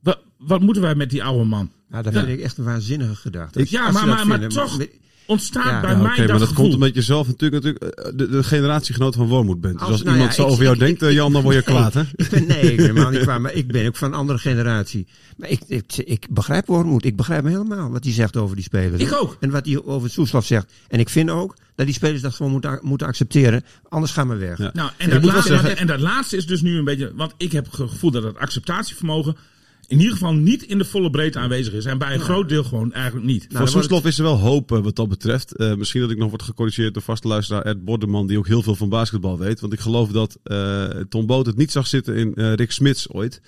wat, 0.00 0.22
wat 0.38 0.60
moeten 0.60 0.82
wij 0.82 0.94
met 0.94 1.10
die 1.10 1.24
oude 1.24 1.44
man? 1.44 1.72
Nou, 1.90 2.02
dat 2.02 2.12
vind 2.12 2.28
ik 2.28 2.40
echt 2.40 2.58
een 2.58 2.64
waanzinnige 2.64 3.14
gedachte. 3.14 3.58
Als- 3.60 3.70
Ja, 3.70 3.84
als 3.86 3.94
maar, 3.94 4.26
maar, 4.26 4.48
toch 4.48 4.78
maar- 4.78 4.86
ontstaat 5.26 5.64
Ja, 5.64 5.80
bij 5.80 5.90
ja, 5.90 5.96
mij 5.96 6.06
Oké, 6.10 6.16
dat 6.20 6.28
maar 6.30 6.38
dat 6.38 6.48
gevoel. 6.48 6.62
komt 6.64 6.74
omdat 6.74 6.94
je 6.94 7.02
zelf 7.02 7.26
natuurlijk, 7.26 7.64
natuurlijk 7.64 7.94
eh, 7.94 8.12
de, 8.14 8.28
de 8.28 8.42
generatiegenoot 8.42 9.14
van 9.14 9.26
Wormoed 9.26 9.60
bent. 9.60 9.72
Dus 9.74 9.82
Als- 9.82 9.90
als, 9.92 10.02
nou 10.02 10.14
iemand 10.16 10.34
ja, 10.34 10.42
zo 10.42 10.46
ik- 10.46 10.52
over 10.52 10.62
jou 10.64 10.74
ik- 10.74 10.80
denkt, 10.80 11.02
eh, 11.02 11.12
Jan, 11.12 11.32
dan 11.32 11.42
word 11.42 11.54
je 11.54 11.62
kwaad, 11.72 11.94
hè? 11.94 12.02
Ik 12.16 12.28
ben, 12.30 12.46
nee, 12.46 12.60
ik 12.70 12.76
ben 12.76 12.86
helemaal 12.86 13.10
niet 13.10 13.20
kwaad, 13.20 13.40
maar 13.40 13.52
ik 13.52 13.66
ben 13.72 13.86
ook 13.86 13.96
van 13.96 14.08
een 14.12 14.18
andere 14.18 14.38
generatie. 14.38 15.06
Maar 15.36 15.48
ik, 15.48 15.60
ik, 15.66 15.96
ik 15.96 16.26
begrijp 16.30 16.66
Wormoed. 16.66 17.04
Ik 17.04 17.16
begrijp 17.16 17.42
hem 17.42 17.52
helemaal 17.52 17.90
wat 17.90 18.04
hij 18.04 18.12
zegt 18.12 18.36
over 18.36 18.56
die 18.56 18.64
spelers. 18.64 19.02
Ik 19.02 19.12
ook. 19.12 19.36
En 19.40 19.50
wat 19.50 19.66
hij 19.66 19.82
over 19.84 20.10
Soeslof 20.10 20.46
zegt. 20.46 20.72
En 20.88 20.98
ik 21.00 21.08
vind 21.08 21.30
ook 21.30 21.56
dat 21.74 21.86
die 21.86 21.94
spelers 21.94 22.22
dat 22.22 22.34
gewoon 22.34 22.52
moeten, 22.52 22.78
moeten 22.82 23.06
accepteren. 23.06 23.64
Anders 23.88 24.12
gaan 24.12 24.28
we 24.28 24.34
weg. 24.36 24.58
Ja. 24.58 24.70
Nou, 24.74 24.90
en 24.96 25.10
dat, 25.10 25.24
laatste, 25.24 25.48
zeggen- 25.52 25.76
en 25.76 25.86
dat 25.86 26.00
laatste 26.00 26.36
is 26.36 26.46
dus 26.46 26.62
nu 26.62 26.78
een 26.78 26.84
beetje. 26.84 27.12
Want 27.14 27.34
ik 27.36 27.52
heb 27.52 27.64
het 27.64 27.74
gevoel 27.74 28.10
dat 28.10 28.22
het 28.22 28.36
acceptatievermogen. 28.38 29.36
In 29.88 29.98
ieder 29.98 30.12
geval 30.12 30.32
niet 30.32 30.62
in 30.62 30.78
de 30.78 30.84
volle 30.84 31.10
breedte 31.10 31.38
aanwezig 31.38 31.72
is. 31.72 31.84
En 31.84 31.98
bij 31.98 32.14
een 32.14 32.20
groot 32.20 32.48
deel 32.48 32.64
gewoon 32.64 32.92
eigenlijk 32.92 33.26
niet. 33.26 33.46
Nou, 33.48 33.58
Voor 33.58 33.68
Soeslof 33.68 34.04
is 34.04 34.18
er 34.18 34.24
wel 34.24 34.38
hoop 34.38 34.72
eh, 34.72 34.78
wat 34.78 34.96
dat 34.96 35.08
betreft. 35.08 35.56
Eh, 35.56 35.74
misschien 35.74 36.00
dat 36.00 36.10
ik 36.10 36.18
nog 36.18 36.28
word 36.28 36.42
gecorrigeerd 36.42 36.94
door 36.94 37.02
vaste 37.02 37.28
luisteraar 37.28 37.62
Ed 37.62 37.84
Bordeman, 37.84 38.26
die 38.26 38.38
ook 38.38 38.46
heel 38.46 38.62
veel 38.62 38.74
van 38.74 38.88
basketbal 38.88 39.38
weet. 39.38 39.60
Want 39.60 39.72
ik 39.72 39.80
geloof 39.80 40.10
dat 40.10 40.38
eh, 40.42 40.84
Tom 41.08 41.26
Boot 41.26 41.46
het 41.46 41.56
niet 41.56 41.72
zag 41.72 41.86
zitten 41.86 42.16
in 42.16 42.34
eh, 42.34 42.52
Rick 42.52 42.70
Smits 42.70 43.10
ooit. 43.10 43.40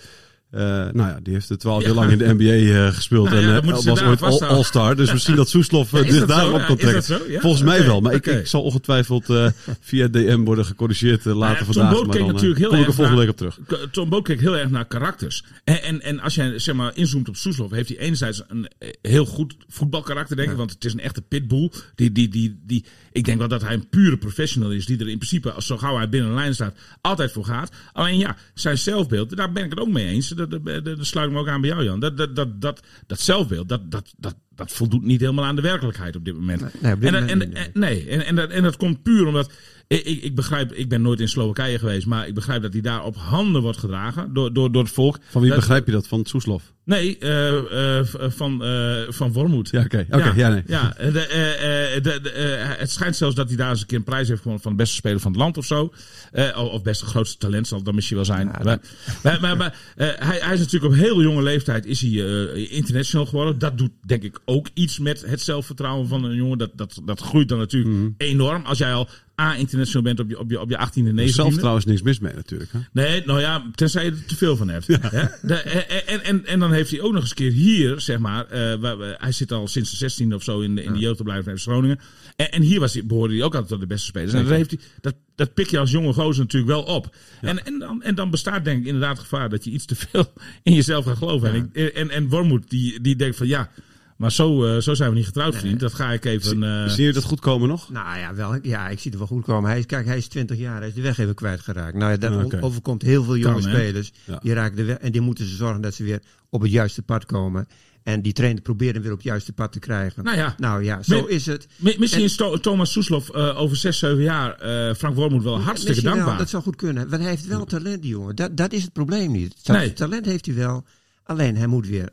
Eh, 0.50 0.60
nou 0.60 0.96
ja, 0.96 1.18
die 1.22 1.32
heeft 1.32 1.58
twaalf 1.58 1.84
jaar 1.84 1.94
lang 1.94 2.10
in 2.10 2.18
de 2.18 2.34
NBA 2.34 2.84
eh, 2.84 2.94
gespeeld 2.94 3.30
Nou 3.30 3.42
en 3.44 3.62
eh, 3.62 3.70
was 3.70 4.02
ooit. 4.02 4.42
All-Star. 4.42 4.96
Dus 4.96 5.12
misschien 5.12 5.36
dat 5.36 5.48
Soeslof 5.48 5.90
Ja, 6.04 6.10
zo? 6.10 6.26
daarop 6.26 6.64
kan 6.66 6.76
trekken. 6.76 7.20
Volgens 7.40 7.62
mij 7.62 7.84
wel, 7.86 8.00
maar 8.00 8.14
ik, 8.14 8.26
ik 8.26 8.46
zal 8.46 8.62
ongetwijfeld 8.62 9.26
via 9.80 10.08
DM 10.08 10.44
worden 10.44 10.64
gecorrigeerd 10.64 11.24
later 11.24 11.58
Ja, 11.58 11.64
Tom 11.64 11.72
vandaag. 11.72 11.92
Boot 11.92 12.06
Maar 12.06 12.16
keek 12.16 12.26
natuurlijk 12.26 12.58
heel 12.58 12.68
kom 12.68 12.78
ik 12.78 12.82
er 12.82 12.88
erg 12.88 12.96
volgende 12.96 13.24
naar- 13.24 13.34
week 13.36 13.56
op 13.58 13.66
terug. 13.66 13.90
Tom 13.90 14.08
Boot 14.08 14.24
kijkt 14.24 14.40
heel 14.40 14.56
erg 14.56 14.70
naar 14.70 14.84
karakters. 14.86 15.44
En, 15.64 15.82
en, 15.82 16.02
en 16.02 16.20
als 16.20 16.34
je 16.34 16.58
zeg 16.58 16.74
maar, 16.74 16.92
inzoomt 16.96 17.28
op 17.28 17.36
Soeslof, 17.36 17.70
heeft 17.70 17.88
hij 17.88 17.98
enerzijds 17.98 18.42
een 18.48 18.70
heel 19.02 19.24
goed 19.24 19.56
voetbalkarakter, 19.68 20.36
denk 20.36 20.50
ik. 20.50 20.56
Want 20.56 20.70
het 20.70 20.84
is 20.84 20.92
een 20.92 21.00
echte 21.00 21.22
pitbull. 21.22 21.70
Die, 21.94 22.12
die, 22.12 22.28
die, 22.28 22.60
die, 22.66 22.84
ik 23.12 23.24
denk 23.24 23.38
wel 23.38 23.48
dat 23.48 23.62
hij 23.62 23.74
een 23.74 23.88
pure 23.88 24.16
professional 24.16 24.70
is. 24.70 24.86
Die 24.86 24.98
er 24.98 25.08
in 25.08 25.18
principe, 25.18 25.52
als 25.52 25.66
zo 25.66 25.76
gauw 25.76 25.96
hij 25.96 26.08
binnen 26.08 26.30
een 26.30 26.36
lijn 26.36 26.54
staat, 26.54 26.74
altijd 27.00 27.32
voor 27.32 27.44
gaat. 27.44 27.72
Alleen 27.92 28.18
ja, 28.18 28.36
zijn 28.54 28.78
zelfbeeld, 28.78 29.36
daar 29.36 29.52
ben 29.52 29.64
ik 29.64 29.70
het 29.70 29.80
ook 29.80 29.88
mee 29.88 30.06
eens. 30.06 30.36
Dat, 30.38 30.50
dat, 30.50 30.84
dat, 30.84 31.06
sluit 31.06 31.26
ik 31.28 31.32
me 31.34 31.40
ook 31.40 31.48
aan 31.48 31.60
bij 31.60 31.70
jou, 31.70 31.84
Jan. 31.84 32.00
Dat, 32.00 32.16
dat, 32.16 32.36
dat, 32.36 32.60
dat, 32.60 32.82
dat 33.06 33.20
zelfbeeld, 33.20 33.68
dat, 33.68 33.90
dat, 33.90 34.12
dat, 34.16 34.34
dat 34.54 34.72
voldoet 34.72 35.02
niet 35.04 35.20
helemaal 35.20 35.44
aan 35.44 35.56
de 35.56 35.62
werkelijkheid 35.62 36.16
op 36.16 36.24
dit 36.24 36.34
moment. 36.34 36.60
nee, 36.80 36.92
op 36.94 37.00
dit 37.00 37.12
en, 37.12 37.12
dat- 37.12 37.20
moment 37.30 37.42
en, 37.42 37.48
niet, 37.48 37.56
en- 37.74 37.80
nee, 37.80 38.08
en, 38.08 38.26
en, 38.26 38.34
dat, 38.34 38.50
en 38.50 38.62
dat 38.62 38.76
komt 38.76 39.02
puur 39.02 39.26
omdat. 39.26 39.52
Ik, 39.88 40.04
ik, 40.04 40.22
ik 40.22 40.34
begrijp, 40.34 40.72
ik 40.72 40.88
ben 40.88 41.02
nooit 41.02 41.20
in 41.20 41.28
Slowakije 41.28 41.78
geweest, 41.78 42.06
maar 42.06 42.26
ik 42.26 42.34
begrijp 42.34 42.62
dat 42.62 42.72
hij 42.72 42.82
daar 42.82 43.04
op 43.04 43.16
handen 43.16 43.62
wordt 43.62 43.78
gedragen 43.78 44.32
door, 44.34 44.52
door, 44.52 44.72
door 44.72 44.82
het 44.82 44.92
volk. 44.92 45.18
Van 45.30 45.40
wie 45.40 45.50
Dat- 45.50 45.58
begrijp 45.58 45.86
je 45.86 45.92
dat? 45.92 46.08
Van 46.08 46.24
Soeslof? 46.26 46.72
Nee, 46.84 47.18
eh, 47.18 47.98
eh, 47.98 48.04
v- 48.06 48.14
van, 48.36 48.64
eh 48.64 48.96
van 49.08 49.32
Wormoed. 49.32 49.68
Ja, 49.70 49.80
oké. 49.80 50.06
Oké, 50.10 50.32
ja, 50.36 50.48
nee. 50.48 50.62
Ja, 50.66 50.94
de, 51.12 51.26
eh, 51.26 51.96
eh, 51.96 52.02
de, 52.02 52.20
de, 52.22 52.30
eh, 52.30 52.78
het 52.78 52.90
schijnt 52.90 53.16
zelfs 53.16 53.34
dat 53.34 53.48
hij 53.48 53.56
daar 53.56 53.70
eens 53.70 53.80
een 53.80 53.86
keer 53.86 53.98
een 53.98 54.04
prijs 54.04 54.28
heeft 54.28 54.40
gewonnen 54.40 54.62
van 54.62 54.72
de 54.72 54.78
beste 54.78 54.94
speler 54.94 55.20
van 55.20 55.32
het 55.32 55.40
land 55.40 55.56
of 55.56 55.64
zo. 55.64 55.92
Eh, 56.32 56.58
of 56.72 56.82
beste 56.82 57.06
grootste 57.06 57.38
talent 57.38 57.66
zal 57.66 57.82
dan 57.82 57.94
misschien 57.94 58.16
wel 58.16 58.24
zijn. 58.24 58.46
maar 58.46 58.78
maar, 59.22 59.38
maar, 59.40 59.56
maar, 59.56 59.78
eh, 59.96 60.08
hij, 60.18 60.38
hij 60.42 60.52
is 60.54 60.58
natuurlijk 60.60 60.92
op 60.92 60.98
heel 60.98 61.22
jonge 61.22 61.42
leeftijd 61.42 61.86
is 61.86 62.00
hij, 62.00 62.10
eh, 62.10 62.72
international 62.72 63.26
geworden. 63.26 63.58
Dat 63.58 63.78
doet 63.78 63.92
denk 64.06 64.22
ik 64.22 64.38
ook 64.44 64.68
iets 64.74 64.98
met 64.98 65.24
het 65.26 65.40
zelfvertrouwen 65.40 66.08
van 66.08 66.24
een 66.24 66.34
jongen. 66.34 66.58
Dat, 66.58 66.70
dat, 66.74 67.00
dat 67.04 67.20
groeit 67.20 67.48
dan 67.48 67.58
natuurlijk 67.58 67.94
Mhm. 67.94 68.08
enorm. 68.16 68.64
Als 68.64 68.78
jij 68.78 68.92
al 68.94 69.08
A-international 69.40 70.02
bent 70.02 70.20
op 70.20 70.28
je, 70.30 70.38
op 70.38 70.50
je, 70.50 70.60
op 70.60 70.70
je 70.70 70.76
18e, 70.88 71.14
19e. 71.14 71.24
Zelf 71.34 71.54
trouwens 71.56 71.84
niks 71.84 72.02
mis 72.02 72.18
mee 72.18 72.34
natuurlijk. 72.34 72.72
Hè? 72.72 72.78
Nee, 72.92 73.22
nou 73.26 73.40
ja, 73.40 73.70
tenzij 73.74 74.04
je 74.04 74.10
er 74.10 74.24
te 74.26 74.36
veel 74.36 74.56
van 74.56 74.68
hebt. 74.68 74.86
Hè? 74.86 75.24
De, 75.42 75.54
eh, 75.54 76.12
en, 76.14 76.24
en, 76.24 76.46
en 76.46 76.58
dan 76.60 76.72
heeft 76.72 76.90
hij 76.90 77.00
ook 77.00 77.12
nog 77.12 77.20
eens 77.20 77.30
een 77.30 77.36
keer 77.36 77.52
hier, 77.52 78.00
zeg 78.00 78.18
maar. 78.18 78.46
eh, 78.46 78.74
waar 78.74 78.98
we- 78.98 79.14
hij 79.18 79.32
zit 79.32 79.52
al 79.52 79.68
sinds 79.68 79.98
de 79.98 80.10
16e 80.10 80.34
of 80.34 80.42
zo 80.42 80.60
in 80.60 80.74
de, 80.74 80.82
in 80.82 80.92
de 80.92 80.98
jeugdopleiding 80.98 81.60
van 81.60 81.72
Groningen. 81.72 81.98
En, 82.36 82.52
en 82.52 82.62
hier 82.62 82.80
was 82.80 82.92
hij, 82.94 83.06
behoorde 83.06 83.34
hij 83.34 83.42
ook 83.42 83.52
altijd 83.52 83.70
tot 83.70 83.80
de 83.80 83.86
beste 83.86 84.06
spelers. 84.06 84.32
En 84.32 84.42
dat, 84.44 84.52
heeft 84.56 84.70
hij, 84.70 84.80
dat, 85.00 85.14
dat 85.34 85.54
pik 85.54 85.68
je 85.70 85.78
als 85.78 85.90
jonge 85.90 86.12
gozer 86.12 86.42
natuurlijk 86.42 86.72
wel 86.72 86.82
op. 86.82 87.16
En, 87.40 87.66
en, 87.66 87.78
dan, 87.78 88.02
en 88.02 88.14
dan 88.14 88.30
bestaat 88.30 88.64
denk 88.64 88.80
ik 88.80 88.86
inderdaad 88.86 89.16
het 89.16 89.26
gevaar 89.26 89.48
dat 89.48 89.64
je 89.64 89.70
iets 89.70 89.84
te 89.84 89.94
veel 89.94 90.32
in 90.62 90.74
jezelf 90.74 91.04
gaat 91.04 91.16
geloven. 91.16 91.52
En, 91.52 91.70
ik, 91.72 91.88
en, 91.88 92.10
en 92.10 92.28
Wormoed, 92.28 92.70
die, 92.70 93.00
die 93.00 93.16
denkt 93.16 93.36
van 93.36 93.46
ja, 93.46 93.70
maar 94.18 94.32
zo, 94.32 94.64
eh, 94.66 94.80
zo 94.80 94.94
zijn 94.94 95.10
we 95.10 95.16
niet 95.16 95.24
getrouwd, 95.26 95.56
vriend. 95.56 95.80
Dat 95.80 95.94
ga 95.94 96.12
ik 96.12 96.24
even... 96.24 96.62
eh, 96.62 96.88
Zien 96.88 96.96
jullie 96.96 97.12
dat 97.12 97.24
goed 97.24 97.40
komen 97.40 97.68
nog? 97.68 97.90
Nou 97.90 98.18
ja, 98.18 98.34
wel, 98.34 98.58
ja, 98.62 98.88
ik 98.88 98.98
zie 99.00 99.10
het 99.10 99.18
wel 99.18 99.28
goed 99.28 99.44
komen. 99.44 99.70
Hij 99.70 99.78
is, 99.78 99.86
kijk, 99.86 100.06
hij 100.06 100.16
is 100.16 100.26
20 100.28 100.58
jaar, 100.58 100.78
hij 100.78 100.88
is 100.88 100.94
de 100.94 101.00
weg 101.00 101.18
even 101.18 101.34
kwijtgeraakt. 101.34 101.94
Nou 101.96 102.10
ja, 102.10 102.16
dat 102.16 102.52
Ah, 102.54 102.64
overkomt 102.64 103.02
heel 103.02 103.24
veel 103.24 103.36
jonge 103.36 103.60
Kan, 103.60 103.70
spelers. 103.70 104.12
Ja. 104.24 104.38
Die 104.42 104.52
raken 104.52 104.76
de 104.76 104.84
weg 104.84 104.96
en 104.96 105.12
die 105.12 105.20
moeten 105.20 105.46
ze 105.46 105.56
zorgen 105.56 105.80
dat 105.80 105.94
ze 105.94 106.02
weer 106.04 106.20
op 106.50 106.60
het 106.60 106.70
juiste 106.70 107.02
pad 107.02 107.26
komen. 107.26 107.66
En 108.02 108.22
die 108.22 108.32
trainer 108.32 108.62
probeert 108.62 108.92
hem 108.94 109.02
weer 109.02 109.12
op 109.12 109.18
het 109.18 109.26
juiste 109.26 109.52
pad 109.52 109.72
te 109.72 109.78
krijgen. 109.78 110.24
Nou 110.24 110.36
ja. 110.36 110.54
nou 110.58 110.84
ja 110.84 111.02
zo 111.02 111.24
is 111.24 111.46
het. 111.46 111.66
mi- 111.76 111.96
Misschien 111.98 112.20
En- 112.22 112.26
is 112.28 112.36
To- 112.36 112.56
Thomas 112.60 112.92
Soeslof 112.92 113.30
eh, 113.30 113.60
over 113.60 113.76
6, 113.76 113.98
7 113.98 114.22
jaar 114.22 114.54
eh, 114.54 114.94
Frank 114.94 115.14
Wormoed 115.14 115.42
wel 115.42 115.54
hartstikke 115.60 115.86
Misschien 115.88 116.04
wel, 116.08 116.14
dankbaar. 116.16 116.38
dat 116.38 116.48
zou 116.48 116.62
goed 116.62 116.76
kunnen. 116.76 117.08
Want 117.08 117.22
hij 117.22 117.30
heeft 117.30 117.46
wel 117.46 117.64
talent, 117.64 118.02
die 118.02 118.10
jongen. 118.10 118.36
Dat, 118.36 118.56
dat 118.56 118.72
is 118.72 118.82
het 118.82 118.92
probleem 118.92 119.32
niet. 119.32 119.64
Ta- 119.64 119.72
Nee. 119.72 119.92
Talent 119.92 120.24
heeft 120.26 120.46
hij 120.46 120.54
wel. 120.54 120.84
Alleen 121.24 121.56
hij 121.56 121.66
moet 121.66 121.86
weer 121.88 122.08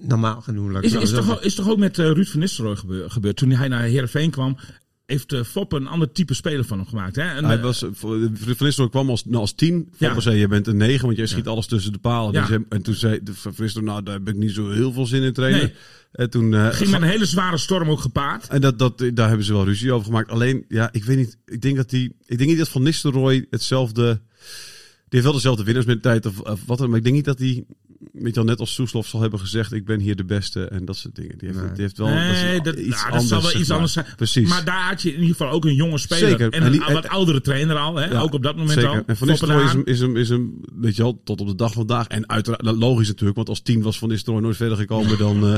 normaal 0.00 0.40
genoeg. 0.40 0.80
Is, 0.80 0.92
zo 0.92 1.00
is, 1.00 1.10
toch, 1.10 1.42
is 1.42 1.54
toch 1.54 1.68
ook 1.70 1.78
met 1.78 1.98
eh, 1.98 2.04
Ruud 2.10 2.26
van 2.26 2.40
Nistelrooy 2.40 2.76
gebeur- 2.76 3.10
gebeurd? 3.10 3.36
Toen 3.36 3.50
hij 3.50 3.68
naar 3.68 3.82
Heerenveen 3.82 4.30
kwam, 4.30 4.56
heeft 5.06 5.32
eh, 5.32 5.42
Foppe 5.42 5.76
een 5.76 5.86
ander 5.86 6.12
type 6.12 6.34
speler 6.34 6.64
van 6.64 6.78
hem 6.78 6.86
gemaakt. 6.86 7.16
Hè? 7.16 7.22
En, 7.22 7.44
Hij 7.44 7.56
eh, 7.56 7.62
was, 7.62 7.78
voor- 7.92 8.18
Van 8.34 8.46
Nistelrooy 8.66 8.88
kwam 8.90 9.10
als, 9.10 9.24
nou, 9.24 9.36
als 9.36 9.52
tien. 9.54 9.88
Ja. 9.96 10.06
Foppe 10.06 10.22
zei, 10.22 10.36
je 10.38 10.48
bent 10.48 10.66
een 10.66 10.76
negen, 10.76 11.04
want 11.04 11.16
jij 11.16 11.26
schiet 11.26 11.46
alles 11.46 11.66
tussen 11.66 11.92
de 11.92 11.98
palen. 11.98 12.32
Ja. 12.32 12.40
Dus 12.40 12.48
hij- 12.48 12.64
en 12.68 12.82
toen 12.82 12.94
zei 12.94 13.20
de 13.22 13.34
Van 13.34 13.52
Nistelrooy, 13.58 13.90
nou, 13.92 14.02
daar 14.04 14.14
heb 14.14 14.28
ik 14.28 14.36
niet 14.36 14.52
zo 14.52 14.70
heel 14.70 14.92
veel 14.92 15.06
zin 15.06 15.22
in 15.22 15.32
trainen. 15.32 15.60
Nee. 15.60 15.74
En 16.12 16.30
toen... 16.30 16.54
eh, 16.54 16.68
ging 16.70 16.90
met 16.90 17.02
een 17.02 17.08
hele 17.08 17.26
zware 17.26 17.58
storm 17.58 17.90
ook 17.90 18.00
gepaard. 18.00 18.48
En 18.48 18.60
dat, 18.60 18.78
dat, 18.78 18.98
daar 19.14 19.28
hebben 19.28 19.46
ze 19.46 19.52
wel 19.52 19.64
ruzie 19.64 19.92
over 19.92 20.06
gemaakt. 20.06 20.30
Alleen, 20.30 20.64
ja, 20.68 20.88
ik 20.92 21.04
weet 21.04 21.16
niet. 21.16 21.36
Ik 21.46 21.62
denk 21.62 21.76
dat 21.76 21.90
die. 21.90 22.16
Ik 22.26 22.38
denk 22.38 22.50
niet 22.50 22.58
dat 22.58 22.68
Van 22.68 22.82
Nistelrooy 22.82 23.46
hetzelfde. 23.50 24.20
Die 25.08 25.22
heeft 25.22 25.24
wel 25.24 25.32
dezelfde 25.32 25.64
winnaarsmentaliteit 25.64 26.26
of, 26.26 26.40
of 26.40 26.60
wat 26.66 26.78
dan. 26.78 26.88
Maar 26.88 26.98
ik 26.98 27.04
denk 27.04 27.16
niet 27.16 27.24
dat 27.24 27.38
hij. 27.38 27.64
Weet 28.12 28.26
je 28.26 28.34
wel, 28.34 28.44
net 28.44 28.58
als 28.60 28.74
Soeslof 28.74 29.06
zal 29.06 29.20
hebben 29.20 29.38
gezegd: 29.40 29.72
Ik 29.72 29.84
ben 29.84 30.00
hier 30.00 30.16
de 30.16 30.24
beste. 30.24 30.64
En 30.64 30.84
dat 30.84 30.96
soort 30.96 31.14
dingen. 31.14 31.38
Die 31.38 31.48
heeft, 31.48 31.60
Nee. 31.60 31.72
die 31.72 31.82
heeft 31.82 31.98
wel. 31.98 32.08
Nee, 32.08 32.60
dat, 32.60 32.74
iets 32.78 32.88
nou, 32.88 33.02
dat 33.02 33.10
anders. 33.12 33.28
zal 33.28 33.42
wel 33.42 33.54
iets 33.60 33.66
maar. 33.68 33.76
anders 33.76 33.92
zijn. 33.92 34.06
Precies. 34.16 34.48
Maar 34.48 34.64
daar 34.64 34.88
had 34.88 35.02
je 35.02 35.08
in 35.08 35.20
ieder 35.20 35.36
geval 35.36 35.50
ook 35.52 35.64
een 35.64 35.74
jonge 35.74 35.98
speler. 35.98 36.28
Zeker. 36.28 36.52
En 36.52 36.62
En 36.62 36.72
een 36.72 36.92
wat 36.92 37.08
oudere 37.08 37.40
trainer 37.40 37.76
al. 37.76 37.96
Hè? 37.96 38.04
Ja, 38.04 38.20
ook 38.20 38.32
op 38.32 38.42
dat 38.42 38.56
moment 38.56 38.72
Zeker. 38.80 38.90
al. 38.90 39.02
En 39.06 39.16
Van 39.16 39.28
Nistelrooy 39.28 39.64
is 39.64 39.72
hem, 39.72 39.82
is, 39.84 40.00
hem, 40.00 40.16
is 40.16 40.28
hem, 40.28 40.60
weet 40.74 40.96
je 40.96 41.02
wel, 41.02 41.20
tot 41.24 41.40
op 41.40 41.46
de 41.46 41.54
dag 41.54 41.72
van 41.72 41.86
vandaag. 41.86 42.06
En 42.06 42.28
uiteraard, 42.28 42.62
nou, 42.62 42.76
logisch 42.78 43.08
natuurlijk, 43.08 43.36
want 43.36 43.48
als 43.48 43.60
tien 43.60 43.82
was 43.82 43.98
Van 43.98 44.08
Nistelrooy 44.08 44.42
nooit 44.42 44.56
verder 44.56 44.76
gekomen 44.76 45.18
dan, 45.18 45.36
eh, 45.36 45.54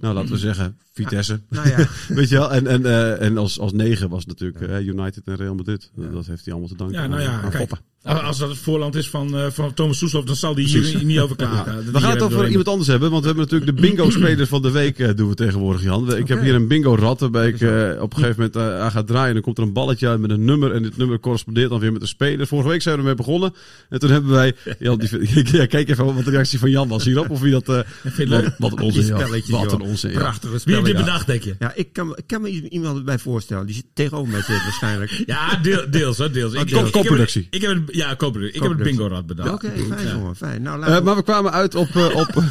nou 0.00 0.14
laten 0.14 0.30
we 0.30 0.38
zeggen, 0.38 0.76
Vitesse. 0.92 1.40
Nou 1.48 1.68
ja, 1.68 1.88
weet 2.08 2.28
je 2.28 2.34
wel, 2.36 2.52
en, 2.52 2.66
en, 2.66 2.86
eh, 2.86 3.20
en 3.26 3.38
als, 3.38 3.58
als 3.58 3.72
negen 3.72 4.08
was 4.08 4.26
natuurlijk 4.26 4.60
eh, 4.60 4.86
United 4.86 5.22
en 5.24 5.36
Real 5.36 5.54
Madrid. 5.54 5.90
Dat 6.12 6.26
heeft 6.26 6.44
hij 6.44 6.52
allemaal 6.52 6.70
te 6.70 6.76
danken 6.76 7.00
Ja, 7.00 7.06
nou 7.06 7.20
aan- 7.20 7.26
ja, 7.26 7.40
aan 7.40 7.50
kijk. 7.50 7.68
Foppe. 7.68 7.76
Als 8.02 8.38
dat 8.38 8.48
het 8.48 8.58
voorland 8.58 8.94
is 8.94 9.08
van, 9.10 9.52
van 9.52 9.74
Thomas 9.74 9.98
Soeslof, 9.98 10.24
dan 10.24 10.36
zal 10.36 10.54
die 10.54 10.66
hier 10.66 11.04
niet 11.04 11.18
over 11.18 11.36
klagen. 11.46 11.77
We 11.92 12.00
gaan 12.00 12.10
het 12.10 12.20
er 12.20 12.24
over 12.26 12.48
iemand 12.48 12.68
anders 12.68 12.88
hebben, 12.88 13.10
want 13.10 13.20
we 13.22 13.26
hebben 13.28 13.44
natuurlijk 13.50 13.76
de 13.76 13.82
bingo-speler 13.86 14.46
van 14.46 14.62
de 14.62 14.70
week 14.70 14.98
eh, 14.98 15.08
doen 15.14 15.28
we 15.28 15.34
tegenwoordig, 15.34 15.82
Jan. 15.82 16.16
Ik 16.16 16.28
heb 16.28 16.40
hier 16.42 16.54
een 16.54 16.68
bingo-rad 16.68 17.20
waarbij 17.20 17.48
ik 17.48 17.60
eh, 17.60 18.02
op 18.02 18.12
een 18.14 18.18
gegeven 18.18 18.50
moment 18.52 18.56
eh, 18.56 18.80
aan 18.80 18.90
ga 18.90 19.02
draaien. 19.02 19.26
En 19.28 19.32
dan 19.32 19.42
komt 19.42 19.58
er 19.58 19.64
een 19.64 19.72
balletje 19.72 20.08
uit 20.08 20.20
met 20.20 20.30
een 20.30 20.44
nummer 20.44 20.72
en 20.72 20.82
dit 20.82 20.96
nummer 20.96 21.20
correspondeert 21.20 21.70
dan 21.70 21.78
weer 21.80 21.92
met 21.92 22.00
de 22.00 22.06
speler. 22.06 22.46
Vorige 22.46 22.68
week 22.68 22.82
zijn 22.82 22.94
we 22.94 23.00
ermee 23.00 23.14
begonnen 23.16 23.54
en 23.88 23.98
toen 23.98 24.10
hebben 24.10 24.30
wij... 24.30 24.54
Jan, 24.78 24.98
die, 24.98 25.08
ja, 25.58 25.66
kijk 25.66 25.88
even 25.88 26.14
wat 26.14 26.24
de 26.24 26.30
reactie 26.30 26.58
van 26.58 26.70
Jan 26.70 26.88
was 26.88 27.04
hierop, 27.04 27.30
of 27.30 27.40
wie 27.40 27.52
dat... 27.52 27.68
eh, 27.68 27.78
het 28.02 28.28
leuk? 28.28 28.54
wat 28.58 28.72
een 28.72 28.78
onzin, 28.80 29.12
Wat 29.48 29.72
een 29.72 29.80
onzin, 29.80 30.12
prachtige 30.12 30.40
Wie 30.40 30.50
heeft 30.50 30.60
spelletjes. 30.62 30.84
dit 30.96 31.04
bedacht, 31.04 31.26
denk 31.26 31.42
je? 31.42 31.54
Ja, 31.58 31.72
ik 31.74 31.92
kan, 31.92 32.16
ik 32.16 32.26
kan 32.26 32.40
me 32.42 32.68
iemand 32.68 33.04
bij 33.04 33.18
voorstellen. 33.18 33.66
Die 33.66 33.74
zit 33.74 33.84
tegenover 33.94 34.32
mij 34.32 34.42
zit 34.42 34.62
waarschijnlijk. 34.62 35.10
Ja, 35.26 35.56
deel, 35.62 35.84
deels, 35.90 36.18
hè, 36.18 36.30
deels. 36.30 36.52
Ik, 36.52 36.68
deels. 36.68 36.88
ik, 36.88 36.94
ik 36.94 37.08
heb 37.08 37.28
Ik 37.50 37.62
heb 37.62 37.78
ja, 37.94 38.16
co-productie. 38.16 38.56
Ik 38.56 38.62
heb 38.62 38.70
het 38.72 38.82
bingo-rad 38.82 39.26
bedacht. 39.26 39.52
Oké, 39.52 39.70
fijn 39.88 40.06
Ja. 40.06 40.12
jongen, 40.12 40.36
fijn. 40.36 40.62
Nou, 40.62 40.78
laten 40.78 40.96
we- 40.96 41.02
maar 41.02 41.16
we 41.16 41.22
kwamen 41.22 41.52
uit 41.52 41.67
op... 41.74 41.88
eh, 41.96 42.16
op 42.16 42.34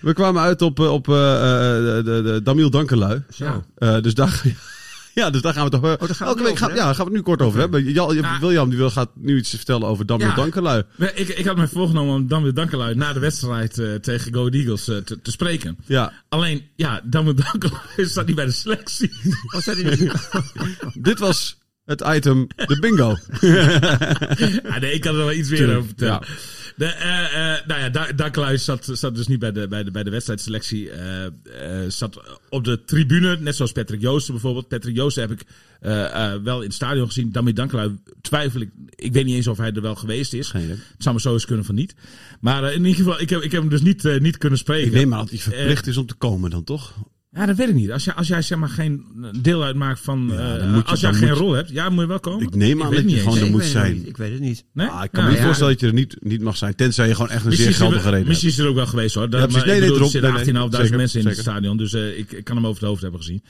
we 0.00 0.12
kwamen 0.12 0.42
uit 0.42 0.62
op, 0.62 0.80
eh, 0.80 0.92
op 0.92 1.08
eh, 1.08 1.14
eh, 1.14 2.04
de, 2.04 2.22
de 2.24 2.40
Damiel 2.42 2.70
Dankelui. 2.70 3.22
Zo. 3.30 3.64
Eh, 3.76 4.00
dus 4.00 4.14
daar... 4.14 4.42
Ja, 5.14 5.30
dus 5.30 5.42
daar 5.42 5.52
gaan 5.52 5.64
we 5.64 5.70
toch. 5.70 5.80
gaan 5.80 5.98
we 6.08 6.24
elke 6.24 6.42
week 6.42 6.52
over, 6.52 6.66
gaan, 6.66 6.74
ja, 6.74 6.84
gaan 6.84 6.96
we 6.96 7.02
het 7.02 7.12
nu 7.12 7.20
kort 7.20 7.42
over 7.42 7.60
hebben. 7.60 7.92
Jan, 7.92 8.14
Ja. 8.14 8.38
William 8.40 8.68
die 8.68 8.78
wil, 8.78 8.90
gaat 8.90 9.10
nu 9.14 9.36
iets 9.36 9.50
vertellen 9.50 9.88
over 9.88 10.06
Damiel 10.06 10.26
Ja. 10.26 10.34
Dankelui. 10.34 10.82
Ik, 11.14 11.28
ik 11.28 11.46
had 11.46 11.56
me 11.56 11.68
voorgenomen 11.68 12.14
om 12.14 12.28
Damwil 12.28 12.52
Dankelui 12.54 12.94
na 12.94 13.12
de 13.12 13.20
wedstrijd 13.20 13.78
eh, 13.78 13.94
tegen 13.94 14.34
Go 14.34 14.48
Eagles 14.48 14.88
eh, 14.88 14.96
te, 14.96 15.20
te 15.22 15.30
spreken. 15.30 15.76
Ja, 15.86 16.12
Alleen, 16.28 16.62
ja, 16.76 17.00
Damwil 17.04 17.34
Dankelui 17.34 17.78
staat 18.10 18.26
niet 18.26 18.36
bij 18.36 18.44
de 18.44 18.50
selectie. 18.52 19.10
Wat 19.52 19.62
zei 19.62 19.82
hij 19.82 19.96
nu? 19.96 20.10
dit 20.94 21.18
was 21.18 21.58
het 21.84 22.02
item, 22.06 22.46
de 22.56 22.78
bingo. 22.80 23.16
ja, 23.40 24.78
nee, 24.80 24.92
ik 24.92 25.00
kan 25.00 25.12
er 25.14 25.18
wel 25.24 25.32
iets 25.32 25.50
meer 25.50 25.76
over 25.76 25.86
vertellen. 25.86 26.20
De, 26.76 26.84
eh, 26.86 27.52
eh, 27.54 27.66
nou 27.66 27.80
ja, 27.80 27.88
Da- 27.88 28.12
Dankelui 28.12 28.58
zat, 28.58 28.88
zat 28.92 29.14
dus 29.14 29.26
niet 29.26 29.38
bij 29.38 29.52
de, 29.52 29.68
bij 29.68 29.84
de, 29.84 29.90
bij 29.90 30.02
de 30.02 30.10
wedstrijdselectie. 30.10 30.90
eh, 30.90 31.24
zat 31.88 32.38
op 32.48 32.64
de 32.64 32.84
tribune, 32.84 33.36
net 33.40 33.56
zoals 33.56 33.72
Patrick 33.72 34.00
Joosten 34.00 34.32
bijvoorbeeld. 34.34 34.68
Patrick 34.68 34.96
Joosten 34.96 35.22
heb 35.22 35.30
ik 35.30 35.42
wel 36.44 36.58
in 36.60 36.64
het 36.66 36.74
stadion 36.74 37.06
gezien. 37.06 37.32
Damwil 37.32 37.54
Dankelui 37.54 37.98
twijfel 38.20 38.60
ik. 38.60 38.70
Ik 38.94 39.12
weet 39.12 39.24
niet 39.24 39.34
eens 39.34 39.46
of 39.46 39.58
hij 39.58 39.72
er 39.72 39.82
wel 39.82 39.94
geweest 39.94 40.32
is. 40.32 40.48
Geen. 40.48 40.68
Het 40.68 40.78
zou 40.98 41.14
maar 41.14 41.20
zo 41.24 41.32
eens 41.32 41.44
kunnen 41.46 41.64
van 41.64 41.74
niet. 41.74 41.94
Maar 42.40 42.72
in 42.72 42.84
ieder 42.84 43.04
geval, 43.04 43.20
ik 43.20 43.30
heb, 43.30 43.42
ik 43.42 43.52
heb 43.52 43.60
hem 43.60 43.70
dus 43.70 43.82
niet, 43.82 44.20
niet 44.20 44.38
kunnen 44.38 44.58
spreken. 44.58 44.86
Ik 44.86 44.92
neem 44.92 45.08
maar 45.08 45.18
dat 45.18 45.30
hij 45.30 45.38
verplicht 45.38 45.86
is 45.86 45.96
om 45.96 46.06
te 46.06 46.14
komen 46.14 46.50
dan, 46.50 46.64
toch? 46.64 46.94
Ja, 47.34 47.46
dat 47.46 47.56
weet 47.56 47.68
ik 47.68 47.74
niet. 47.74 47.90
Als 47.92 48.04
jij, 48.04 48.14
als 48.14 48.28
jij 48.28 48.42
zeg 48.42 48.58
maar 48.58 48.68
geen 48.68 49.04
deel 49.40 49.64
uitmaakt 49.64 50.00
van. 50.00 50.28
Ja, 50.32 50.56
eh, 50.56 50.74
je- 50.74 50.82
als 50.84 51.00
jij 51.00 51.12
geen 51.14 51.30
rol 51.30 51.52
hebt, 51.52 51.70
ja, 51.70 51.88
moet 51.88 52.00
je 52.00 52.06
wel 52.08 52.20
komen. 52.20 52.42
Ik 52.46 52.54
neem 52.54 52.82
aan 52.82 52.94
dat 52.94 53.10
je 53.10 53.16
gewoon 53.16 53.38
er 53.38 53.50
moet 53.50 53.64
zijn. 53.64 53.92
niet, 53.94 54.06
Ik 54.08 54.16
weet 54.16 54.32
het 54.32 54.40
niet. 54.40 54.64
Nee? 54.72 54.86
Ah, 54.86 55.04
ik 55.04 55.10
kan 55.12 55.20
Ja, 55.20 55.24
me 55.26 55.30
niet 55.30 55.38
ja. 55.40 55.44
voorstellen 55.44 55.72
dat 55.72 55.80
je 55.82 55.86
er 55.86 55.92
niet, 55.94 56.16
niet 56.20 56.40
mag 56.42 56.56
zijn. 56.56 56.74
Tenzij 56.74 57.08
je 57.08 57.14
gewoon 57.14 57.30
echt 57.30 57.44
een 57.44 57.52
zeer 57.52 57.66
Misschien 57.66 57.86
geldige 57.86 58.10
reden 58.10 58.28
misschien 58.28 58.48
hebt. 58.48 58.58
is 58.60 58.64
er 58.64 58.70
ook 58.70 58.76
wel 58.76 58.86
geweest 58.86 59.14
hoor. 59.14 59.30
Dat, 59.30 59.40
Ja, 59.40 59.46
precies. 59.46 59.62
maar, 59.64 59.70
Nee, 59.72 59.80
nee, 59.80 59.88
bedoel, 59.90 60.04
er 60.04 60.10
zitten 60.10 60.32
Nee, 60.32 60.44
nee, 60.44 60.52
18.500 60.54 60.82
zeker, 60.82 60.96
mensen 60.96 61.20
in 61.20 61.26
het 61.26 61.38
stadion. 61.38 61.76
Dus 61.76 61.92
eh, 61.92 62.18
ik, 62.18 62.32
ik 62.32 62.44
kan 62.44 62.56
hem 62.56 62.66
over 62.66 62.80
het 62.80 62.88
hoofd 62.88 63.02
hebben 63.02 63.20
gezien. 63.20 63.42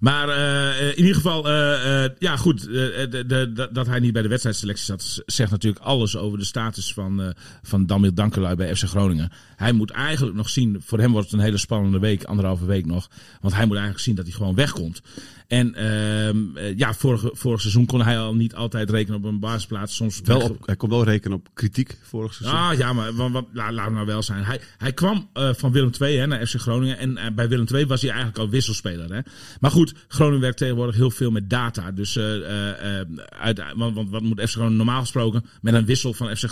Maar 0.00 0.28
eh, 0.28 0.88
in 0.88 0.98
ieder 0.98 1.14
geval, 1.14 1.48
eh, 1.48 2.04
eh, 2.04 2.10
ja 2.18 2.36
goed, 2.36 2.62
de, 2.64 3.06
de, 3.26 3.52
de- 3.52 3.68
dat 3.72 3.86
hij 3.86 3.98
niet 4.00 4.12
bij 4.12 4.22
de 4.22 4.28
wedstrijdselectie 4.28 4.84
zat, 4.84 5.22
zegt 5.26 5.50
natuurlijk 5.50 5.84
alles 5.84 6.16
over 6.16 6.38
de 6.38 6.44
status 6.44 6.92
van, 6.92 7.22
eh 7.22 7.28
van 7.62 7.86
Dankelui 8.14 8.54
bij 8.54 8.76
FC 8.76 8.84
Groningen. 8.84 9.30
Hij 9.56 9.72
moet 9.72 9.90
eigenlijk 9.90 10.36
nog 10.36 10.48
zien, 10.48 10.76
voor 10.84 10.98
hem 10.98 11.12
wordt 11.12 11.30
het 11.30 11.38
een 11.38 11.44
hele 11.44 11.56
spannende 11.58 11.98
week, 11.98 12.24
anderhalve 12.24 12.64
week 12.66 12.86
nog. 12.86 13.08
Want 13.40 13.54
hij 13.54 13.64
moet 13.66 13.74
eigenlijk 13.76 14.04
zien 14.04 14.14
dat 14.14 14.24
hij 14.26 14.34
gewoon 14.34 14.54
wegkomt. 14.54 15.02
En 15.48 15.74
ehm, 15.74 16.56
eh, 16.56 16.76
ja, 16.78 16.94
vorige, 16.94 17.30
vorig 17.32 17.60
seizoen 17.60 17.86
kon 17.86 18.02
hij 18.02 18.18
al 18.18 18.34
niet 18.34 18.54
altijd 18.54 18.90
rekenen 18.90 19.18
op 19.18 19.24
een 19.24 19.38
basisplaats. 19.40 19.94
Soms 19.96 20.20
Wel 20.24 20.40
op, 20.40 20.66
hij 20.66 20.76
kon 20.76 20.88
wel 20.88 21.04
rekenen 21.04 21.36
op 21.38 21.48
kritiek 21.54 21.98
vorig 22.02 22.34
seizoen. 22.34 22.58
Ah 22.58 22.78
ja, 22.78 22.92
maar 22.92 23.14
wat, 23.14 23.30
wat, 23.30 23.44
la- 23.52 23.72
laat 23.72 23.84
het 23.84 23.94
nou 23.94 24.06
wel 24.06 24.22
zijn. 24.22 24.44
Hij, 24.44 24.60
hij 24.78 24.92
kwam 24.92 25.28
eh, 25.32 25.50
van 25.54 25.72
Willem 25.72 25.90
II 26.00 26.16
hè, 26.18 26.26
naar 26.26 26.46
FC 26.46 26.54
Groningen. 26.60 26.98
En 26.98 27.16
eh, 27.16 27.30
bij 27.34 27.48
Willem 27.48 27.66
II 27.74 27.86
was 27.86 28.00
hij 28.00 28.10
eigenlijk 28.10 28.38
al 28.40 28.48
wisselspeler. 28.48 29.12
Hè. 29.14 29.20
Maar 29.60 29.70
goed, 29.70 29.94
Groningen 30.08 30.40
werkt 30.40 30.58
tegenwoordig 30.58 30.94
heel 30.96 31.10
veel 31.10 31.30
met 31.30 31.50
data. 31.50 31.90
Dus, 31.92 32.18
uit, 32.18 33.62
want, 33.76 33.94
want 33.94 34.10
wat 34.10 34.22
moet 34.22 34.40
FC 34.40 34.50
Groningen 34.50 34.76
normaal 34.76 35.00
gesproken 35.00 35.44
met 35.60 35.74
een 35.74 35.84
wissel 35.84 36.14
van, 36.14 36.36
FC 36.36 36.50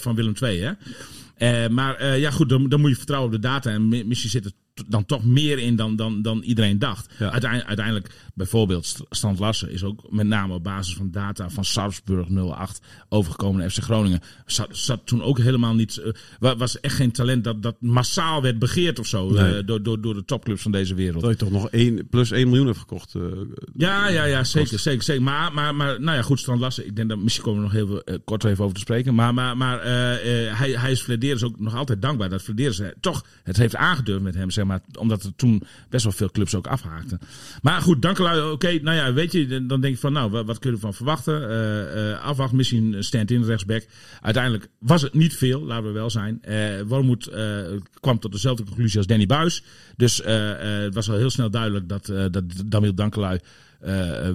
van 0.00 0.14
Willem 0.14 0.34
II? 0.42 0.60
Hè? 1.38 1.68
Maar 1.68 2.16
ja, 2.18 2.30
goed, 2.30 2.48
dan, 2.48 2.68
dan 2.68 2.80
moet 2.80 2.90
je 2.90 2.96
vertrouwen 2.96 3.30
op 3.34 3.42
de 3.42 3.48
data. 3.48 3.70
En 3.70 3.88
mi- 3.88 4.04
misschien 4.04 4.30
zit 4.30 4.44
er 4.44 4.50
t- 4.50 4.54
dan 4.86 5.06
toch 5.06 5.24
meer 5.24 5.58
in 5.58 5.76
dan, 5.76 5.96
dan, 5.96 6.22
dan 6.22 6.42
iedereen 6.42 6.78
dacht. 6.78 7.14
Ja. 7.18 7.30
Uiteindelijk, 7.30 7.68
uiteindelijk, 7.68 8.14
bijvoorbeeld, 8.34 8.86
St- 8.86 9.02
Strand 9.10 9.38
Larsen 9.38 9.70
is 9.70 9.84
ook 9.84 10.06
met 10.10 10.26
name 10.26 10.54
op 10.54 10.62
basis 10.64 10.94
van 10.94 11.10
data 11.10 11.50
van 11.50 11.64
Sarpsburg 11.64 12.28
08 12.28 12.80
overgekomen 13.08 13.60
naar 13.60 13.70
FC 13.70 13.82
Groningen. 13.82 14.20
Zat, 14.46 14.68
zat 14.70 15.00
toen 15.06 15.22
ook 15.22 15.38
helemaal 15.38 15.74
niet. 15.74 15.96
eh, 15.96 16.12
wa- 16.38 16.56
was 16.56 16.80
echt 16.80 16.94
geen 16.94 17.12
talent 17.12 17.44
dat, 17.44 17.62
dat 17.62 17.76
massaal 17.80 18.42
werd 18.42 18.58
begeerd 18.58 18.98
of 18.98 19.06
zo. 19.06 19.30
Nee. 19.30 19.56
eh, 19.58 19.66
door, 19.66 19.82
door, 19.82 20.00
door 20.00 20.14
de 20.14 20.24
topclubs 20.24 20.62
van 20.62 20.72
deze 20.72 20.94
wereld. 20.94 21.22
Dat 21.22 21.30
je 21.30 21.36
toch 21.36 21.50
nog 21.50 21.70
1 21.70 22.08
plus 22.08 22.30
1 22.30 22.46
miljoen 22.48 22.66
hebt 22.66 22.78
gekocht. 22.78 23.14
eh, 23.14 23.22
Ja, 23.76 24.08
ja, 24.08 24.24
ja, 24.24 24.44
zeker, 24.44 24.78
zeker, 24.78 25.02
zeker. 25.02 25.22
Maar, 25.22 25.52
maar, 25.52 25.74
maar 25.74 26.00
nou 26.00 26.16
ja, 26.16 26.22
goed, 26.22 26.38
Strand 26.40 26.60
Larsen, 26.60 26.86
ik 26.86 26.96
denk 26.96 27.08
dat 27.08 27.18
misschien 27.18 27.44
komen 27.44 27.60
we 27.60 27.66
nog 27.66 28.02
heel 28.04 28.20
kort 28.24 28.44
even 28.44 28.62
over 28.64 28.74
te 28.74 28.80
spreken. 28.80 29.14
Maar, 29.14 29.34
maar, 29.34 29.56
maar 29.56 29.82
hij, 29.82 30.70
hij 30.70 30.90
is 30.90 31.00
Flederis 31.00 31.42
ook 31.42 31.60
nog 31.60 31.74
altijd 31.74 32.02
dankbaar 32.02 32.28
dat 32.28 32.42
Flederis 32.42 32.80
toch 33.00 33.24
het 33.42 33.56
heeft 33.56 33.76
aangedurfd 33.76 34.22
met 34.22 34.34
hem, 34.34 34.50
zeg 34.50 34.64
maar. 34.64 34.67
Omdat 34.98 35.22
er 35.22 35.34
toen 35.36 35.62
best 35.88 36.04
wel 36.04 36.12
veel 36.12 36.30
clubs 36.30 36.54
ook 36.54 36.66
afhaakten. 36.66 37.20
Maar 37.62 37.80
goed, 37.80 38.02
dankelui, 38.02 38.52
oké, 38.52 38.78
nou 38.82 38.96
ja, 38.96 39.12
weet 39.12 39.32
je, 39.32 39.66
dan 39.66 39.80
denk 39.80 39.94
ik 39.94 40.00
van, 40.00 40.12
nou, 40.12 40.30
wat, 40.30 40.46
wat 40.46 40.58
kun 40.58 40.70
je 40.70 40.76
ervan 40.76 40.94
verwachten? 40.94 41.48
Eh 41.48 42.10
eh 42.12 42.20
afwacht, 42.24 42.52
misschien 42.52 43.04
stand-in 43.04 43.44
rechtsback. 43.44 43.86
Uiteindelijk 44.20 44.68
was 44.78 45.02
het 45.02 45.14
niet 45.14 45.36
veel, 45.36 45.60
laten 45.62 45.84
we 45.84 45.92
wel 45.92 46.10
zijn. 46.10 46.42
Eh 46.42 46.80
Wormoed 46.86 47.30
kwam 48.00 48.18
tot 48.18 48.32
dezelfde 48.32 48.64
conclusie 48.64 48.98
als 48.98 49.06
Danny 49.06 49.26
Buis. 49.26 49.62
Dus 49.96 50.22
het 50.24 50.94
was 50.94 51.10
al 51.10 51.16
heel 51.16 51.30
snel 51.30 51.50
duidelijk 51.50 51.88
dat, 51.88 52.06
dat 52.30 52.44
Damiel 52.66 52.94
Dankelui 52.94 53.38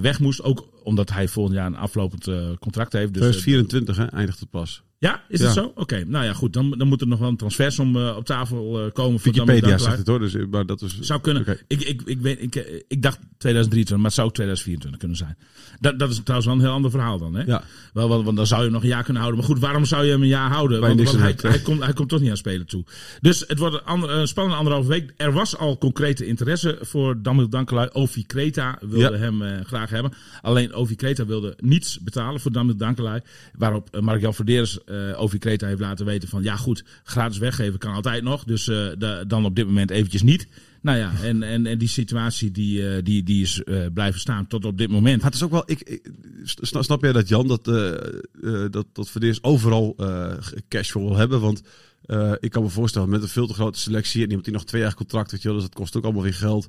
weg 0.00 0.20
moest. 0.20 0.42
Ook 0.42 0.68
omdat 0.82 1.10
hij 1.10 1.28
volgend 1.28 1.56
jaar 1.56 1.66
een 1.66 1.76
aflopend 1.76 2.28
contract 2.58 2.92
heeft. 2.92 3.14
Dus, 3.14 3.22
eh, 3.22 3.30
2024 3.30 3.96
hè, 3.96 4.04
eindigt 4.04 4.40
het 4.40 4.50
pas. 4.50 4.82
Ja, 5.04 5.22
is 5.28 5.40
Ja. 5.40 5.44
het 5.44 5.54
zo? 5.54 5.72
Oké, 5.74 6.04
nou 6.06 6.24
ja, 6.24 6.32
goed. 6.32 6.52
Dan, 6.52 6.70
dan 6.70 6.88
moet 6.88 7.00
er 7.00 7.06
nog 7.06 7.18
wel 7.18 7.28
een 7.28 7.36
transfersom 7.36 7.96
eh, 7.96 8.16
op 8.16 8.24
tafel 8.24 8.84
eh, 8.84 8.92
komen. 8.92 9.20
Wikipedia 9.22 9.78
zegt 9.78 9.98
het 9.98 10.06
hoor, 10.06 10.18
dus, 10.18 10.34
eh, 10.34 10.46
maar 10.50 10.66
dat 10.66 10.82
is... 10.82 10.98
Zou 11.00 11.20
kunnen. 11.20 11.58
Ik, 11.66 11.82
ik, 11.82 12.02
ik, 12.04 12.20
weet, 12.20 12.42
ik, 12.42 12.54
ik 12.88 13.02
dacht 13.02 13.18
2023, 13.38 13.96
maar 13.96 14.04
het 14.04 14.14
zou 14.14 14.26
ook 14.28 14.34
2024 14.34 15.00
kunnen 15.00 15.16
zijn. 15.16 15.36
Dat, 15.80 15.98
dat 15.98 16.10
is 16.10 16.16
trouwens 16.22 16.46
wel 16.46 16.56
een 16.58 16.64
heel 16.64 16.72
ander 16.74 16.90
verhaal 16.90 17.18
dan. 17.18 17.34
Hè? 17.34 17.42
Ja. 17.42 17.62
Wel, 17.92 18.08
want, 18.08 18.24
want 18.24 18.36
dan 18.36 18.46
zou 18.46 18.58
je 18.60 18.64
hem 18.64 18.74
nog 18.74 18.82
een 18.82 18.88
jaar 18.88 19.02
kunnen 19.04 19.22
houden. 19.22 19.40
Maar 19.40 19.50
goed, 19.50 19.60
waarom 19.60 19.84
zou 19.84 20.04
je 20.04 20.10
hem 20.10 20.22
een 20.22 20.28
jaar 20.28 20.50
houden? 20.50 20.80
Want, 20.80 21.12
hij, 21.42 21.58
komt, 21.62 21.82
hij 21.82 21.92
komt 21.92 22.08
toch 22.08 22.20
niet 22.20 22.30
aan 22.30 22.36
spelen 22.36 22.66
toe. 22.66 22.84
Dus 23.20 23.44
het 23.46 23.58
wordt 23.58 23.74
een, 23.74 23.84
ander, 23.84 24.10
een 24.10 24.28
spannende 24.28 24.58
anderhalve 24.58 24.88
week. 24.88 25.12
Er 25.16 25.32
was 25.32 25.56
al 25.56 25.78
concrete 25.78 26.26
interesse 26.26 26.78
voor 26.80 27.22
Damiel 27.22 27.48
Dankelui. 27.48 27.88
Ovi 27.92 28.26
Kreta 28.26 28.78
wilde 28.80 29.16
Ja. 29.16 29.22
hem 29.22 29.64
graag 29.64 29.90
hebben. 29.90 30.12
Alleen 30.42 30.72
Ovi 30.72 30.94
Kreta 30.94 31.26
wilde 31.26 31.56
niets 31.60 32.00
betalen 32.00 32.40
voor 32.40 32.52
Damiel 32.52 32.76
Dankelui. 32.76 33.20
Waarop 33.56 34.00
Mark-Jan 34.00 34.34
Verderes 34.34 34.78
eh 35.12 35.20
Ovi 35.22 35.38
Kreta 35.38 35.66
heeft 35.66 35.80
laten 35.80 36.06
weten 36.06 36.28
van... 36.28 36.42
ja 36.42 36.56
goed, 36.56 36.84
gratis 37.04 37.38
weggeven 37.38 37.78
kan 37.78 37.94
altijd 37.94 38.22
nog. 38.22 38.44
Dus 38.44 38.68
eh, 38.68 38.86
da- 38.98 39.24
dan 39.24 39.44
op 39.44 39.56
dit 39.56 39.66
moment 39.66 39.90
eventjes 39.90 40.22
niet. 40.22 40.48
Nou 40.82 40.98
ja, 40.98 41.12
en, 41.22 41.42
en, 41.42 41.66
en 41.66 41.78
die 41.78 41.88
situatie 41.88 42.50
die, 42.50 42.88
eh, 42.88 43.02
die, 43.02 43.22
die 43.22 43.42
is 43.42 43.62
blijven 43.94 44.20
staan 44.20 44.46
tot 44.46 44.64
op 44.64 44.78
dit 44.78 44.90
moment. 44.90 45.16
Maar 45.16 45.26
het 45.30 45.34
is 45.34 45.42
ook 45.42 45.50
wel, 45.50 45.62
ik, 45.66 45.80
ik- 45.80 46.10
sna- 46.42 46.82
snap 46.82 47.02
jij 47.02 47.12
dat 47.12 47.28
Jan, 47.28 47.46
dat, 47.48 47.68
eh, 47.68 48.64
dat, 48.70 48.86
dat 48.92 49.10
Verdeers 49.10 49.42
overal 49.42 49.96
cash 50.68 50.90
voor 50.90 51.02
wil 51.02 51.16
hebben? 51.16 51.40
Want 51.40 51.62
ik 52.40 52.50
kan 52.50 52.62
me 52.62 52.68
voorstellen, 52.68 53.08
met 53.08 53.22
een 53.22 53.28
veel 53.28 53.46
te 53.46 53.54
grote 53.54 53.78
selectie 53.78 54.20
en 54.22 54.26
iemand 54.26 54.44
die 54.44 54.54
nog 54.54 54.64
twee 54.64 54.82
jaar 54.82 54.94
contract 54.94 55.30
dus 55.30 55.42
dat 55.42 55.74
kost 55.74 55.96
ook 55.96 56.04
allemaal 56.04 56.22
weer 56.22 56.34
geld. 56.34 56.68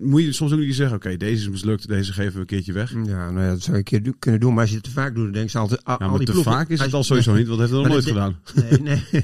Moet 0.00 0.22
je 0.22 0.32
soms 0.32 0.52
ook 0.52 0.58
niet 0.58 0.74
zeggen, 0.74 0.96
oké, 0.96 1.16
deze 1.16 1.40
is 1.42 1.48
mislukt, 1.48 1.88
deze 1.88 2.12
geven 2.12 2.32
we 2.32 2.38
een 2.40 2.46
keertje 2.46 2.72
weg. 2.72 2.92
Ja, 2.92 3.30
nou 3.30 3.40
ja, 3.40 3.48
dat 3.50 3.60
zou 3.60 3.72
je 3.72 3.78
een 3.78 3.84
keer 3.84 4.02
do- 4.02 4.12
kunnen 4.18 4.40
doen. 4.40 4.50
Maar 4.52 4.60
als 4.60 4.70
je 4.70 4.74
het 4.76 4.84
te 4.84 4.90
vaak 4.90 5.14
doet, 5.14 5.24
dan 5.24 5.32
denk 5.32 5.50
je 5.50 5.58
altijd... 5.58 5.84
Al, 5.84 5.96
Ja, 5.98 6.04
al 6.04 6.08
maar 6.08 6.18
die 6.18 6.26
te 6.26 6.32
ploegen- 6.32 6.52
vaak 6.52 6.68
is 6.68 6.80
het 6.80 6.90
je- 6.90 6.96
al 6.96 7.04
sowieso 7.04 7.34
niet, 7.34 7.46
want 7.48 7.58
dat 7.60 7.70
heeft 7.70 7.72
hij 7.72 7.80
nog 7.82 7.92
nooit 7.92 8.06
gedaan. 8.06 8.38
Nee, 8.70 8.80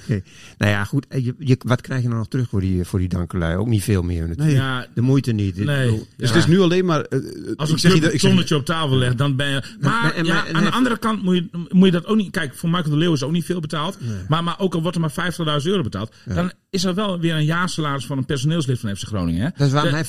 nee. 0.08 0.22
nou 0.58 0.70
ja, 0.72 0.84
goed. 0.84 1.06
Je, 1.10 1.34
je, 1.38 1.56
wat 1.66 1.80
krijg 1.80 2.02
je 2.02 2.08
dan 2.08 2.16
nog 2.18 2.28
terug 2.28 2.48
voor 2.48 2.60
die, 2.60 2.84
voor 2.84 2.98
die 2.98 3.08
dankelui? 3.08 3.56
Ook 3.56 3.66
niet 3.66 3.82
veel 3.82 4.02
meer 4.02 4.28
natuurlijk. 4.28 4.56
Ja, 4.56 4.86
De 4.94 5.00
moeite 5.00 5.32
niet. 5.32 5.56
Nee. 5.56 5.90
Dus 5.90 6.06
Ja. 6.16 6.26
het 6.26 6.36
is 6.36 6.46
nu 6.46 6.60
alleen 6.60 6.84
maar... 6.84 7.00
eh, 7.00 7.20
Als 7.56 7.70
ik 7.70 7.78
zeg 7.78 8.12
een 8.12 8.18
tonnetje 8.18 8.56
op 8.56 8.64
tafel 8.64 8.96
legt, 8.96 9.18
dan 9.18 9.36
ben 9.36 9.48
je... 9.48 9.62
Maar, 9.80 10.02
maar- 10.02 10.14
en- 10.14 10.24
ja, 10.24 10.34
maar- 10.34 10.46
en 10.46 10.54
aan 10.56 10.64
de 10.64 10.70
andere 10.70 10.98
kant 10.98 11.22
moet 11.22 11.34
je, 11.34 11.48
moet 11.70 11.86
je 11.86 11.92
dat 11.92 12.06
ook 12.06 12.16
niet... 12.16 12.30
Kijk, 12.30 12.54
voor 12.54 12.70
Michael 12.70 12.90
de 12.90 12.96
Leeuw 12.96 13.12
is 13.12 13.22
ook 13.22 13.32
niet 13.32 13.44
veel 13.44 13.60
betaald. 13.60 13.98
Maar, 14.28 14.44
maar 14.44 14.58
ook 14.58 14.74
al 14.74 14.82
wordt 14.82 14.96
er 14.96 15.02
maar 15.02 15.32
50.000 15.60 15.66
euro 15.66 15.82
betaald... 15.82 16.14
dan 16.34 16.52
is 16.74 16.84
er 16.84 16.94
wel 16.94 17.20
weer 17.20 17.34
een 17.34 17.44
jaarsalaris 17.44 18.06
van 18.06 18.18
een 18.18 18.24
personeelslid 18.24 18.78
van 18.80 18.96
FC 18.96 19.02
Groningen. 19.06 19.42
Hè? 19.44 19.48
Dat 19.56 19.66
is 19.66 19.72
waarom 19.72 19.90
De- 19.90 19.96
hij 19.96 20.04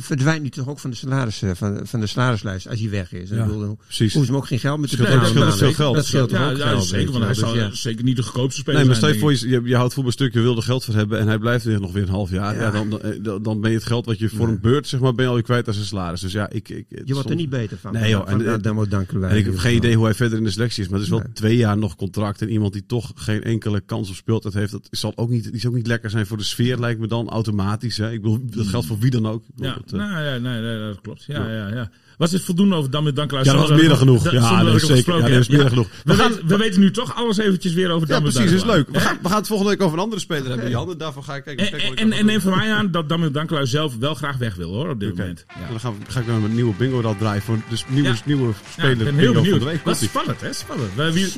verdwijnt 0.00 0.42
nu 0.42 0.48
toch 0.48 0.68
ook 0.68 0.78
van 0.78 0.90
de, 0.90 0.96
salaris, 0.96 1.42
eh, 1.42 1.50
van, 1.54 1.80
van 1.86 2.00
de 2.00 2.06
salarislijst 2.06 2.68
als 2.68 2.80
hij 2.80 2.90
weg 2.90 3.12
is. 3.12 3.28
Ja, 3.30 3.36
ik 3.36 3.44
bedoel, 3.44 3.60
dan 3.60 3.76
precies. 3.76 3.98
hoeven 4.12 4.20
ze 4.24 4.26
hem 4.26 4.36
ook 4.36 4.46
geen 4.46 4.58
geld 4.58 4.78
meer 4.78 4.88
te 4.88 4.96
betalen. 4.96 5.26
scheelt 5.26 5.54
veel 5.54 5.72
geld. 5.72 5.94
Dat 5.94 6.06
scheelt 6.06 6.28
toch 6.28 6.38
ja, 6.38 6.50
ook 6.50 6.56
ja, 6.56 6.68
geld. 6.68 6.84
zeker, 6.84 7.12
want 7.12 7.24
hij 7.24 7.34
zal 7.34 7.52
Dus 7.52 7.62
ja. 7.62 7.74
zeker 7.74 8.04
niet 8.04 8.16
de 8.16 8.22
goedkoopste 8.22 8.60
speler 8.60 8.78
Nee, 8.80 8.88
maar 8.88 8.96
zijn. 8.98 9.14
stel 9.14 9.28
je 9.28 9.34
denk 9.34 9.40
voor, 9.40 9.48
je, 9.48 9.62
je, 9.62 9.68
je 9.68 9.76
houdt 9.76 9.94
voetbalstuk, 9.94 10.32
je 10.34 10.40
wil 10.40 10.56
er 10.56 10.62
geld 10.62 10.84
voor 10.84 10.94
hebben 10.94 11.18
en 11.18 11.26
hij 11.26 11.38
blijft 11.38 11.64
er 11.64 11.80
nog 11.80 11.92
weer 11.92 12.02
een 12.02 12.08
half 12.08 12.30
jaar. 12.30 12.54
Ja. 12.54 12.62
Ja. 12.62 12.70
dan, 12.70 13.00
dan, 13.22 13.42
dan 13.42 13.60
ben 13.60 13.70
je 13.70 13.76
het 13.76 13.86
geld 13.86 14.06
wat 14.06 14.18
je 14.18 14.28
voor 14.28 14.48
een 14.48 14.60
beurt, 14.60 14.86
zeg 14.88 15.00
maar, 15.00 15.12
ben 15.14 15.22
je 15.22 15.28
alweer 15.28 15.44
kwijt 15.44 15.66
als 15.66 15.76
een 15.76 15.84
salaris. 15.84 16.20
Dus 16.20 16.32
ja, 16.32 16.50
ik... 16.50 16.68
ik 16.68 16.86
Je 17.04 17.14
wordt 17.14 17.30
er 17.30 17.36
niet 17.36 17.50
beter 17.50 17.78
van. 17.78 17.92
Nee, 17.92 18.10
joh, 18.10 18.28
Van- 18.28 18.40
en- 18.40 18.50
van- 18.50 18.60
dan 18.62 18.74
moet 18.74 18.90
dankelui. 18.90 19.30
En 19.32 19.36
ik 19.38 19.44
heb 19.44 19.58
geen 19.58 19.76
idee 19.76 19.94
hoe 19.96 20.04
hij 20.04 20.14
verder 20.14 20.38
in 20.38 20.44
de 20.44 20.50
selectie 20.50 20.82
is. 20.82 20.88
Maar 20.88 20.98
het 20.98 21.06
is 21.08 21.12
wel 21.14 21.22
Nee. 21.22 21.32
twee 21.32 21.56
jaar 21.56 21.78
nog 21.78 21.96
contract. 21.96 22.42
En 22.42 22.50
iemand 22.50 22.72
die 22.72 22.86
toch 22.86 23.12
geen 23.14 23.42
enkele 23.42 23.80
kans 23.80 24.08
op 24.08 24.14
speeltijd 24.14 24.54
heeft. 24.54 24.72
Dat 24.72 24.88
zal 24.90 25.12
ook 25.16 25.30
niet, 25.30 25.50
die 25.50 25.60
zal 25.60 25.70
ook 25.70 25.76
niet 25.76 25.86
lekker 25.86 26.07
zijn 26.10 26.26
voor 26.26 26.36
de 26.36 26.42
sfeer, 26.44 26.78
lijkt 26.78 27.00
me 27.00 27.06
dan 27.06 27.28
automatisch. 27.28 27.96
Hè. 27.96 28.12
Ik 28.12 28.22
bedoel, 28.22 28.40
dat 28.44 28.66
geldt 28.66 28.86
voor 28.86 28.98
wie 28.98 29.10
dan 29.10 29.26
ook. 29.28 29.44
Ja, 29.56 29.74
dat, 29.74 29.92
eh, 29.92 29.98
nou, 29.98 30.22
ja, 30.24 30.36
nee, 30.36 30.60
nee, 30.60 30.78
dat 30.88 31.00
klopt. 31.00 31.24
Ja, 31.26 31.48
ja. 31.50 31.68
Ja, 31.68 31.90
Was 32.18 32.30
dit 32.30 32.42
voldoende 32.42 32.74
over 32.74 32.90
Damien 32.90 33.14
Dankelui? 33.14 33.44
Ja, 33.44 33.52
dat 33.52 33.68
was 33.68 33.78
meer 33.80 33.88
dan 33.88 33.96
genoeg. 33.98 34.22
dat- 34.22 34.32
Ja, 34.32 34.56
dat 34.62 34.72
dat 34.72 34.74
is 34.82 34.86
zeker. 34.86 35.14
Ja, 35.14 35.20
dat 35.20 35.30
is 35.30 35.48
meer 35.48 35.58
dan 35.58 35.68
genoeg. 35.68 35.88
We, 35.88 35.94
We 36.04 36.14
gaan- 36.14 36.30
weten, 36.30 36.46
we 36.46 36.56
weten 36.56 36.80
nu 36.80 36.90
toch 36.90 37.14
alles 37.16 37.36
eventjes 37.38 37.72
weer 37.74 37.90
over 37.90 38.08
ja, 38.08 38.14
Damien 38.14 38.32
precies. 38.32 38.52
is 38.52 38.64
leuk. 38.64 38.88
We 38.90 39.00
gaan, 39.00 39.18
we 39.22 39.28
gaan 39.28 39.36
het 39.38 39.46
volgende 39.46 39.70
week 39.72 39.82
over 39.82 39.96
een 39.98 40.02
andere 40.04 40.20
speler 40.20 40.48
hebben, 40.50 40.70
Jan. 40.70 40.90
En 40.90 40.98
daarvoor 40.98 41.22
ga 41.22 41.34
ik 41.36 41.44
kijken. 41.44 41.96
En, 41.96 42.26
neem 42.26 42.40
van 42.40 42.56
mij 42.56 42.72
aan 42.72 42.90
dat 42.90 43.08
Damien 43.08 43.32
Dankelui 43.32 43.66
zelf 43.66 43.96
wel 43.96 44.14
graag 44.14 44.36
weg 44.36 44.54
wil 44.54 44.72
hoor, 44.74 44.88
op 44.90 45.00
dit 45.00 45.16
moment. 45.16 45.44
En 45.48 45.60
Ja. 45.62 45.68
dan 45.68 45.80
gaan 45.80 45.94
we, 45.98 46.10
ga 46.12 46.20
ik 46.20 46.26
naar 46.26 46.40
mijn 46.40 46.54
nieuwe 46.54 46.74
bingo 46.78 47.00
rad 47.00 47.18
draaien. 47.18 47.42
Voor 47.42 47.58
dus 47.68 47.84
nieuwe, 47.88 48.08
Ja. 48.08 48.14
nieuwe 48.24 48.46
Ja, 48.46 48.52
speler. 48.72 48.90
ik 48.90 49.04
ben 49.04 49.14
heel 49.14 49.32
van 49.32 49.42
benieuwd. 49.42 49.60
de 49.60 49.66
week. 49.66 49.84
Dat 49.84 50.00
is 50.00 50.08
spannend, 50.08 50.40
hè? 50.40 50.52
Spannend. 50.52 50.90
Ja, 50.96 51.12
wie, 51.12 51.32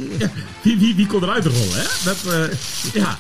wie, 0.79 0.95
wie 0.95 1.07
kon 1.07 1.23
eruit 1.23 1.47
rollen, 1.47 1.75
hè? 1.75 1.87
Dat, 2.05 2.27
eh, 2.27 2.57
ja. 3.03 3.19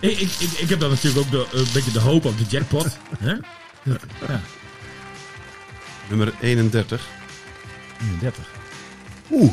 Ik, 0.00 0.10
ik, 0.18 0.30
ik, 0.38 0.50
ik 0.50 0.68
heb 0.68 0.80
dan 0.80 0.90
natuurlijk 0.90 1.24
ook 1.26 1.30
de, 1.30 1.58
een 1.58 1.66
beetje 1.72 1.92
de 1.92 2.00
hoop 2.00 2.24
op 2.24 2.38
de 2.38 2.44
jackpot. 2.48 2.98
hè? 3.18 3.34
Ja. 3.82 4.40
Nummer 6.08 6.32
31. 6.40 7.06
30. 8.20 8.44
Oeh. 9.30 9.52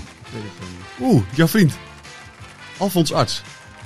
Oeh, 1.01 1.23
jouw 1.35 1.47
vriend. 1.47 1.77
Alfons 2.77 3.13
Arts. 3.13 3.41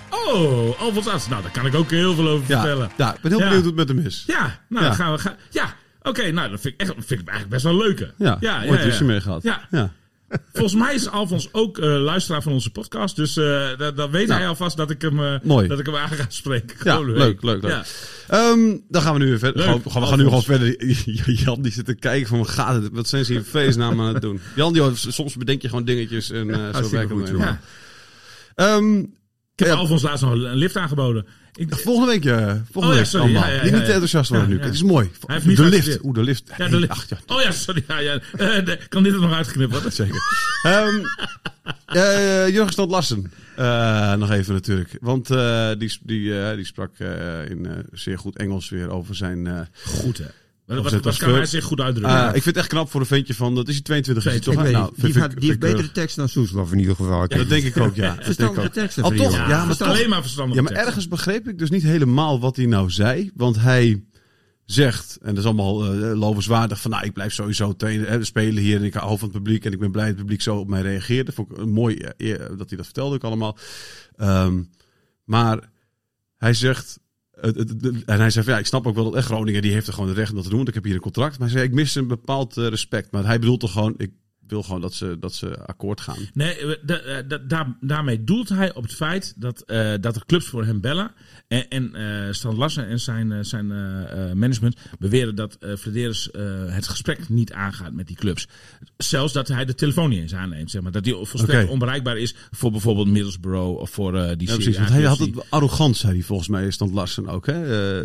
Oh, 0.10 0.80
Alfons 0.80 1.08
Arts. 1.08 1.28
Nou, 1.28 1.42
daar 1.42 1.52
kan 1.52 1.66
ik 1.66 1.76
ook 1.76 1.90
heel 1.90 2.16
veel 2.16 2.28
over 2.28 2.46
Ja, 2.50 2.60
vertellen. 2.62 2.92
ja, 2.98 3.16
ik 3.16 3.22
ben 3.22 3.32
heel 3.32 3.40
Ja. 3.40 3.46
benieuwd 3.46 3.66
hoe 3.66 3.78
het 3.78 3.88
met 3.88 3.98
hem 3.98 4.06
is. 4.06 4.24
Ja, 4.28 4.60
nou, 4.70 4.84
Ja. 4.84 4.90
dan 4.90 4.96
gaan 4.98 5.12
we. 5.12 5.18
Gaan, 5.20 5.36
ja, 5.50 5.74
oké, 6.02 6.32
nou, 6.32 6.50
dat 6.50 6.60
vind 6.62 6.74
ik, 6.74 6.80
echt, 6.82 6.92
vind 6.98 7.22
ik 7.22 7.28
eigenlijk 7.28 7.50
best 7.50 7.64
wel 7.64 7.72
een 7.74 7.78
leuke. 7.80 8.14
Ja, 8.18 8.38
ja, 8.40 8.64
ooit 8.66 8.82
ruzie 8.82 9.06
mee 9.06 9.22
gehad. 9.22 9.44
Ja. 9.44 9.68
ja. 9.72 9.92
Volgens 10.54 10.76
mij 10.82 10.94
is 10.94 11.10
Alfons 11.10 11.50
ook 11.52 11.78
eh, 11.78 11.86
luisteraar 12.02 12.42
van 12.42 12.52
onze 12.52 12.72
podcast. 12.72 13.16
Dus 13.16 13.38
eh 13.38 13.70
dan, 13.96 14.12
weet 14.12 14.28
Nou. 14.28 14.40
hij 14.40 14.48
alvast 14.48 14.78
dat 14.78 14.90
ik 14.90 15.02
hem, 15.02 15.24
eh, 15.24 15.36
Mooi. 15.44 15.68
Dat 15.68 15.80
ik 15.80 15.86
hem 15.86 15.96
aan 15.96 16.10
ga 16.10 16.26
spreken. 16.28 16.76
Ja, 16.84 17.00
leuk, 17.02 17.42
leuk, 17.42 17.62
leuk. 17.62 17.72
Ja. 17.72 17.84
Ehm, 18.28 18.78
dan 18.90 19.02
gaan 19.02 19.14
we 19.14 19.20
nu 19.20 19.26
weer 19.26 19.40
verder. 19.40 19.66
Leuk. 19.66 19.84
We 19.84 19.90
gaan, 19.90 20.02
we 20.02 20.08
gaan 20.08 20.18
nu 20.18 20.24
gewoon 20.24 20.44
verder. 20.44 20.86
Jan 21.46 21.62
die 21.62 21.72
zit 21.72 21.86
te 21.86 21.96
kijken 21.96 22.28
van 22.28 22.38
wat 22.38 22.48
gaat 22.50 22.84
het? 22.84 22.92
Wat 22.94 23.08
zijn 23.08 23.26
ze 23.26 23.34
in 23.34 23.44
vleesnaam 23.44 24.02
aan 24.02 24.14
het 24.14 24.22
doen? 24.22 24.40
Jan, 24.56 24.74
die, 24.74 24.84
soms 24.96 25.36
bedenk 25.36 25.62
je 25.62 25.70
gewoon 25.70 25.86
dingetjes 25.86 26.32
en 26.32 26.50
eh 26.50 26.56
zo 26.56 26.62
Hartstikke 26.72 26.96
werkt 26.96 27.12
het. 27.12 27.20
goed, 27.30 27.38
nou 27.38 27.42
Ja. 27.52 27.60
Ehm, 28.56 28.98
Ik 29.00 29.66
heb 29.66 29.68
Ja. 29.68 29.74
Alfons 29.74 30.02
laatst 30.02 30.24
nog 30.24 30.32
een 30.34 30.56
lift 30.56 30.76
aangeboden. 30.76 31.26
Ik, 31.56 31.76
volgende 31.76 32.12
week, 32.12 32.26
eh 32.26 32.54
volgende 32.72 32.78
Oh 32.78 32.84
ja, 32.88 32.94
week 32.96 33.06
sorry. 33.06 33.26
allemaal. 33.36 33.52
Ja, 33.52 33.64
niet 33.64 33.72
te 33.74 33.92
enthousiast 33.92 34.30
worden 34.30 34.50
nu. 34.50 34.60
Het 34.60 34.74
is 34.74 34.84
mooi. 34.84 35.12
De 35.56 35.64
lift. 35.64 36.04
Oeh, 36.04 36.14
de 36.16 36.24
lift. 36.24 36.52
ja, 36.58 36.68
de 36.68 36.80
lift. 36.80 36.92
ach, 36.92 37.06
Oh 37.28 37.42
ja, 37.42 37.52
sorry. 37.52 37.84
Ja. 37.88 38.20
Eh, 38.38 38.66
de- 38.66 38.80
kan 38.90 39.04
dit 39.04 39.14
er 39.14 39.20
nog 39.20 39.34
uitgeknipt 39.34 39.72
worden? 39.72 39.92
Zeker. 39.92 40.22
Ehm 40.64 40.96
eh, 41.86 42.48
Jurgen 42.48 42.72
Stad 42.74 42.90
Lassen. 42.90 43.32
Nog 44.20 44.32
even 44.32 44.54
natuurlijk. 44.54 44.98
Want 45.02 45.28
die, 45.80 45.98
die, 46.04 46.56
die 46.56 46.66
sprak 46.66 46.92
in 47.50 47.86
zeer 47.92 48.18
goed 48.20 48.38
Engels 48.38 48.70
weer 48.70 48.90
over 48.90 49.16
zijn... 49.16 49.68
Goed, 49.86 50.18
hè? 50.18 50.26
Wat, 50.76 50.92
wat, 51.02 51.18
kan 51.18 51.34
hij 51.34 51.46
zich 51.46 51.64
goed 51.64 51.80
uitdrukken? 51.82 52.18
Ah, 52.18 52.26
ik 52.26 52.32
vind 52.32 52.46
het 52.46 52.56
echt 52.58 52.68
knap 52.68 52.90
voor 52.90 53.02
een 53.02 53.08
ventje 53.08 53.34
van, 53.34 53.56
dat 53.56 53.68
is 53.68 53.74
hij 53.74 53.84
22 53.84 54.26
is 54.26 54.32
hij 54.32 54.40
toch? 54.42 54.64
Weet 54.64 54.72
Nou, 54.74 54.92
die, 54.96 55.08
ik- 55.10 55.16
had- 55.16 55.32
die 55.32 55.48
heeft 55.48 55.60
betere 55.60 55.92
tekst 55.92 56.16
dan 56.16 56.30
Soeslof 56.30 56.72
in 56.72 56.80
ieder 56.80 56.96
geval. 56.96 57.24
eh, 57.24 57.38
Dat 57.38 57.50
denk 57.50 57.64
ik 57.64 57.78
ook, 57.78 57.96
ja. 57.96 58.08
Dat 58.16 58.16
denk 58.16 58.20
ik 58.20 58.26
Verstandige 58.26 58.68
ook. 58.68 58.74
teksten 58.74 59.04
Al 59.04 59.10
toch, 59.10 59.18
ja, 59.20 59.26
jongen. 59.32 59.48
maar 59.50 59.62
het 59.62 59.70
is 59.70 59.78
toch. 59.78 59.88
alleen 59.88 60.10
maar 60.10 60.22
verstandig. 60.22 60.56
Ja, 60.56 60.62
maar 60.62 60.72
ergens 60.72 61.08
begreep 61.08 61.48
ik 61.48 61.58
dus 61.58 61.70
niet 61.70 61.84
helemaal 61.84 62.40
wat 62.40 62.56
hij 62.56 62.66
nou 62.66 62.90
zei. 62.90 63.32
Want 63.36 63.60
hij 63.60 64.04
zegt, 64.66 65.18
en 65.22 65.28
dat 65.30 65.38
is 65.38 65.46
allemaal 65.46 65.86
eh 65.86 66.18
lovenswaardig, 66.18 66.82
van 66.82 66.92
nou, 66.92 67.06
ik 67.06 67.14
blijf 67.14 67.34
sowieso 67.34 67.76
trainen, 67.76 68.08
hè, 68.08 68.24
spelen 68.24 68.64
hier 68.64 68.78
en 68.78 68.84
ik 68.84 68.94
hou 68.94 69.18
van 69.18 69.28
het 69.30 69.38
publiek 69.38 69.66
en 69.66 69.72
ik 69.72 69.80
ben 69.80 69.92
blij 69.92 70.04
dat 70.06 70.14
het 70.14 70.22
publiek 70.22 70.42
zo 70.42 70.56
op 70.58 70.68
mij 70.70 70.82
reageerde. 70.82 71.32
Vond 71.32 71.52
ik 71.52 71.58
een 71.58 71.70
mooi 71.70 71.96
eh, 71.96 72.32
eh, 72.34 72.40
dat 72.58 72.68
hij 72.70 72.78
dat 72.78 72.86
vertelde 72.86 73.16
ook 73.16 73.24
allemaal. 73.24 73.58
Ehm, 74.16 74.64
maar 75.24 75.60
hij 76.38 76.54
zegt, 76.54 77.00
en 77.42 78.20
hij 78.20 78.30
zei 78.30 78.46
van, 78.46 78.54
ja, 78.54 78.60
ik 78.60 78.66
snap 78.66 78.88
ook 78.88 78.96
wel 78.96 79.04
dat 79.04 79.16
echt 79.16 79.26
Groningen, 79.26 79.62
die 79.62 79.72
heeft 79.72 79.88
er 79.88 79.94
gewoon 79.94 80.10
het 80.10 80.18
recht 80.18 80.30
om 80.30 80.36
dat 80.36 80.44
te 80.44 80.50
doen, 80.50 80.58
want 80.58 80.70
ik 80.70 80.76
heb 80.76 80.84
hier 80.84 80.94
een 80.96 81.00
contract. 81.02 81.40
Maar 81.40 81.48
hij 81.48 81.58
zei, 81.58 81.70
ik 81.70 81.76
mis 81.76 81.96
een 81.96 82.08
bepaald 82.08 82.58
eh, 82.58 82.68
respect. 82.68 83.12
Maar 83.12 83.26
hij 83.26 83.40
bedoelt 83.40 83.60
toch 83.60 83.72
gewoon, 83.72 83.94
ik 83.98 84.12
wil 84.48 84.64
gewoon 84.64 84.82
dat 84.82 84.94
ze, 84.94 85.18
dat 85.20 85.34
ze 85.34 85.66
akkoord 85.66 86.02
gaan. 86.02 86.18
Nee, 86.34 86.58
eh, 86.58 86.76
da- 86.86 86.98
eh, 87.00 87.24
da- 87.28 87.38
daar- 87.38 87.78
daarmee 87.82 88.24
doelt 88.24 88.50
hij 88.50 88.74
op 88.74 88.84
het 88.84 88.94
feit 88.94 89.34
dat, 89.38 89.62
eh, 89.62 89.94
dat 90.02 90.16
er 90.16 90.26
clubs 90.26 90.46
voor 90.48 90.66
hem 90.66 90.82
bellen. 90.82 91.12
En, 91.50 91.68
en 91.70 91.96
eh 91.96 92.58
Larsen 92.58 92.88
en 92.88 93.00
zijn, 93.00 93.32
eh, 93.32 93.38
zijn 93.42 93.72
eh, 93.72 94.32
management 94.34 94.76
beweren 95.00 95.36
dat 95.36 95.58
Flederis 95.80 96.30
het 96.68 96.88
gesprek 96.88 97.30
niet 97.30 97.54
aangaat 97.54 97.94
met 97.94 98.08
die 98.08 98.16
clubs. 98.16 98.48
Zelfs 98.98 99.34
dat 99.34 99.48
hij 99.48 99.66
de 99.66 99.76
telefoon 99.76 100.10
niet 100.10 100.20
eens 100.22 100.34
aanneemt. 100.34 100.72
Zeg 100.72 100.82
maar. 100.82 100.92
Dat 100.92 101.06
hij 101.06 101.14
volstrekt 101.14 101.64
Oké. 101.64 101.72
onbereikbaar 101.72 102.18
is 102.18 102.36
voor 102.52 102.72
bijvoorbeeld 102.72 103.08
Middlesbrough 103.08 103.80
of 103.80 103.90
voor 103.90 104.12
die 104.12 104.48
Ja, 104.48 104.54
precies. 104.56 104.78
Want 104.78 104.90
hij 104.90 105.04
had 105.04 105.18
het 105.18 105.50
arrogant, 105.50 105.98
zei 105.98 106.14
hij 106.14 106.22
volgens 106.22 106.48
mij, 106.48 106.68
is 106.68 106.74
Stand 106.74 106.94
Larsen 106.94 107.28
ook. 107.28 107.46
Hè? 107.46 107.62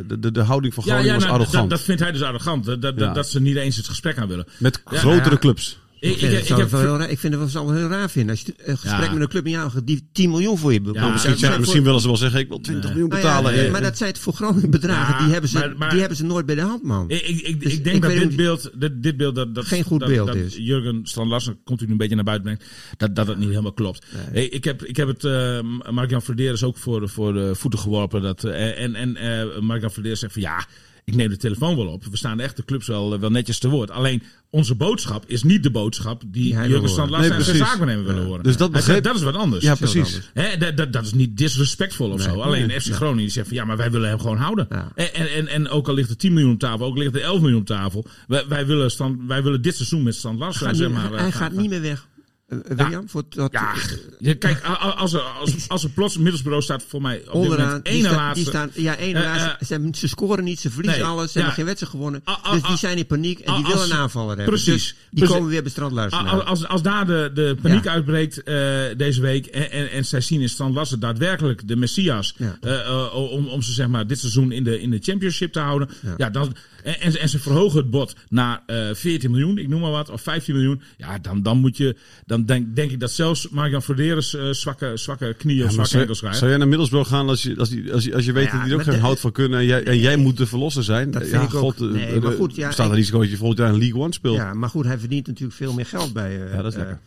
De, 0.06 0.18
de, 0.18 0.32
de 0.32 0.42
houding 0.42 0.74
van 0.74 0.82
Groningen 0.82 1.06
ja 1.06 1.14
was 1.14 1.22
nou, 1.24 1.34
arrogant. 1.34 1.70
dat, 1.70 1.78
dat 1.78 1.86
vindt 1.86 2.00
hij 2.00 2.12
dus 2.12 2.22
arrogant. 2.22 2.64
Dat, 2.64 2.82
dat, 2.82 2.94
Ja. 2.98 3.12
dat 3.12 3.28
ze 3.28 3.40
niet 3.40 3.56
eens 3.56 3.76
het 3.76 3.88
gesprek 3.88 4.18
aan 4.18 4.28
willen. 4.28 4.46
Met 4.58 4.80
grotere 4.84 5.38
clubs. 5.38 5.78
Ik, 6.04 6.10
Ik, 6.10 6.18
vind 6.18 6.32
ik, 6.32 6.38
het 6.38 6.48
ik 6.48 6.48
wel 6.56 6.58
heb 6.58 6.70
heel 6.70 6.96
raar- 6.98 7.10
ik 7.10 7.18
vind 7.18 7.32
het 7.32 7.42
wel, 7.42 7.50
zou 7.50 7.66
wel 7.66 7.76
heel 7.76 7.88
raar 7.88 8.10
vinden. 8.10 8.30
Als 8.30 8.40
je 8.46 8.54
een 8.56 8.78
gesprek 8.78 9.04
Ja. 9.06 9.12
met 9.12 9.20
een 9.22 9.28
club 9.28 9.44
in 9.44 9.50
jou 9.50 9.70
die 9.84 10.08
10 10.12 10.30
miljoen 10.30 10.58
voor 10.58 10.72
je 10.72 10.80
bepaalt. 10.80 11.04
Ja, 11.06 11.12
misschien, 11.12 11.50
ja, 11.50 11.58
misschien 11.58 11.82
willen 11.82 12.00
ze 12.00 12.06
wel 12.06 12.16
zeggen, 12.16 12.40
ik 12.40 12.48
wil 12.48 12.60
20 12.60 12.90
miljoen 12.90 13.08
Nou 13.08 13.20
ja, 13.22 13.26
betalen. 13.28 13.52
nee, 13.54 13.66
Eh, 13.66 13.72
maar 13.72 13.82
dat 13.82 13.96
zijn 13.98 14.10
het 14.10 14.18
voor 14.18 14.32
Groningen 14.32 14.70
bedragen. 14.70 15.14
Ja, 15.14 15.22
die, 15.24 15.32
hebben 15.32 15.50
ze, 15.50 15.58
maar- 15.58 15.76
maar- 15.76 15.90
die 15.90 15.98
hebben 15.98 16.16
ze 16.16 16.24
nooit 16.24 16.46
bij 16.46 16.54
de 16.54 16.60
hand, 16.60 16.82
man. 16.82 17.10
Ik, 17.10 17.22
ik, 17.22 17.40
ik, 17.40 17.60
Dus 17.62 17.72
ik 17.72 17.84
denk 17.84 17.96
ik 17.96 18.02
dat 18.02 18.12
dit 18.12 18.36
beeld, 18.36 18.70
dit, 18.74 19.02
dit 19.02 19.16
beeld 19.16 19.34
dat, 19.34 19.54
dat, 19.54 19.64
Geen 19.66 19.84
goed 19.84 20.00
dat, 20.00 20.08
beeld 20.08 20.26
dat 20.26 20.36
is. 20.36 20.56
Jurgen 20.56 21.00
Strand 21.02 21.30
Larsen 21.30 21.58
continu 21.64 21.90
een 21.90 21.96
beetje 21.96 22.14
naar 22.14 22.24
buiten 22.24 22.44
brengt, 22.46 22.64
dat, 22.96 23.16
dat 23.16 23.26
het 23.26 23.38
niet 23.38 23.48
helemaal 23.48 23.72
klopt. 23.72 24.06
Hey, 24.16 24.48
ik, 24.48 24.64
heb, 24.64 24.84
ik 24.84 24.96
heb 24.96 25.08
het 25.08 25.24
eh 25.24 25.58
Mark-Jan 25.90 26.22
Verderes 26.22 26.62
ook 26.64 26.76
voor, 26.76 27.08
voor 27.08 27.32
de 27.32 27.54
voeten 27.54 27.80
geworpen. 27.80 28.22
Dat, 28.22 28.44
eh, 28.44 28.82
en 28.82 28.94
en 28.94 29.16
eh 29.16 29.60
Mark-Jan 29.60 29.90
Verderes 29.90 30.18
zegt 30.20 30.32
van 30.32 30.42
ja, 30.42 30.66
ik 31.04 31.14
neem 31.14 31.28
de 31.28 31.36
telefoon 31.36 31.76
wel 31.76 31.86
op. 31.86 32.04
We 32.04 32.16
staan 32.16 32.36
de 32.36 32.42
echte 32.42 32.64
clubs 32.64 32.86
wel, 32.86 33.18
wel 33.18 33.30
netjes 33.30 33.58
te 33.58 33.68
woord. 33.68 33.90
Alleen 33.90 34.22
onze 34.50 34.74
boodschap 34.74 35.24
is 35.26 35.42
niet 35.42 35.62
de 35.62 35.70
boodschap 35.70 36.22
die 36.26 36.48
Jurgen. 36.54 36.70
Larsen 37.10 37.20
Nee, 37.20 37.30
en 37.38 37.44
zijn 37.44 37.56
zaakwaarnemer 37.56 38.04
willen 38.04 38.24
horen. 38.24 38.42
Dus 38.42 38.56
dat 38.56 38.72
begreep- 38.72 39.02
dat 39.04 39.14
is 39.16 39.22
wat 39.22 39.34
anders. 39.34 39.64
Ja, 39.64 39.74
precies. 39.74 40.20
dat, 40.58 40.76
dat, 40.76 40.92
dat 40.92 41.04
is 41.04 41.12
niet 41.12 41.36
disrespectvol 41.36 42.10
of 42.10 42.20
zo. 42.22 42.40
Alleen 42.40 42.70
FC 42.80 42.92
Groningen 42.92 43.18
die 43.22 43.30
zegt 43.30 43.46
van 43.48 43.56
ja, 43.56 43.64
maar 43.64 43.76
wij 43.76 43.90
willen 43.90 44.08
hem 44.08 44.18
gewoon 44.20 44.36
houden. 44.36 44.68
En, 44.94 45.12
en, 45.14 45.46
en, 45.48 45.68
ook 45.68 45.88
al 45.88 45.94
ligt 45.94 46.10
er 46.10 46.16
10 46.16 46.32
miljoen 46.32 46.52
op 46.52 46.58
tafel, 46.58 46.86
ook 46.86 46.96
ligt 46.98 47.14
er 47.14 47.20
11 47.22 47.40
miljoen 47.40 47.60
op 47.60 47.66
tafel. 47.66 48.06
Wij, 48.26 48.44
wij, 48.48 48.66
willen, 48.66 48.90
stand, 48.90 49.18
wij 49.26 49.42
willen 49.42 49.62
dit 49.62 49.74
seizoen 49.76 50.02
met 50.02 50.14
Stand 50.14 50.38
Larsen. 50.38 50.66
Gaat 50.66 50.76
zeg 50.76 50.88
niet- 50.88 50.96
maar, 50.96 51.10
hij 51.12 51.32
gaat 51.32 51.32
gaan- 51.52 51.56
niet 51.60 51.70
meer 51.70 51.80
weg. 51.80 52.06
Eh, 52.48 52.58
eh, 52.58 52.76
William, 52.76 53.08
voor 53.08 53.22
dat, 53.28 53.52
Ja, 53.52 53.74
ja, 54.18 54.34
kijk, 54.38 54.60
als 54.96 55.12
er, 55.12 55.20
als, 55.20 55.68
als 55.68 55.84
er 55.84 55.90
plots 55.90 56.16
Middelsbureau 56.16 56.62
staat 56.62 56.84
voor 56.88 57.02
mij 57.02 57.16
op 57.18 57.22
dit 57.24 57.32
onderaan, 57.32 57.66
moment 57.66 57.84
die, 57.84 58.06
één 58.08 58.34
die 58.34 58.44
staan, 58.44 58.70
ja, 58.74 58.96
één 58.96 59.16
Eh, 59.16 59.22
laatste. 59.22 59.74
eh, 59.74 59.92
ze, 59.92 60.08
scoren 60.08 60.44
niet, 60.44 60.60
ze 60.60 60.70
verliezen 60.70 61.00
nee, 61.00 61.10
alles, 61.10 61.32
ze 61.32 61.38
ja. 61.38 61.44
hebben 61.44 61.54
geen 61.54 61.64
wedstrijd 61.64 61.92
gewonnen. 61.92 62.22
Dus 62.52 62.62
die 62.62 62.76
zijn 62.76 62.98
in 62.98 63.06
paniek 63.06 63.38
en 63.38 63.54
die 63.54 63.64
willen 63.66 63.82
een 63.84 63.92
aanvaller 63.92 64.36
hebben. 64.36 64.46
precies, 64.54 64.66
Dus 64.72 64.94
die 65.10 65.18
precies. 65.18 65.34
komen 65.34 65.50
weer 65.50 65.62
bij. 65.62 66.08
Als, 66.10 66.44
als, 66.44 66.66
als 66.68 66.82
daar 66.82 67.06
de, 67.06 67.30
de 67.34 67.56
paniek 67.62 67.84
Ja. 67.84 67.90
uitbreekt 67.90 68.42
eh, 68.42 68.54
deze 68.96 69.20
week 69.20 69.46
en, 69.46 69.70
en, 69.70 69.90
en 69.90 70.04
zij 70.04 70.20
zien 70.20 70.40
in 70.40 70.72
Larsen 70.72 71.00
daadwerkelijk 71.00 71.68
de 71.68 71.76
Messias 71.76 72.34
Ja. 72.36 72.56
eh, 72.60 72.80
eh, 72.86 73.14
om, 73.14 73.46
om 73.48 73.62
ze 73.62 73.72
zeg 73.72 73.88
maar 73.88 74.06
dit 74.06 74.18
seizoen 74.18 74.52
in 74.52 74.64
de, 74.64 74.80
in 74.80 74.90
de 74.90 74.98
championship 75.00 75.52
te 75.52 75.60
houden. 75.60 75.88
Ja. 76.16 76.30
dan, 76.30 76.56
en, 76.82 77.00
en, 77.00 77.20
en 77.20 77.28
ze 77.28 77.38
verhogen 77.38 77.78
het 77.78 77.90
bod 77.90 78.16
naar 78.28 78.62
eh 78.66 78.94
14 78.94 79.30
miljoen, 79.30 79.58
ik 79.58 79.68
noem 79.68 79.80
maar 79.80 79.90
wat, 79.90 80.10
of 80.10 80.22
15 80.22 80.54
miljoen. 80.54 80.82
Ja, 80.96 81.18
dan, 81.18 81.42
dan 81.42 81.58
moet 81.58 81.76
je, 81.76 81.96
dan 82.26 82.33
denk, 82.42 82.76
denk 82.76 82.90
ik 82.90 83.00
dat 83.00 83.10
zelfs 83.10 83.48
Marjan 83.48 83.82
Verderes 83.82 84.34
eh, 84.34 84.50
zwakke, 84.50 84.90
zwakke 84.94 85.34
knieën, 85.38 85.64
Ja, 85.64 85.70
zwakke 85.70 85.88
zou, 85.90 86.00
enkels 86.00 86.18
krijgt. 86.20 86.38
zou 86.38 86.50
jij 86.50 86.58
naar 86.58 86.68
Middlesbrough 86.68 87.08
gaan 87.10 87.28
als 87.28 87.42
je, 87.42 87.54
als 87.58 87.68
die, 87.68 87.92
als 87.92 88.04
je, 88.04 88.14
als 88.14 88.24
je 88.24 88.32
weet 88.32 88.44
Ja, 88.44 88.52
dat 88.52 88.62
die 88.64 88.72
er 88.72 88.78
ook 88.78 88.84
geen 88.84 89.00
hout 89.00 89.20
van 89.20 89.32
kunnen 89.32 89.58
en 89.58 89.64
jij, 89.66 89.84
en 89.84 89.98
jij 89.98 90.16
moet 90.16 90.36
de 90.36 90.46
verlosser 90.46 90.84
zijn? 90.84 91.10
Dat 91.10 91.22
ja, 91.22 91.28
vind 91.28 91.42
ik 91.42 91.54
ook. 91.54 91.60
god, 91.60 91.80
eh, 91.80 91.86
Nee, 91.88 92.06
eh, 92.06 92.22
maar 92.22 92.30
er 92.30 92.36
goed, 92.36 92.54
ja, 92.56 92.70
staat 92.70 92.86
een 92.86 92.92
ik- 92.92 92.98
risico 92.98 93.18
dat 93.20 93.30
je 93.30 93.36
volgend 93.36 93.58
jaar 93.58 93.72
in 93.72 93.78
League 93.78 94.00
One 94.00 94.12
speelt. 94.12 94.36
Ja, 94.36 94.54
maar 94.54 94.68
goed, 94.68 94.84
hij 94.84 94.98
verdient 94.98 95.26
natuurlijk 95.26 95.56
veel 95.56 95.72
meer 95.72 95.86
geld 95.86 96.12
bij, 96.12 96.42
eh, 96.44 96.52
Ja, 96.54 96.62
dat 96.62 96.72
is 96.72 96.78
eh, 96.78 96.78
lekker. 96.78 96.98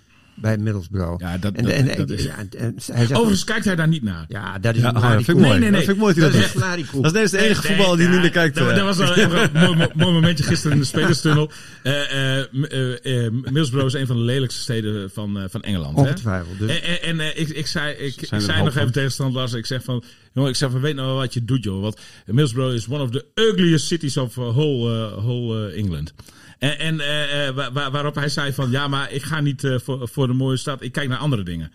Bij 0.42 0.58
Middlesbrough. 0.58 1.22
Ja, 1.24 1.38
dat- 1.38 1.54
en, 1.54 1.64
dat- 1.64 1.74
en, 1.74 1.86
dat 1.86 1.96
en- 1.96 2.08
is- 2.18 2.24
ja, 2.24 2.38
en- 2.38 2.50
en 2.58 2.74
hij 2.76 3.06
zegt, 3.06 3.12
Overigens 3.14 3.44
kijkt 3.44 3.66
hij 3.66 3.76
daar 3.76 3.88
niet 3.88 4.04
naar. 4.04 4.26
ja, 4.28 4.60
dat 4.60 4.76
is 4.76 4.82
Ja, 4.82 4.90
een 4.90 4.96
ah, 4.96 5.12
vind 5.12 5.28
ik 5.28 5.36
mooi. 5.36 5.48
Nee, 5.50 5.60
nee, 5.60 5.72
Dat 5.72 5.80
vind 5.80 5.92
ik 5.92 5.98
mooi 5.98 6.14
dat 6.14 6.24
Dat 6.24 6.32
dat 6.32 6.42
is 6.42 6.46
echt. 6.46 7.04
Dat 7.04 7.16
is 7.16 7.32
de 7.32 7.38
enige 7.46 7.68
Nee, 7.68 7.76
voetballer 7.76 7.98
die 7.98 8.08
nee, 8.08 8.16
nu 8.16 8.22
naar 8.22 8.32
kijkt. 8.32 8.56
Dat, 8.56 8.70
eh. 8.70 8.76
dat 8.76 8.98
was 8.98 8.98
wel 8.98 9.18
een 9.44 9.78
mooi, 9.78 9.88
momentje 10.14 10.44
gisteren 10.44 10.74
in 10.74 10.80
de 10.80 10.86
spelerstunnel. 10.88 11.52
Eh, 11.84 12.38
eh, 12.40 12.46
m- 12.52 12.64
eh, 12.64 13.30
Middlesbrough 13.32 13.88
is 13.96 14.02
een 14.02 14.08
van 14.08 14.16
de 14.16 14.22
lelijkste 14.24 14.62
steden 14.62 15.10
van, 15.10 15.38
eh, 15.40 15.44
van 15.50 15.62
Engeland. 15.62 15.96
hè? 15.96 16.02
Ongetwijfeld. 16.02 16.60
Dus, 16.60 16.80
En, 16.82 17.20
en, 17.20 17.40
ik, 17.40 17.50
ik 17.50 17.68
zei, 17.68 17.94
ik, 17.94 18.28
zei 18.38 18.64
nog 18.64 18.76
even 18.76 18.92
tegen 18.92 19.32
Larsen, 19.32 19.58
ik 19.60 19.66
zeg 19.66 19.84
van, 19.84 20.04
jongen, 20.34 20.50
ik 20.50 20.56
zeg 20.56 20.72
van, 20.72 20.82
weet 20.82 20.96
nou 20.96 21.08
wel 21.08 21.18
wat 21.18 21.34
je 21.34 21.46
doet, 21.46 21.64
joh. 21.64 21.82
Want 21.82 22.00
Middlesbrough 22.26 22.76
is 22.76 22.88
one 22.88 23.04
of 23.04 23.10
the 23.10 23.26
ugliest 23.36 23.86
cities 23.88 24.18
of 24.18 24.38
uh, 24.38 24.48
whole, 24.50 25.10
uh, 25.12 25.18
whole 25.24 25.72
uh, 25.72 25.78
England. 25.78 26.14
En, 26.60 26.80
en 26.80 27.00
eh, 27.00 27.48
eh, 27.48 27.56
wa- 27.56 27.72
wa- 27.72 27.92
waarop 27.92 28.16
hij 28.16 28.30
zei 28.30 28.54
van, 28.54 28.72
ja, 28.72 28.88
maar 28.88 29.12
ik 29.12 29.24
ga 29.24 29.40
niet 29.42 29.64
eh, 29.64 29.80
voor, 29.80 30.08
voor 30.08 30.28
de 30.28 30.34
mooie 30.34 30.58
stad, 30.58 30.82
ik 30.82 30.92
kijk 30.92 31.10
naar 31.10 31.18
andere 31.18 31.44
dingen. 31.44 31.72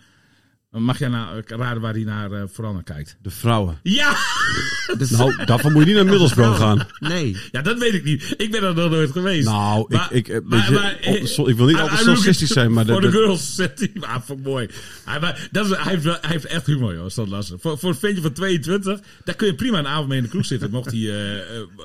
Mag 0.81 0.99
jij 0.99 1.07
nou 1.07 1.37
eh, 1.37 1.57
raden 1.57 1.81
waar 1.81 1.93
hij 1.93 2.03
naar, 2.03 2.31
eh, 2.31 2.43
vooral 2.51 2.73
naar 2.73 2.83
kijkt? 2.83 3.17
De 3.21 3.29
vrouwen. 3.29 3.79
Ja! 3.83 4.15
dus- 4.97 5.09
Nou, 5.09 5.45
daarvoor 5.45 5.71
moet 5.71 5.79
je 5.81 5.87
niet 5.87 5.95
naar 5.95 6.05
Middlesbrough 6.05 6.57
gaan. 6.59 6.87
nee. 6.99 7.37
Ja, 7.51 7.61
dat 7.61 7.77
weet 7.79 7.93
ik 7.93 8.03
niet. 8.03 8.33
Ik 8.37 8.51
ben 8.51 8.63
er 8.63 8.73
nog 8.75 8.89
nooit 8.89 9.11
geweest. 9.11 9.45
Nou, 9.47 9.85
Maar- 9.89 10.07
ik, 10.13 10.27
ik, 10.27 10.35
eh, 10.35 10.39
maar- 10.43 10.65
je, 10.71 10.71
maar, 10.71 10.97
oh, 11.15 11.25
so- 11.25 11.47
ik 11.47 11.55
wil 11.57 11.65
niet 11.65 11.75
I- 11.77 11.79
altijd 11.79 12.05
look 12.05 12.15
seksistisch 12.15 12.49
zijn, 12.51 12.73
maar... 12.73 12.85
Voor 12.85 13.01
de- 13.01 13.07
de 13.07 13.13
de- 13.13 13.17
girls 13.23 13.55
zet 13.55 13.79
hij... 13.79 13.91
Ah, 14.01 14.21
vond 14.25 14.39
ik 14.39 14.45
mooi. 14.45 14.67
Hij, 15.05 15.19
maar, 15.19 15.47
dat 15.51 15.65
is, 15.69 15.77
hij, 15.77 15.91
heeft 15.91 16.03
wel, 16.03 16.17
hij 16.21 16.29
heeft 16.29 16.45
echt 16.45 16.65
humor, 16.65 16.93
joh, 16.95 17.09
Stan 17.09 17.29
Larsen. 17.29 17.59
Voor, 17.59 17.77
voor 17.77 17.89
een 17.89 17.95
ventje 17.95 18.21
van 18.21 18.33
22, 18.33 18.99
daar 19.23 19.35
kun 19.35 19.47
je 19.47 19.55
prima 19.55 19.79
een 19.79 19.87
avond 19.87 20.07
mee 20.07 20.17
in 20.17 20.23
de 20.23 20.29
kroeg 20.29 20.45
zitten. 20.45 20.69
Mocht 20.71 20.91
hij... 20.91 20.99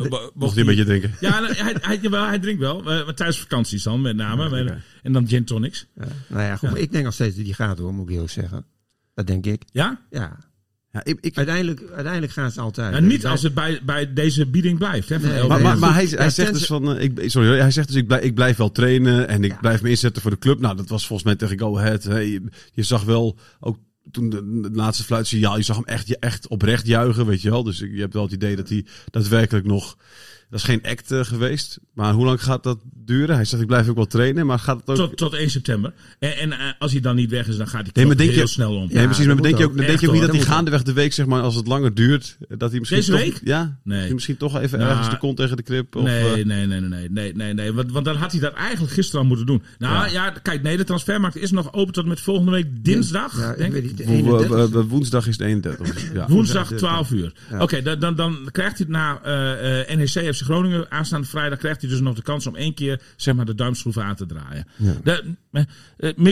mo- 0.09 0.31
Mocht 0.35 0.53
hij 0.53 0.61
een 0.61 0.67
beetje 0.69 0.85
drinken. 0.85 1.15
Ja, 1.21 1.41
nou, 1.41 1.55
hij, 1.55 1.75
hij, 1.81 1.99
jawel, 2.03 2.27
hij 2.27 2.39
drinkt 2.39 2.61
wel. 2.61 2.79
eh, 2.79 2.85
Maar 3.05 3.15
tijdens 3.15 3.39
vakanties 3.39 3.83
dan, 3.83 4.01
met 4.01 4.17
name. 4.17 4.57
En- 4.57 4.83
En 5.03 5.13
dan 5.13 5.29
gin 5.29 5.45
tonics. 5.45 5.87
Ja, 5.97 6.05
nou 6.27 6.43
ja, 6.43 6.57
goed, 6.57 6.71
maar 6.71 6.79
ik 6.81 6.93
denk 6.93 7.05
nog 7.05 7.15
steeds 7.15 7.37
dat 7.37 7.45
die 7.45 7.55
gaat 7.55 7.79
hoor, 7.79 7.95
moet 7.95 8.09
ik 8.09 8.15
eerlijk 8.15 8.33
zeggen. 8.33 8.65
Dat 9.19 9.27
denk 9.27 9.47
ik. 9.47 9.63
Ja? 9.73 10.01
Ja. 10.11 10.37
Ja, 10.93 11.05
ik, 11.05 11.19
ik, 11.21 11.37
Uiteindelijk, 11.37 11.81
uiteindelijk 11.95 12.33
gaan 12.33 12.51
ze 12.51 12.61
altijd. 12.61 12.95
En 12.95 13.07
niet 13.07 13.27
als 13.27 13.43
het 13.43 13.55
bij, 13.55 13.81
bij 13.85 14.13
deze 14.13 14.47
bieding 14.47 14.79
blijft. 14.79 15.09
Hè, 15.09 15.21
van 15.21 15.29
Nee, 15.29 15.39
elke 15.39 15.63
maar, 15.63 15.79
maar, 15.79 15.95
hij, 15.95 16.05
hij 16.05 16.25
Ja, 16.25 16.31
zegt 16.31 16.53
dus 16.53 16.67
van, 16.67 16.97
eh, 16.97 17.03
ik, 17.03 17.31
sorry, 17.31 17.59
hij 17.59 17.71
zegt 17.71 17.87
dus 17.87 17.97
ik 17.97 18.07
blijf, 18.07 18.23
ik 18.23 18.35
blijf 18.35 18.57
wel 18.57 18.71
trainen 18.73 19.29
en 19.29 19.45
ik 19.45 19.51
Ja. 19.51 19.57
blijf 19.61 19.83
me 19.83 19.89
inzetten 19.91 20.23
voor 20.23 20.31
de 20.31 20.39
club. 20.39 20.61
Nou, 20.61 20.77
dat 20.77 20.89
was 20.89 21.07
volgens 21.07 21.29
mij 21.29 21.37
tegen 21.37 21.59
Go 21.59 21.79
Ahead. 21.79 22.03
hè. 22.03 22.19
Je, 22.19 22.43
je 22.73 22.83
zag 22.83 23.05
wel 23.05 23.39
ook 23.61 23.79
toen 24.11 24.31
de, 24.31 24.61
de 24.61 24.71
laatste 24.73 25.05
fluitsignaal, 25.05 25.57
je 25.57 25.63
zag 25.63 25.77
hem 25.77 25.85
echt, 25.85 26.19
echt 26.19 26.49
oprecht 26.49 26.87
juichen, 26.87 27.27
weet 27.27 27.43
je 27.43 27.51
wel. 27.51 27.63
Dus 27.63 27.79
je 27.79 28.01
hebt 28.01 28.15
wel 28.15 28.23
het 28.23 28.33
idee 28.33 28.57
dat 28.57 28.69
hij 28.69 28.87
daadwerkelijk 29.11 29.67
nog, 29.67 29.97
dat 30.51 30.59
is 30.61 30.65
geen 30.67 30.83
act 30.83 31.11
eh, 31.13 31.25
geweest. 31.25 31.79
Maar 31.95 32.13
hoe 32.13 32.25
lang 32.25 32.43
gaat 32.43 32.63
dat 32.63 32.79
duren? 33.05 33.35
Hij 33.35 33.45
zegt 33.45 33.63
ik 33.63 33.69
blijf 33.69 33.89
ook 33.89 33.97
wel 33.97 34.07
trainen, 34.07 34.47
maar 34.47 34.59
gaat 34.59 34.77
het 34.81 34.89
ook... 34.91 34.97
tot, 34.97 35.17
tot 35.17 35.35
1 35.35 35.51
september. 35.51 35.93
En, 36.19 36.37
en 36.37 36.53
eh, 36.53 36.59
als 36.79 36.93
hij 36.93 37.01
dan 37.01 37.17
niet 37.17 37.31
weg 37.31 37.47
is, 37.49 37.57
dan 37.57 37.69
gaat 37.69 37.83
hij 37.83 37.91
Nee, 37.95 38.07
maar 38.07 38.17
denk 38.17 38.31
heel 38.31 38.41
je- 38.41 38.47
snel 38.47 38.75
om. 38.77 38.89
Nee, 38.93 39.05
precies. 39.05 39.27
Maar 39.27 39.37
denk 39.43 39.59
je 39.59 39.65
ook, 39.65 39.77
denk 39.77 40.01
je 40.01 40.07
ook 40.07 40.13
niet 40.13 40.23
dat 40.23 40.31
hij 40.35 40.41
gaandeweg 40.41 40.83
de 40.83 40.93
week, 40.93 41.13
zeg 41.13 41.27
maar, 41.27 41.43
als 41.43 41.55
het 41.55 41.67
langer 41.67 41.95
duurt, 41.95 42.37
dat 42.49 42.71
hij 42.71 42.79
misschien 42.79 43.01
Deze 43.01 43.11
toch, 43.11 43.21
week? 43.21 43.41
Ja, 43.45 43.79
Nee. 43.85 44.01
hij 44.01 44.13
misschien 44.13 44.37
toch 44.37 44.61
even 44.61 44.79
Nou, 44.79 44.91
ergens 44.91 45.11
de 45.11 45.19
kont 45.19 45.37
tegen 45.37 45.57
de 45.57 45.63
krip. 45.63 45.97
Of, 45.97 46.03
nee, 46.03 46.25
eh, 46.25 46.45
nee, 46.47 46.67
nee, 46.67 46.67
nee, 46.67 46.81
nee, 46.81 47.09
nee, 47.11 47.33
nee, 47.35 47.55
nee. 47.55 47.73
Want, 47.73 47.93
want 47.93 48.05
dan 48.05 48.17
had 48.17 48.33
hij 48.33 48.41
dat 48.41 48.53
eigenlijk 48.53 48.93
gisteren 48.93 49.21
al 49.21 49.27
moeten 49.27 49.47
doen. 49.47 49.63
Nou 49.79 50.11
ja, 50.11 50.31
kijk, 50.43 50.63
nee, 50.63 50.77
de 50.77 50.85
transfermarkt 50.85 51.37
is 51.37 51.51
nog 51.51 51.73
open 51.73 51.93
tot 51.93 52.07
met 52.07 52.21
volgende 52.21 52.51
week 52.51 52.67
dinsdag. 52.85 53.39
Ja, 53.39 53.51
ik 53.51 53.59
denk 53.59 53.73
weet 53.73 53.83
ik. 53.85 53.89
niet. 53.89 53.99
de 53.99 54.05
wo- 54.05 54.13
wo- 54.23 54.39
31. 54.39 54.71
wo- 54.73 54.87
woensdag 54.87 55.27
is 55.27 55.37
de 55.37 55.45
31. 55.45 56.13
Ja. 56.13 56.27
Woensdag 56.29 56.71
Ja, 56.71 56.77
12 56.77 57.11
uur. 57.11 57.33
Ja. 57.51 57.61
Oké, 57.63 57.83
dan, 57.83 57.99
dan, 57.99 58.15
dan 58.17 58.49
krijgt 58.53 58.79
hij 58.79 58.87
na 58.89 59.21
eh 59.23 59.81
eh, 59.93 59.97
NEC 59.99 60.35
FC 60.39 60.45
Groningen 60.45 60.91
aanstaande 60.91 61.27
vrijdag 61.27 61.59
krijgt 61.59 61.81
hij 61.81 61.91
dus 61.91 62.01
nog 62.01 62.15
de 62.15 62.23
kans 62.23 62.47
om 62.47 62.57
één 62.57 62.75
keer 62.75 63.03
zeg 63.17 63.35
maar 63.35 63.45
de 63.45 63.55
duimschroeven 63.55 64.05
aan 64.05 64.15
te 64.17 64.27
draaien. 64.27 64.67
De- 65.05 65.23
mi- 65.25 65.37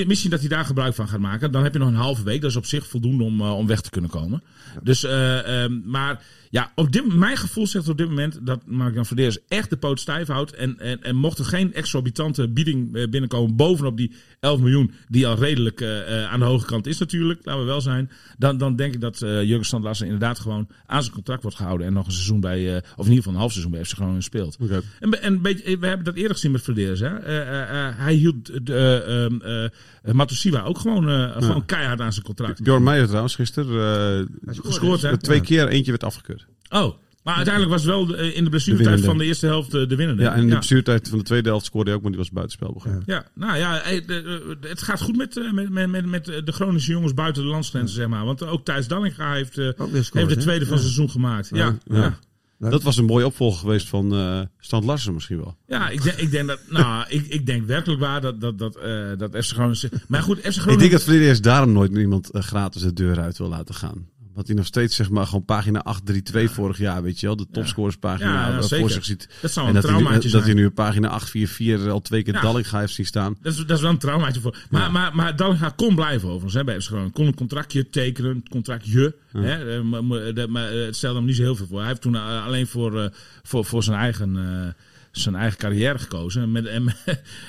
misschien 0.06 0.30
dat 0.30 0.40
hij 0.40 0.48
daar 0.48 0.64
gebruik 0.64 0.94
van 0.94 1.08
gaat 1.08 1.20
maken. 1.20 1.52
Dan 1.52 1.62
heb 1.62 1.72
je 1.72 1.78
nog 1.78 1.88
een 1.88 1.94
halve 1.94 2.24
week. 2.24 2.40
Dat 2.40 2.50
is 2.50 2.56
op 2.56 2.66
zich 2.66 2.86
voldoende 2.86 3.24
om, 3.24 3.40
eh, 3.40 3.56
om 3.56 3.66
weg 3.66 3.80
te 3.80 3.90
kunnen 3.90 4.10
komen. 4.10 4.42
Dus, 4.82 5.04
eh, 5.04 5.62
ehm, 5.62 5.80
maar 5.84 6.22
ja, 6.50 6.72
op 6.74 6.92
dit, 6.92 7.14
mijn 7.14 7.36
gevoel 7.36 7.66
zegt 7.66 7.88
op 7.88 7.98
dit 7.98 8.08
moment 8.08 8.46
dat 8.46 8.66
Mark-Jan 8.66 9.06
Verdeers 9.06 9.38
echt 9.48 9.70
de 9.70 9.76
poot 9.76 10.00
stijf 10.00 10.28
houdt. 10.28 10.52
En, 10.52 10.78
en, 10.78 11.02
en 11.02 11.16
mocht 11.16 11.38
er 11.38 11.44
geen 11.44 11.74
exorbitante 11.74 12.48
bieding 12.48 12.96
eh, 12.96 13.08
binnenkomen 13.08 13.56
bovenop 13.56 13.96
die 13.96 14.12
11 14.40 14.60
miljoen, 14.60 14.92
die 15.08 15.26
al 15.26 15.36
redelijk 15.36 15.80
eh, 15.80 16.22
eh, 16.22 16.32
aan 16.32 16.38
de 16.38 16.44
hoge 16.44 16.66
kant 16.66 16.86
is 16.86 16.98
natuurlijk, 16.98 17.40
laten 17.44 17.60
we 17.60 17.66
wel 17.66 17.80
zijn. 17.80 18.10
Dan, 18.38 18.58
dan 18.58 18.76
denk 18.76 18.94
ik 18.94 19.00
dat 19.00 19.22
eh 19.22 19.42
Jurgen 19.42 19.64
Strand 19.64 19.84
Larsen 19.84 20.04
inderdaad 20.04 20.38
gewoon 20.38 20.68
aan 20.86 21.02
zijn 21.02 21.14
contract 21.14 21.42
wordt 21.42 21.56
gehouden. 21.56 21.86
En 21.86 21.92
nog 21.92 22.06
een 22.06 22.12
seizoen 22.12 22.40
bij, 22.40 22.74
eh, 22.74 22.82
of 22.96 23.04
in 23.04 23.12
ieder 23.12 23.16
geval 23.16 23.32
een 23.32 23.38
half 23.38 23.52
seizoen 23.52 23.72
bij 23.72 23.84
FC 23.84 23.92
Groningen 23.92 24.22
speelt. 24.22 24.56
Oké. 24.60 24.82
En, 25.00 25.22
en 25.22 25.42
beetje, 25.42 25.78
we 25.78 25.86
hebben 25.86 26.04
dat 26.04 26.14
eerder 26.14 26.32
gezien 26.32 26.50
met 26.50 26.62
Verdeers. 26.62 27.00
Hè? 27.00 27.16
Eh, 27.18 27.40
eh, 27.40 27.88
eh, 27.88 27.98
hij 27.98 28.14
hield 28.14 28.66
de, 28.66 29.04
eh, 29.24 29.64
eh, 29.64 29.70
Matosiwa 30.12 30.62
ook 30.62 30.78
gewoon, 30.78 31.08
eh, 31.08 31.42
gewoon 31.42 31.64
keihard 31.64 32.00
aan 32.00 32.12
zijn 32.12 32.24
contract. 32.24 32.62
Bjorn 32.62 32.82
Meijer 32.82 33.06
trouwens 33.06 33.34
gisteren. 33.34 34.26
eh, 34.46 34.54
Gescoord, 34.62 35.02
hè? 35.02 35.16
twee 35.18 35.40
keer, 35.40 35.68
eentje 35.68 35.90
werd 35.90 36.04
afgekeurd. 36.04 36.46
Oh, 36.68 36.96
Maar 37.22 37.34
uiteindelijk 37.34 37.74
was 37.74 37.84
wel 37.84 38.14
eh, 38.16 38.36
in 38.36 38.44
de 38.44 38.50
blessuretijd 38.50 39.04
van 39.04 39.18
de 39.18 39.24
eerste 39.24 39.46
helft 39.46 39.74
eh, 39.74 39.88
de 39.88 39.96
winnende. 39.96 40.22
Ja, 40.22 40.30
en 40.32 40.36
in 40.36 40.42
de 40.44 40.48
ja. 40.48 40.54
blessuretijd 40.56 41.08
van 41.08 41.18
de 41.18 41.24
tweede 41.24 41.48
helft 41.48 41.64
scoorde 41.64 41.86
hij 41.88 41.96
ook, 41.96 42.02
maar 42.02 42.10
die 42.12 42.20
was 42.20 42.30
buitenspel 42.30 42.72
begrepen. 42.72 43.02
Ja, 43.06 43.24
nou 43.34 43.56
ja, 43.58 43.80
eh, 43.82 43.96
eh, 43.96 44.40
het 44.60 44.82
gaat 44.82 45.00
goed 45.00 45.16
met, 45.16 45.36
eh, 45.36 45.52
met, 45.52 45.90
met, 45.90 46.06
met, 46.06 46.24
de 46.24 46.52
Groningse 46.52 46.90
jongens 46.90 47.14
buiten 47.14 47.42
de 47.42 47.48
landsgrenzen, 47.48 47.96
zeg 47.96 48.08
maar. 48.08 48.24
Want 48.24 48.42
ook 48.46 48.64
Thijs 48.64 48.88
Dallinga 48.88 49.32
heeft, 49.32 49.58
eh, 49.58 49.66
Ook 49.76 49.92
heeft 49.92 50.12
de 50.12 50.36
tweede 50.36 50.64
van 50.66 50.74
het 50.76 50.84
Ja. 50.84 50.90
seizoen 50.90 51.10
gemaakt. 51.10 51.48
Ja, 51.52 51.76
ja. 51.84 52.18
Ja. 52.59 52.66
ja. 52.66 52.70
Dat 52.70 52.82
was 52.82 52.96
een 52.96 53.04
mooie 53.04 53.26
opvolger 53.26 53.59
geweest 53.59 53.88
van 53.88 54.14
eh 54.14 54.40
Stant 54.59 54.84
Larsen 54.84 55.14
misschien 55.14 55.36
wel. 55.36 55.57
ik, 55.92 56.02
denk, 56.02 56.16
ik 56.16 56.30
denk 56.30 56.48
dat, 56.48 56.61
nou, 56.68 57.04
ik, 57.09 57.26
ik 57.26 57.46
denk 57.46 57.66
werkelijk 57.66 58.00
waar 58.00 58.20
dat, 58.20 58.40
dat, 58.40 58.59
dat, 58.59 58.76
eh, 58.76 59.11
dat 59.16 59.30
FC 59.30 59.52
Groningen... 59.52 59.90
Maar 60.09 60.22
goed, 60.22 60.38
FC 60.38 60.44
Groningen... 60.44 60.72
Ik 60.72 60.78
denk 60.78 60.92
dat 60.92 61.02
Flederis 61.02 61.40
daarom 61.40 61.72
nooit 61.72 61.92
iemand 61.92 62.30
eh, 62.30 62.42
gratis 62.42 62.82
de 62.82 62.92
deur 62.92 63.20
uit 63.20 63.38
wil 63.38 63.48
laten 63.48 63.74
gaan. 63.74 64.09
Want 64.37 64.49
hij 64.49 64.57
nog 64.57 64.66
steeds, 64.66 64.97
zeg 64.97 65.11
maar, 65.11 65.26
gewoon 65.26 65.45
pagina 65.45 65.78
832 65.78 66.57
vorig 66.57 66.78
jaar, 66.78 67.03
weet 67.03 67.20
je 67.20 67.26
wel. 67.26 67.37
De 67.37 67.47
topscorerspagina 67.53 68.49
Ja, 68.49 68.59
eh, 68.59 68.62
voor 68.62 68.91
zich 68.91 69.05
ziet. 69.05 69.28
Dat 69.43 69.51
zou 69.51 69.68
en 69.68 69.74
een 69.74 69.80
dat 69.80 69.91
hij, 69.91 69.93
nu, 69.93 69.99
traumaatje 69.99 70.28
eh, 70.28 70.34
dat 70.34 70.43
hij 70.45 70.53
zijn. 70.53 70.64
nu 70.64 70.70
pagina 70.70 71.09
844 71.09 71.93
al 71.93 72.01
twee 72.01 72.22
keer. 72.22 72.41
Dallinga 72.41 72.78
heeft 72.78 72.95
zien 72.95 73.07
staan. 73.07 73.37
Dat 73.43 73.53
is, 73.53 73.59
dat 73.59 73.76
is 73.76 73.82
wel 73.82 73.91
een 73.91 73.99
traumaatje 73.99 74.41
voor. 74.41 74.57
Maar, 74.70 74.93
maar, 74.93 75.14
maar 75.14 75.37
Dallinga 75.37 75.68
kon 75.68 75.95
blijven 75.95 76.28
overigens 76.28 76.55
hè, 76.55 76.64
bij 76.64 76.80
Groningen. 76.80 77.12
Kon 77.12 77.26
een 77.26 77.34
contractje 77.34 77.91
tekenen, 77.91 78.43
contractje. 78.49 79.14
Hè, 79.32 79.76
eh, 79.76 79.82
maar, 79.82 80.05
maar 80.05 80.72
eh, 80.72 80.84
het 80.84 80.97
stelde 80.97 81.16
hem 81.16 81.26
niet 81.26 81.37
zo 81.37 81.43
heel 81.43 81.57
veel 81.57 81.66
voor. 81.66 81.78
Hij 81.78 81.89
heeft 81.89 82.01
toen 82.01 82.14
eh, 82.14 82.45
alleen 82.45 82.66
voor, 82.66 83.03
eh, 83.03 83.11
voor, 83.43 83.64
voor 83.64 83.82
zijn 83.82 83.99
eigen... 83.99 84.74
zijn 85.20 85.34
eigen 85.34 85.58
carrière 85.58 85.98
gekozen. 85.98 86.42
En 86.42 86.52
Met, 86.52 86.66
en, 86.66 86.84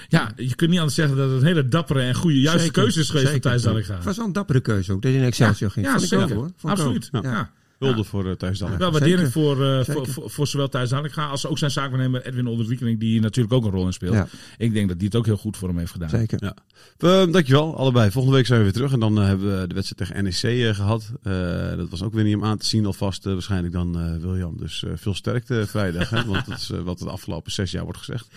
ja, 0.07 0.31
je 0.35 0.55
kunt 0.55 0.69
niet 0.69 0.79
anders 0.79 0.95
zeggen 0.95 1.17
dat 1.17 1.29
het 1.31 1.41
een 1.41 1.47
hele 1.47 1.67
dappere 1.67 2.01
en 2.01 2.15
goede, 2.15 2.39
juiste 2.39 2.65
Zeker, 2.65 2.81
keuze 2.81 2.99
is 2.99 3.09
geweest 3.09 3.31
van. 3.31 3.39
Thijs 3.39 3.61
Dallinga. 3.61 3.95
Het 3.95 4.03
was 4.03 4.17
wel 4.17 4.25
een 4.25 4.33
dappere 4.33 4.59
keuze 4.59 4.91
ook, 4.91 5.01
dat 5.01 5.11
hij 5.11 5.19
in 5.19 5.25
Excelsior 5.27 5.71
ging. 5.71 5.85
Ja, 5.85 5.91
Vond 5.91 6.03
ik 6.03 6.09
zeker. 6.09 6.35
hoor. 6.35 6.51
Absoluut. 6.61 7.09
Ja. 7.11 7.51
Ja. 7.79 7.85
Hulde 7.87 8.03
voor 8.03 8.25
uh, 8.25 8.31
Thijs 8.31 8.59
Dallinga. 8.59 8.79
Wel 8.79 8.91
waardering 8.91 9.31
voor, 9.31 9.65
eh, 9.65 9.77
Zeker. 9.77 9.93
voor, 9.93 10.07
voor, 10.07 10.29
voor 10.29 10.47
zowel 10.47 10.69
Thijs 10.69 10.89
Dallinga 10.89 11.27
als 11.27 11.45
ook 11.45 11.57
zijn 11.57 11.71
zaakwaarnemer 11.71 12.25
Edwin 12.25 12.47
Olderwiekening, 12.47 12.99
die 12.99 13.09
hier 13.09 13.21
natuurlijk 13.21 13.53
ook 13.53 13.65
een 13.65 13.71
rol 13.71 13.85
in 13.85 13.93
speelt. 13.93 14.13
Ja. 14.13 14.27
Ik 14.57 14.73
denk 14.73 14.87
dat 14.87 14.97
die 14.97 15.07
het 15.07 15.17
ook 15.17 15.25
heel 15.25 15.37
goed 15.37 15.57
voor 15.57 15.67
hem 15.67 15.77
heeft 15.77 15.91
gedaan. 15.91 16.09
Zeker. 16.09 16.39
Ja. 16.43 16.55
Eh, 16.97 17.31
dankjewel, 17.31 17.77
allebei. 17.77 18.11
Volgende 18.11 18.37
week 18.37 18.45
zijn 18.45 18.57
we 18.59 18.65
weer 18.65 18.73
terug. 18.73 18.91
En 18.91 18.99
dan 18.99 19.15
hebben 19.15 19.59
we 19.61 19.67
de 19.67 19.73
wedstrijd 19.73 20.09
tegen 20.09 20.23
NEC 20.23 20.67
eh, 20.67 20.75
gehad. 20.75 21.11
Eh, 21.23 21.77
dat 21.77 21.89
was 21.89 22.03
ook 22.03 22.13
weer 22.13 22.23
niet 22.23 22.35
om 22.35 22.43
aan 22.43 22.57
te 22.57 22.65
zien 22.65 22.85
alvast. 22.85 23.23
waarschijnlijk 23.23 23.73
dan 23.73 23.99
eh, 23.99 24.23
William. 24.23 24.57
Dus 24.57 24.83
eh, 24.83 24.91
veel 24.95 25.13
sterkte 25.13 25.67
vrijdag. 25.67 26.09
hè, 26.09 26.25
want 26.25 26.45
dat 26.45 26.57
is 26.57 26.71
wat 26.83 26.99
de 26.99 27.09
afgelopen 27.09 27.51
zes 27.51 27.71
jaar 27.71 27.83
wordt 27.83 27.99
gezegd. 27.99 28.27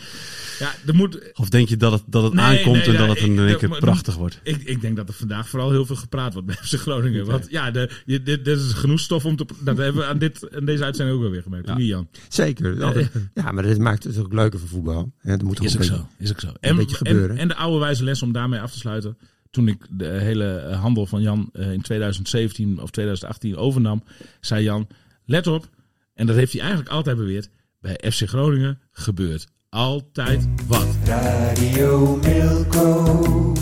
Ja, 0.59 0.74
er 0.86 0.95
moet, 0.95 1.32
Of 1.34 1.49
denk 1.49 1.68
je 1.68 1.76
dat 1.76 1.93
het, 1.93 2.03
dat 2.07 2.22
het 2.22 2.32
Nee, 2.32 2.45
aankomt 2.45 2.76
nee, 2.76 2.86
en 2.86 2.97
dat 2.97 3.09
het 3.09 3.18
in 3.18 3.38
één 3.38 3.59
keer 3.59 3.78
prachtig 3.78 4.14
wordt? 4.14 4.41
Ik, 4.43 4.62
ik 4.62 4.80
denk 4.80 4.97
dat 4.97 5.09
er 5.09 5.14
vandaag 5.14 5.49
vooral 5.49 5.70
heel 5.70 5.86
veel 5.86 5.97
gepraat 5.97 6.32
wordt 6.32 6.49
bij 6.49 6.57
FC 6.64 6.74
Groningen. 6.74 7.26
Want 7.26 7.47
ja, 7.51 7.70
de, 7.70 7.91
je, 8.05 8.22
dit, 8.22 8.45
dit 8.45 8.59
is 8.59 8.72
genoeg 8.72 9.01
stof 9.01 9.24
om 9.24 9.29
te... 9.36 9.46
Dat 9.64 9.76
hebben 9.76 10.02
we 10.02 10.08
aan, 10.08 10.18
dit, 10.18 10.54
aan 10.56 10.64
deze 10.64 10.84
uitzending 10.84 11.16
ook 11.16 11.22
wel 11.22 11.32
weer 11.32 11.42
gemerkt. 11.42 11.68
Ja. 11.68 11.76
Niet 11.76 11.88
Jan. 11.88 12.08
Zeker. 12.28 12.84
Altijd- 12.84 13.10
Ja, 13.34 13.52
maar 13.52 13.62
dat 13.62 13.78
maakt 13.78 14.04
het 14.04 14.18
ook 14.18 14.32
leuker 14.32 14.58
voor 14.58 14.68
voetbal. 14.68 15.12
Ja, 15.22 15.30
dat 15.30 15.42
moet 15.42 15.62
Is 15.64 15.72
ook 15.72 15.78
beetje- 15.78 15.94
zo. 15.94 16.06
Is 16.18 16.30
ook 16.30 16.40
zo. 16.40 16.52
En, 16.60 16.76
beetje 16.76 16.98
en, 16.98 17.06
gebeuren. 17.06 17.36
en 17.36 17.48
de 17.48 17.54
oude 17.54 17.78
wijze 17.78 18.04
les 18.04 18.22
om 18.22 18.32
daarmee 18.32 18.60
af 18.60 18.72
te 18.72 18.78
sluiten. 18.78 19.18
Toen 19.50 19.68
ik 19.68 19.86
de 19.90 20.06
hele 20.06 20.76
handel 20.80 21.06
van 21.06 21.22
Jan 21.22 21.48
eh, 21.52 21.72
in 21.72 21.80
2017 21.82 22.80
of 22.80 22.90
2018 22.90 23.56
overnam, 23.56 24.02
zei 24.40 24.62
Jan, 24.62 24.86
let 25.24 25.46
op. 25.46 25.68
En 26.14 26.26
dat 26.26 26.36
heeft 26.36 26.52
hij 26.52 26.60
eigenlijk 26.60 26.90
altijd 26.90 27.16
beweerd. 27.16 27.48
Bij 27.80 28.00
FC 28.12 28.28
Groningen 28.28 28.78
gebeurt 28.90 29.46
altijd 29.68 30.48
wat. 30.66 30.86
Radio 31.04 32.16
Milko. 32.16 33.54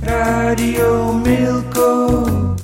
Radio 0.00 1.18
Milko. 1.18 2.54